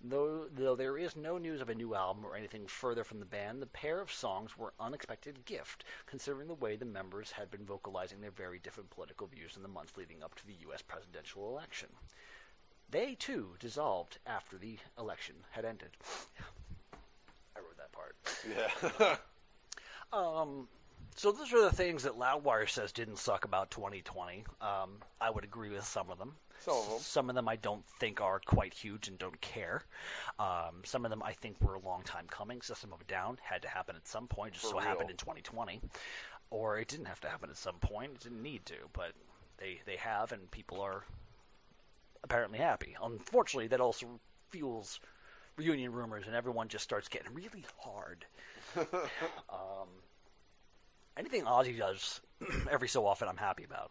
[0.07, 3.25] Though, though there is no news of a new album or anything further from the
[3.25, 7.65] band, the pair of songs were unexpected gift, considering the way the members had been
[7.65, 10.83] vocalizing their very different political views in the months leading up to the U.S.
[10.83, 11.89] presidential election.
[12.91, 15.97] They, too, dissolved after the election had ended.
[17.57, 18.17] I wrote that part.
[19.01, 19.17] Yeah.
[20.13, 20.69] Um,
[21.17, 24.45] so those are the things that Loudwire says didn't suck about 2020.
[24.61, 26.37] Um, I would agree with some of them.
[26.65, 26.99] Some of them.
[27.01, 29.83] Some of them I don't think are quite huge and don't care.
[30.39, 32.63] Um, some of them I think were a long time coming.
[32.63, 35.17] System of a Down had to happen at some point, just For so happened in
[35.17, 35.81] 2020.
[36.51, 38.13] Or it didn't have to happen at some point.
[38.13, 39.13] It didn't need to, but
[39.59, 41.05] they they have, and people are
[42.23, 42.97] apparently happy.
[43.03, 44.21] Unfortunately, that also
[44.51, 45.01] fuels
[45.57, 48.25] reunion rumors, and everyone just starts getting really hard.
[48.77, 49.89] um,
[51.17, 52.21] anything Ozzy does
[52.71, 53.91] every so often, I'm happy about.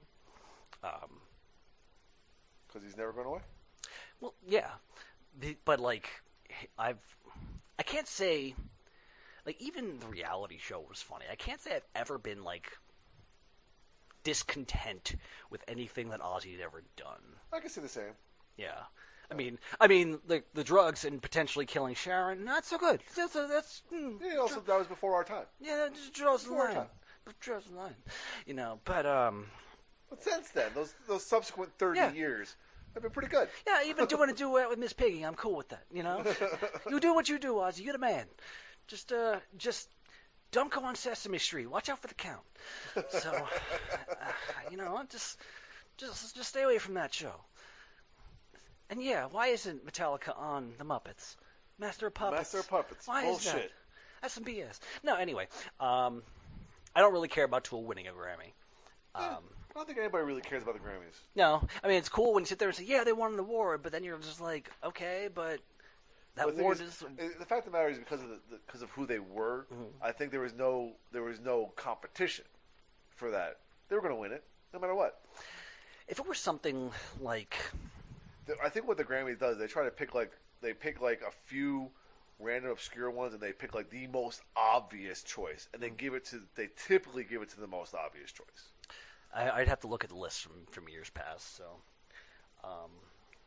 [0.83, 1.09] Um,
[2.73, 3.39] Because he's never going away.
[4.19, 4.69] well, yeah,
[5.63, 6.09] but like,
[6.77, 6.97] I've,
[7.77, 8.55] I can't say,
[9.45, 11.25] like, even the reality show was funny.
[11.31, 12.71] I can't say I've ever been like
[14.23, 15.15] discontent
[15.49, 17.21] with anything that Ozzy had ever done.
[17.51, 18.13] I can see the same.
[18.57, 18.81] Yeah.
[19.31, 23.01] I mean, I mean, the the drugs and potentially killing Sharon, not so good.
[23.15, 25.45] That's that's mm, Yeah, also that was before our time.
[25.59, 26.73] yeah, that just draws the line.
[26.75, 26.87] time.
[27.39, 27.95] Draws the line,
[28.45, 28.79] you know.
[28.85, 29.45] But um,
[30.09, 32.11] But since then, those those subsequent thirty Yeah.
[32.11, 32.57] years
[32.93, 33.47] have been pretty good.
[33.67, 35.83] Yeah, even doing a duet with Miss Piggy, I'm cool with that.
[35.91, 36.23] You know,
[36.89, 37.83] you do what you do, Ozzy.
[37.83, 38.25] You're the man.
[38.87, 39.89] Just, uh, just
[40.51, 41.67] don't go on Sesame Street.
[41.67, 42.41] Watch out for the count.
[43.09, 43.31] So,
[44.11, 44.25] uh,
[44.69, 45.39] you know, just,
[45.97, 47.33] just, just stay away from that show.
[48.89, 51.35] And yeah, why isn't Metallica on the Muppets?
[51.79, 52.39] Master of Puppets.
[52.39, 53.07] Master of Puppets.
[53.07, 53.71] Why is that?
[54.21, 54.79] That's some BS.
[55.03, 55.47] No, anyway,
[55.79, 56.21] um,
[56.95, 58.53] I don't really care about Tool winning a Grammy.
[59.17, 59.43] Yeah, Um,
[59.75, 61.19] I don't think anybody really cares about the Grammys.
[61.35, 63.39] no, I mean it's cool when you sit there and say, "Yeah, they won an
[63.39, 65.59] award," but then you're just like, "Okay, but
[66.35, 68.81] that award is, is." the fact of the matter is because of the, the, because
[68.81, 69.67] of who they were.
[69.73, 69.83] Mm-hmm.
[70.03, 72.45] I think there was no there was no competition
[73.09, 73.59] for that.
[73.89, 74.43] They were going to win it
[74.73, 75.21] no matter what.
[76.07, 77.55] If it were something like,
[78.63, 81.31] I think what the Grammy does, they try to pick like they pick like a
[81.31, 81.89] few
[82.39, 85.95] random obscure ones, and they pick like the most obvious choice, and they Mm-hmm.
[85.97, 88.72] give it to they typically give it to the most obvious choice.
[89.35, 91.55] I, I'd have to look at the list from from years past.
[91.57, 91.63] So,
[92.63, 92.91] um,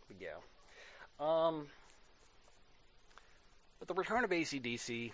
[0.09, 0.37] but yeah,
[1.21, 1.67] um,
[3.79, 5.13] but the return of ACDC.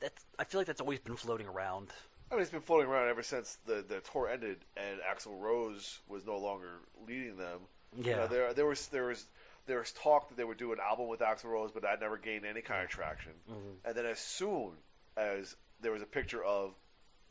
[0.00, 1.88] That's I feel like that's always been floating around.
[2.30, 6.00] I mean, it's been floating around ever since the, the tour ended and Axl Rose
[6.08, 7.60] was no longer leading them.
[7.96, 8.16] You Yeah.
[8.16, 9.26] know, there there was there was
[9.66, 12.16] there was talk that they would do an album with Axl Rose, but that never
[12.18, 13.32] gained any kind of traction.
[13.50, 13.86] Mm-hmm.
[13.86, 14.72] And then as soon
[15.16, 16.74] as there was a picture of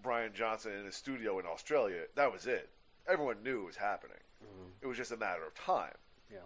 [0.02, 2.70] Brian Johnson in his studio in Australia, that was it.
[3.08, 4.18] Everyone knew it was happening.
[4.44, 4.70] Mm-hmm.
[4.82, 5.94] It was just a matter of time.
[6.32, 6.40] Yeah.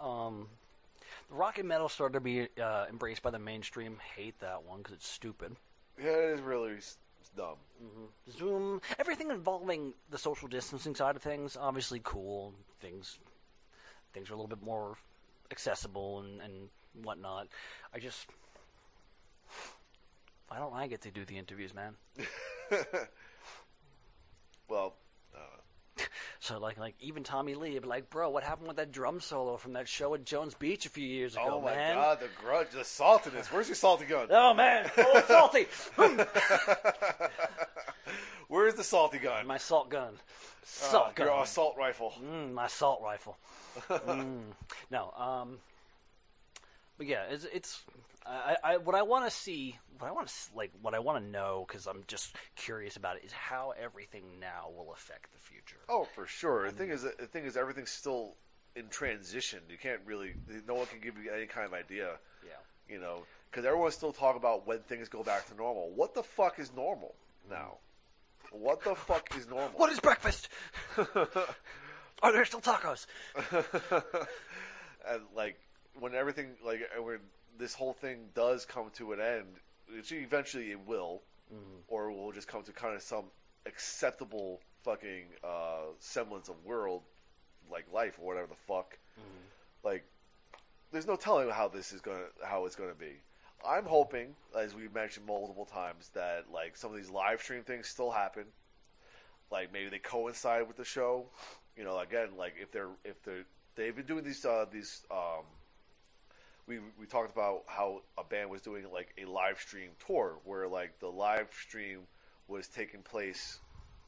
[0.00, 0.48] Um,
[1.28, 3.98] the rock and metal started to be uh, embraced by the mainstream.
[4.16, 5.54] Hate that one because it's stupid.
[6.02, 7.56] Yeah, it is really s- it's dumb.
[8.38, 12.54] Zoom, everything involving the social distancing side of things, obviously cool.
[12.80, 13.18] Things,
[14.14, 14.96] things are a little bit more
[15.50, 16.68] accessible and, and
[17.04, 17.48] whatnot.
[17.94, 18.26] I just,
[20.52, 21.94] why don't I get to do the interviews, man?
[24.68, 24.94] Well,
[25.34, 26.02] uh,
[26.40, 29.20] So like, like even Tommy Lee, would be like, bro, what happened with that drum
[29.20, 31.94] solo from that show at Jones Beach a few years ago, oh my man?
[31.96, 33.46] god, the grudge, the saltiness.
[33.52, 34.28] Where's your salty gun?
[34.30, 35.66] Oh man, oh salty!
[38.48, 39.46] Where's the salty gun?
[39.46, 40.14] my salt gun,
[40.84, 41.26] Uh, gun.
[41.26, 42.12] your assault rifle.
[42.22, 43.36] Mm, my assault rifle.
[43.90, 44.40] mm.
[44.90, 45.58] No, um,
[46.98, 47.82] but yeah, it's, it's
[48.24, 51.24] I, I what I want to see, what I want to like, what I want
[51.24, 55.38] to know, because I'm just curious about it, is how everything now will affect the
[55.38, 55.78] future.
[55.88, 56.70] Oh, for sure.
[56.70, 58.34] The thing is, the thing is, everything's still
[58.76, 59.60] in transition.
[59.68, 60.34] You can't really,
[60.66, 62.12] no one can give you any kind of idea.
[62.44, 62.52] Yeah.
[62.88, 65.90] You know, because everyone's still talking about when things go back to normal.
[65.94, 67.14] What the fuck is normal
[67.50, 67.78] now?
[68.50, 69.70] What the fuck is normal?
[69.76, 70.48] What is breakfast?
[72.22, 73.06] Are there still tacos?
[75.08, 75.58] and like
[75.98, 77.18] when everything like when
[77.58, 79.46] this whole thing does come to an end,
[79.94, 81.22] which eventually it will,
[81.88, 83.24] or we'll just come to kind of some
[83.66, 87.02] acceptable fucking uh, semblance of world,
[87.70, 88.98] like life or whatever the fuck.
[89.84, 90.04] Like,
[90.92, 93.20] there's no telling how this is gonna how it's gonna be.
[93.66, 97.86] I'm hoping, as we've mentioned multiple times, that like some of these live stream things
[97.88, 98.44] still happen.
[99.50, 101.26] Like maybe they coincide with the show.
[101.76, 105.44] You know, again, like if they're if they're they've been doing these uh, these um,
[106.66, 110.68] we we talked about how a band was doing like a live stream tour where
[110.68, 112.00] like the live stream
[112.48, 113.58] was taking place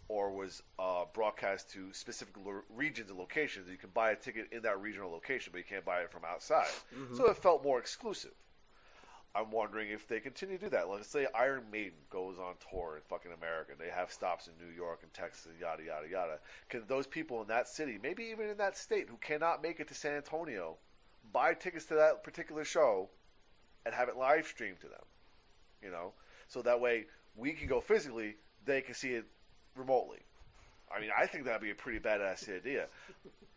[0.08, 3.68] or was uh, broadcast to specific lo- regions and locations.
[3.70, 6.22] You can buy a ticket in that regional location, but you can't buy it from
[6.26, 6.68] outside.
[7.16, 8.32] So it felt more exclusive.
[9.34, 10.88] I'm wondering if they continue to do that.
[10.88, 13.72] Let's say Iron Maiden goes on tour in fucking America.
[13.76, 16.38] They have stops in New York and Texas, yada yada yada.
[16.68, 19.88] Can those people in that city, maybe even in that state, who cannot make it
[19.88, 20.76] to San Antonio,
[21.34, 23.10] buy tickets to that particular show
[23.84, 25.04] and have it live streamed to them?
[25.82, 26.14] You know,
[26.48, 27.04] so that way
[27.36, 29.26] we can go physically, they can see it
[29.76, 30.20] remotely.
[30.94, 32.86] I mean, I think that'd be a pretty badass idea.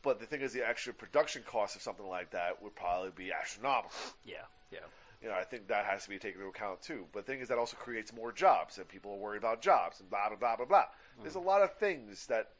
[0.01, 3.31] But the thing is, the extra production cost of something like that would probably be
[3.31, 3.91] astronomical.
[4.25, 4.79] Yeah, yeah.
[5.21, 7.05] You know, I think that has to be taken into account too.
[7.11, 9.99] But the thing is, that also creates more jobs, and people are worried about jobs,
[9.99, 10.85] and blah blah blah blah blah.
[11.21, 11.43] There's mm.
[11.43, 12.51] a lot of things that,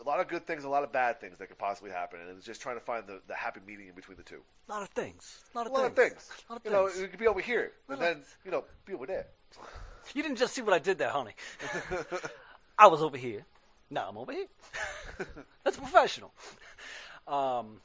[0.00, 2.36] a lot of good things, a lot of bad things that could possibly happen, and
[2.36, 4.40] it's just trying to find the, the happy medium between the two.
[4.68, 5.38] A lot of things.
[5.54, 6.12] A lot A of lot things.
[6.12, 6.30] of things.
[6.48, 7.00] A lot of you know, things.
[7.00, 9.26] it could be over here, and then you know, be over there.
[10.14, 11.32] You didn't just see what I did there, honey.
[12.78, 13.44] I was over here.
[13.90, 14.46] Now I'm over here.
[15.64, 16.32] That's professional.
[17.26, 17.80] Um,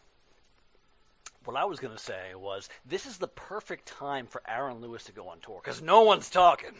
[1.45, 5.05] what I was going to say was this is the perfect time for Aaron Lewis
[5.05, 6.73] to go on tour because no one's talking.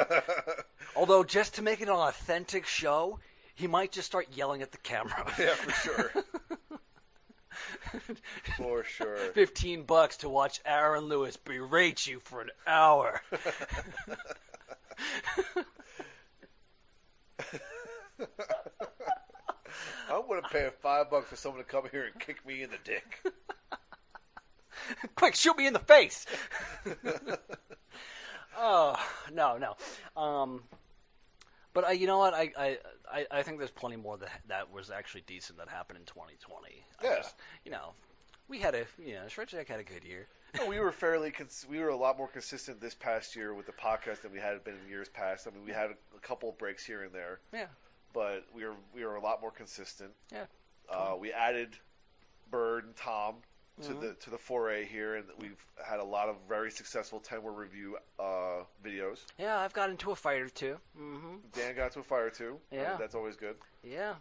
[0.96, 3.18] Although, just to make it an authentic show,
[3.54, 5.32] he might just start yelling at the camera.
[5.38, 6.10] Yeah, for sure.
[8.56, 9.16] for sure.
[9.34, 13.20] 15 bucks to watch Aaron Lewis berate you for an hour.
[20.10, 22.78] I'm gonna pay five bucks for someone to come here and kick me in the
[22.84, 23.22] dick.
[25.14, 26.26] Quick, shoot me in the face.
[28.58, 28.96] oh
[29.32, 29.76] no, no.
[30.20, 30.62] Um,
[31.74, 32.34] but uh, you know what?
[32.34, 32.78] I, I
[33.12, 36.84] I I think there's plenty more that that was actually decent that happened in 2020.
[37.00, 37.16] I Yeah.
[37.16, 37.34] just-
[37.64, 37.92] you know,
[38.48, 40.26] we had a you know, Shred Shack had a good year.
[40.56, 43.64] No, we were fairly cons- we were a lot more consistent this past year with
[43.66, 45.46] the podcast than we had been in years past.
[45.46, 47.66] I mean, we had a, a couple of breaks here and there, Yeah,
[48.12, 50.10] but we were we were a lot more consistent.
[50.30, 50.44] yeah.
[50.90, 51.78] Uh, we added
[52.50, 53.36] Bird and Tom
[53.82, 54.00] to Mm-hmm.
[54.00, 57.56] the to the foray here, and we've had a lot of very successful ten word
[57.58, 59.24] review uh, videos.
[59.38, 61.34] Yeah, I've got into a fight or 2 Mm-hmm.
[61.52, 62.58] Dan got to a fire too.
[62.70, 62.96] I mean, Yeah.
[62.98, 63.56] that's always good.
[63.82, 64.14] Yeah.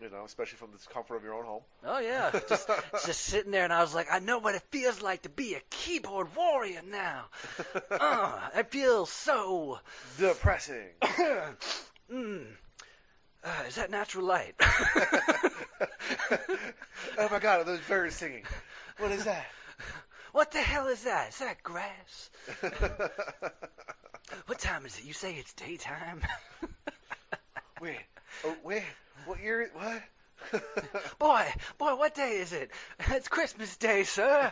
[0.00, 1.60] You know, especially from the comfort of your own home.
[1.84, 2.68] Oh yeah, just
[3.04, 5.54] just sitting there, and I was like, I know what it feels like to be
[5.54, 7.26] a keyboard warrior now.
[7.90, 9.80] uh, I feel so.
[10.18, 10.88] Depressing.
[13.42, 14.54] Uh, is that natural light?
[14.60, 14.66] oh
[17.30, 18.42] my God, are those birds singing?
[19.00, 19.46] What is that?
[20.32, 21.30] what the hell is that?
[21.30, 22.30] Is that grass?
[24.46, 25.06] what time is it?
[25.06, 26.20] You say it's daytime?
[27.80, 27.96] Wait,
[28.44, 28.82] oh, wait,
[29.24, 29.70] what year?
[29.72, 30.62] What?
[31.18, 31.46] boy,
[31.78, 32.70] boy, what day is it?
[33.08, 34.50] It's Christmas Day, sir.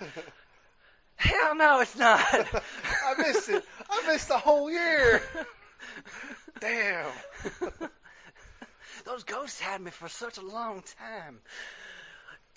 [1.17, 2.25] Hell no, it's not.
[2.33, 3.63] I missed it.
[3.91, 5.21] I missed the whole year.
[6.59, 7.11] Damn.
[9.05, 11.41] Those ghosts had me for such a long time.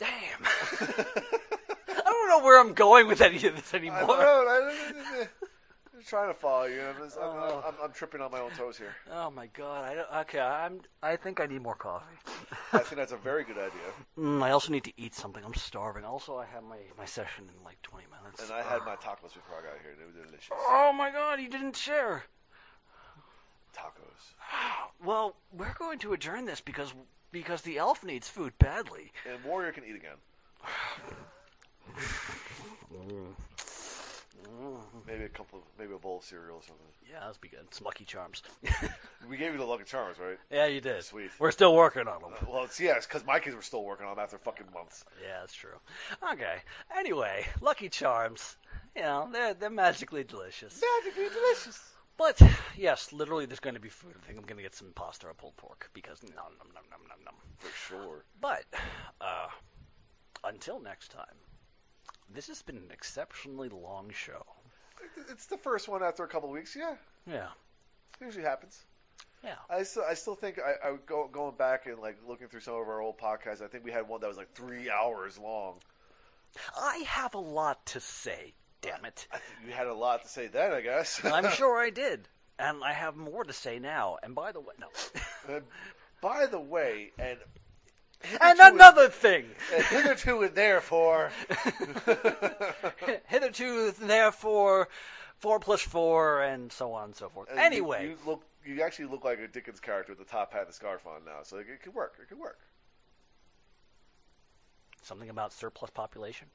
[0.01, 0.09] Damn.
[0.81, 3.99] I don't know where I'm going with any of this anymore.
[3.99, 4.51] I don't know.
[5.13, 5.27] I,
[5.95, 6.81] am trying to follow you.
[6.81, 7.63] I'm, just, I'm, Oh.
[7.67, 8.95] I'm, I'm tripping on my own toes here.
[9.11, 9.85] Oh my god!
[9.85, 10.81] I don't, okay, I'm.
[11.03, 12.15] I think I need more coffee.
[12.73, 13.69] I think that's a very good idea.
[14.17, 15.43] Mm, I also need to eat something.
[15.45, 16.03] I'm starving.
[16.03, 18.43] Also, I have my my session in like 20 minutes.
[18.43, 19.95] And I had my tacos before I got here.
[19.97, 20.49] They were delicious.
[20.51, 21.39] Oh my god!
[21.39, 22.23] You didn't share.
[23.75, 24.33] Tacos.
[25.03, 26.93] Well, we're going to adjourn this because
[27.31, 29.11] because the elf needs food badly.
[29.29, 30.17] And Warrior can eat again.
[35.07, 36.85] Maybe a couple, of, maybe a bowl of cereal or something.
[37.09, 37.73] Yeah, that'd be good.
[37.73, 38.43] Some Lucky Charms.
[39.29, 40.37] We gave you the Lucky Charms, right?
[40.49, 41.03] yeah, you did.
[41.03, 41.29] Sweet.
[41.39, 42.31] We're still working on them.
[42.33, 45.05] Uh, well, it's yes, because my kids were still working on them after fucking months.
[45.21, 45.75] Yeah, that's true.
[46.33, 46.57] Okay.
[46.97, 48.57] Anyway, Lucky Charms.
[48.95, 50.81] You know, they're they're magically delicious.
[51.05, 51.90] Magically delicious.
[52.17, 52.41] But
[52.77, 54.13] yes, literally, there's going to be food.
[54.21, 56.83] I think I'm going to get some pasta or pulled pork because nom nom nom
[56.91, 57.33] nom nom nom.
[57.57, 58.25] For sure.
[58.39, 58.65] But
[59.19, 59.47] uh,
[60.43, 61.35] until next time,
[62.33, 64.43] this has been an exceptionally long show.
[65.29, 66.75] It's the first one after a couple of weeks.
[66.77, 67.47] Yeah, Yeah,
[68.19, 68.83] it usually happens.
[69.43, 69.55] yeah.
[69.69, 72.59] I still, I still think I, I would go going back and like looking through
[72.59, 73.63] some of our old podcasts.
[73.63, 75.75] I think we had one that was like three hours long.
[76.79, 78.53] I have a lot to say.
[78.81, 79.27] Damn it!
[79.65, 81.23] You had a lot to say then, I guess.
[81.23, 82.27] I'm sure I did,
[82.57, 84.17] and I have more to say now.
[84.23, 84.87] And by the way, no.
[85.53, 85.63] And
[86.21, 87.37] by the way, and
[88.41, 89.45] and another thing.
[89.75, 91.31] and hitherto and therefore,
[93.27, 94.89] Hitherto, and therefore,
[95.37, 97.49] four plus four, and so on and so forth.
[97.49, 100.53] and you- Anyway, you, look, you actually look like a Dickens character with the top
[100.53, 102.15] hat and the scarf on now, so it, it could work.
[102.21, 102.59] It could work.
[105.03, 106.47] something about surplus population.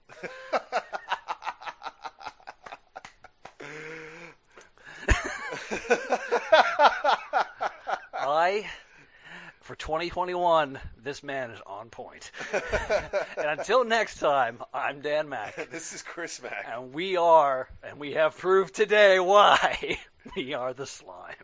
[8.12, 8.66] I
[9.66, 12.30] for 2021, this man is on point.
[12.52, 15.56] and until next time, I'm Dan Mac.
[15.72, 16.66] this is Chris Mack.
[16.70, 19.98] And we are, and we have proved today why
[20.36, 21.34] we are the slime.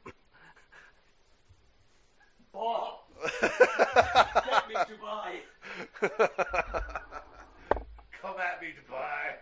[2.52, 3.08] Ball!
[3.40, 5.40] Come at me Dubai!
[8.20, 9.34] Come at me, Dubai!